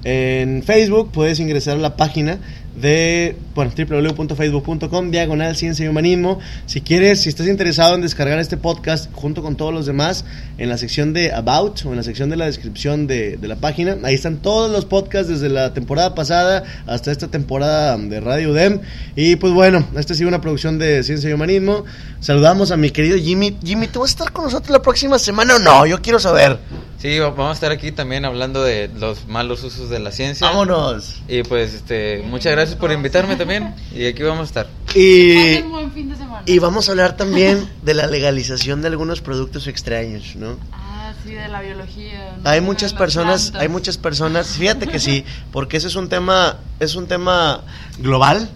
En 0.05 0.63
Facebook 0.63 1.11
puedes 1.11 1.41
ingresar 1.41 1.79
a 1.79 1.81
la 1.81 1.97
página 1.97 2.39
de 2.77 3.46
bueno, 3.57 3.73
www.facebook.com 3.77 5.11
diagonal 5.11 5.57
ciencia 5.57 5.85
y 5.85 5.89
humanismo. 5.89 6.39
Si 6.67 6.81
quieres, 6.81 7.23
si 7.23 7.29
estás 7.31 7.49
interesado 7.49 7.95
en 7.97 8.03
descargar 8.03 8.39
este 8.39 8.57
podcast 8.57 9.11
junto 9.13 9.43
con 9.43 9.57
todos 9.57 9.73
los 9.75 9.87
demás, 9.87 10.25
en 10.59 10.69
la 10.69 10.79
sección 10.79 11.13
de 11.13 11.33
About 11.33 11.85
o 11.85 11.91
en 11.91 11.97
la 11.97 12.03
sección 12.03 12.31
de 12.31 12.37
la 12.37 12.47
descripción 12.47 13.07
de, 13.07 13.37
de 13.37 13.49
la 13.49 13.57
página, 13.57 13.97
ahí 14.05 14.15
están 14.15 14.37
todos 14.37 14.71
los 14.71 14.85
podcasts 14.85 15.29
desde 15.29 15.49
la 15.49 15.75
temporada 15.75 16.15
pasada 16.15 16.63
hasta 16.87 17.11
esta 17.11 17.29
temporada 17.29 17.97
de 17.97 18.21
Radio 18.21 18.51
UDEM. 18.53 18.81
Y 19.17 19.37
pues 19.37 19.53
bueno, 19.53 19.85
esta 19.97 20.13
ha 20.13 20.17
sido 20.17 20.29
una 20.29 20.41
producción 20.41 20.79
de 20.79 21.03
Ciencia 21.03 21.31
y 21.31 21.33
Humanismo. 21.33 21.85
Saludamos 22.21 22.71
a 22.71 22.77
mi 22.77 22.91
querido 22.91 23.17
Jimmy. 23.19 23.57
Jimmy, 23.65 23.89
¿tú 23.89 24.01
vas 24.01 24.11
a 24.11 24.13
estar 24.13 24.33
con 24.33 24.45
nosotros 24.45 24.71
la 24.71 24.83
próxima 24.83 25.19
semana 25.19 25.57
o 25.57 25.59
no? 25.59 25.87
Yo 25.87 26.01
quiero 26.03 26.19
saber. 26.19 26.59
Sí, 26.99 27.19
va- 27.19 27.31
vamos 27.31 27.51
a 27.51 27.53
estar 27.55 27.73
aquí 27.73 27.93
también 27.93 28.25
hablando 28.25 28.65
de 28.65 28.91
los 28.99 29.27
malos 29.29 29.63
usos 29.63 29.91
de 29.91 29.99
la 29.99 30.11
ciencia. 30.13 30.47
Vámonos. 30.47 31.23
Y 31.29 31.43
pues, 31.43 31.75
este, 31.75 32.23
muchas 32.27 32.53
gracias 32.53 32.77
por 32.77 32.91
invitarme 32.91 33.37
también. 33.37 33.46
Y 33.95 34.07
aquí 34.07 34.23
vamos 34.23 34.41
a 34.41 34.45
estar. 34.45 34.67
Y, 34.95 35.35
Pasen 35.35 35.71
buen 35.71 35.93
fin 35.93 36.09
de 36.09 36.17
semana. 36.17 36.43
y 36.47 36.59
vamos 36.59 36.89
a 36.89 36.93
hablar 36.93 37.17
también 37.17 37.69
de 37.83 37.95
la 37.95 38.07
legalización 38.07 38.83
de 38.83 38.89
algunos 38.89 39.21
productos 39.21 39.67
extraños, 39.67 40.37
¿no? 40.37 40.57
Ah, 40.73 41.13
sí, 41.25 41.33
de 41.33 41.49
la 41.49 41.61
biología. 41.61 42.37
¿no? 42.43 42.49
Hay 42.49 42.61
muchas 42.61 42.93
personas, 42.93 43.43
plantas. 43.45 43.63
hay 43.63 43.69
muchas 43.69 43.99
personas, 43.99 44.49
fíjate 44.49 44.87
que 44.87 44.99
sí, 44.99 45.25
porque 45.53 45.77
ese 45.77 45.89
es 45.89 45.97
un 45.97 46.09
tema, 46.09 46.57
es 46.81 46.95
un 46.95 47.07
tema 47.07 47.63
global. 47.99 48.49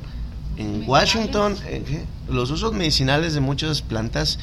En 0.57 0.85
Washington, 0.87 1.57
eh, 1.67 2.05
los 2.29 2.51
usos 2.51 2.73
medicinales 2.73 3.33
de 3.33 3.41
muchas 3.41 3.81
plantas, 3.81 4.39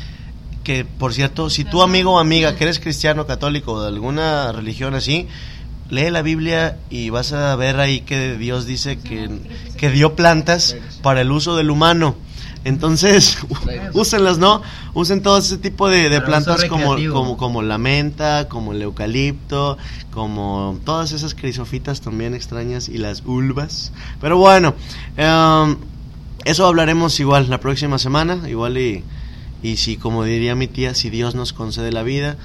que 0.64 0.84
por 0.84 1.14
cierto, 1.14 1.50
si 1.50 1.64
tu 1.64 1.82
amigo 1.82 2.14
o 2.14 2.20
amiga 2.20 2.56
que 2.56 2.64
eres 2.64 2.80
cristiano, 2.80 3.28
católico 3.28 3.74
o 3.74 3.82
de 3.82 3.88
alguna 3.88 4.52
religión 4.52 4.96
así, 4.96 5.28
lee 5.90 6.10
la 6.10 6.22
Biblia 6.22 6.78
y 6.90 7.10
vas 7.10 7.34
a 7.34 7.56
ver 7.56 7.80
ahí 7.80 8.02
que 8.02 8.38
Dios 8.38 8.66
dice 8.66 9.00
que, 9.00 9.30
que 9.78 9.90
dio 9.90 10.16
plantas 10.16 10.76
para 11.02 11.22
el 11.22 11.32
uso 11.32 11.56
del 11.56 11.70
humano. 11.70 12.16
Entonces, 12.64 13.38
úsenlas, 13.94 14.40
¿no? 14.40 14.62
Usen 14.94 15.22
todo 15.22 15.38
ese 15.38 15.58
tipo 15.58 15.90
de, 15.90 16.20
plantas 16.22 16.66
como, 16.66 16.96
como, 17.12 17.38
como 17.38 17.62
la 17.62 17.78
menta, 17.78 18.50
como 18.50 18.74
el 18.74 18.82
eucalipto, 18.82 19.78
como 20.12 20.78
todas 20.84 21.14
esas 21.14 21.34
crisofitas 21.34 22.02
también 22.02 22.34
extrañas 22.34 22.90
y 22.90 22.98
las 22.98 23.24
ulvas. 23.26 23.94
Pero 24.20 24.38
bueno, 24.38 24.76
em, 25.16 25.78
eso 26.44 26.66
hablaremos 26.66 27.20
igual 27.20 27.50
la 27.50 27.60
próxima 27.60 28.00
semana, 28.00 28.50
igual 28.50 28.78
y, 28.78 29.04
y 29.64 29.78
si, 29.78 29.96
como 29.96 30.24
diría 30.24 30.56
mi 30.56 30.68
tía, 30.68 30.94
si 30.94 31.10
Dios 31.10 31.36
nos 31.36 31.54
concede 31.54 31.92
la 31.92 32.04
vida. 32.04 32.36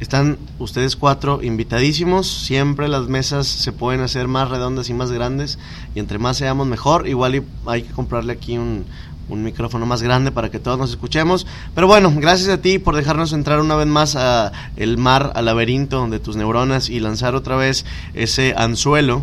Están 0.00 0.38
ustedes 0.58 0.96
cuatro 0.96 1.42
invitadísimos. 1.42 2.26
Siempre 2.26 2.88
las 2.88 3.08
mesas 3.08 3.46
se 3.46 3.70
pueden 3.70 4.00
hacer 4.00 4.28
más 4.28 4.48
redondas 4.48 4.88
y 4.88 4.94
más 4.94 5.12
grandes. 5.12 5.58
Y 5.94 5.98
entre 6.00 6.18
más 6.18 6.38
seamos 6.38 6.66
mejor. 6.66 7.06
Igual 7.06 7.44
hay 7.66 7.82
que 7.82 7.92
comprarle 7.92 8.32
aquí 8.32 8.56
un, 8.56 8.86
un 9.28 9.42
micrófono 9.42 9.84
más 9.84 10.02
grande 10.02 10.32
para 10.32 10.50
que 10.50 10.58
todos 10.58 10.78
nos 10.78 10.90
escuchemos. 10.90 11.46
Pero 11.74 11.86
bueno, 11.86 12.12
gracias 12.16 12.48
a 12.48 12.62
ti 12.62 12.78
por 12.78 12.96
dejarnos 12.96 13.34
entrar 13.34 13.60
una 13.60 13.76
vez 13.76 13.86
más 13.86 14.16
a 14.16 14.52
el 14.76 14.96
mar, 14.96 15.32
al 15.34 15.44
laberinto 15.44 16.06
de 16.08 16.18
tus 16.18 16.34
neuronas 16.34 16.88
y 16.88 17.00
lanzar 17.00 17.34
otra 17.34 17.56
vez 17.56 17.84
ese 18.14 18.54
anzuelo. 18.56 19.22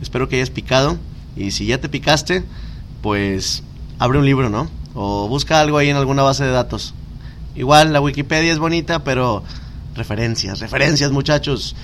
Espero 0.00 0.28
que 0.28 0.36
hayas 0.36 0.50
picado. 0.50 0.98
Y 1.36 1.52
si 1.52 1.66
ya 1.66 1.80
te 1.80 1.88
picaste, 1.88 2.42
pues 3.00 3.62
abre 4.00 4.18
un 4.18 4.26
libro, 4.26 4.50
¿no? 4.50 4.68
O 4.94 5.28
busca 5.28 5.60
algo 5.60 5.78
ahí 5.78 5.88
en 5.88 5.96
alguna 5.96 6.22
base 6.22 6.44
de 6.44 6.50
datos. 6.50 6.94
Igual 7.54 7.92
la 7.92 8.00
Wikipedia 8.00 8.52
es 8.52 8.58
bonita, 8.58 9.04
pero 9.04 9.42
referencias, 9.96 10.60
referencias 10.60 11.10
muchachos. 11.10 11.74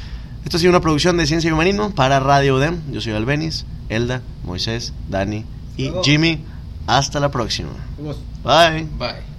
Esto 0.44 0.56
ha 0.56 0.60
sido 0.60 0.70
una 0.70 0.80
producción 0.80 1.16
de 1.16 1.26
Ciencia 1.26 1.48
y 1.48 1.52
Humanismo 1.52 1.90
para 1.94 2.20
Radio 2.20 2.56
UDEM. 2.56 2.80
Yo 2.90 3.00
soy 3.00 3.12
Albenis, 3.12 3.64
Elda, 3.88 4.22
Moisés, 4.44 4.92
Dani 5.08 5.44
y 5.76 5.92
Jimmy. 6.02 6.44
Hasta 6.86 7.20
la 7.20 7.30
próxima. 7.30 7.70
Bye. 8.44 8.86
Bye. 8.98 9.31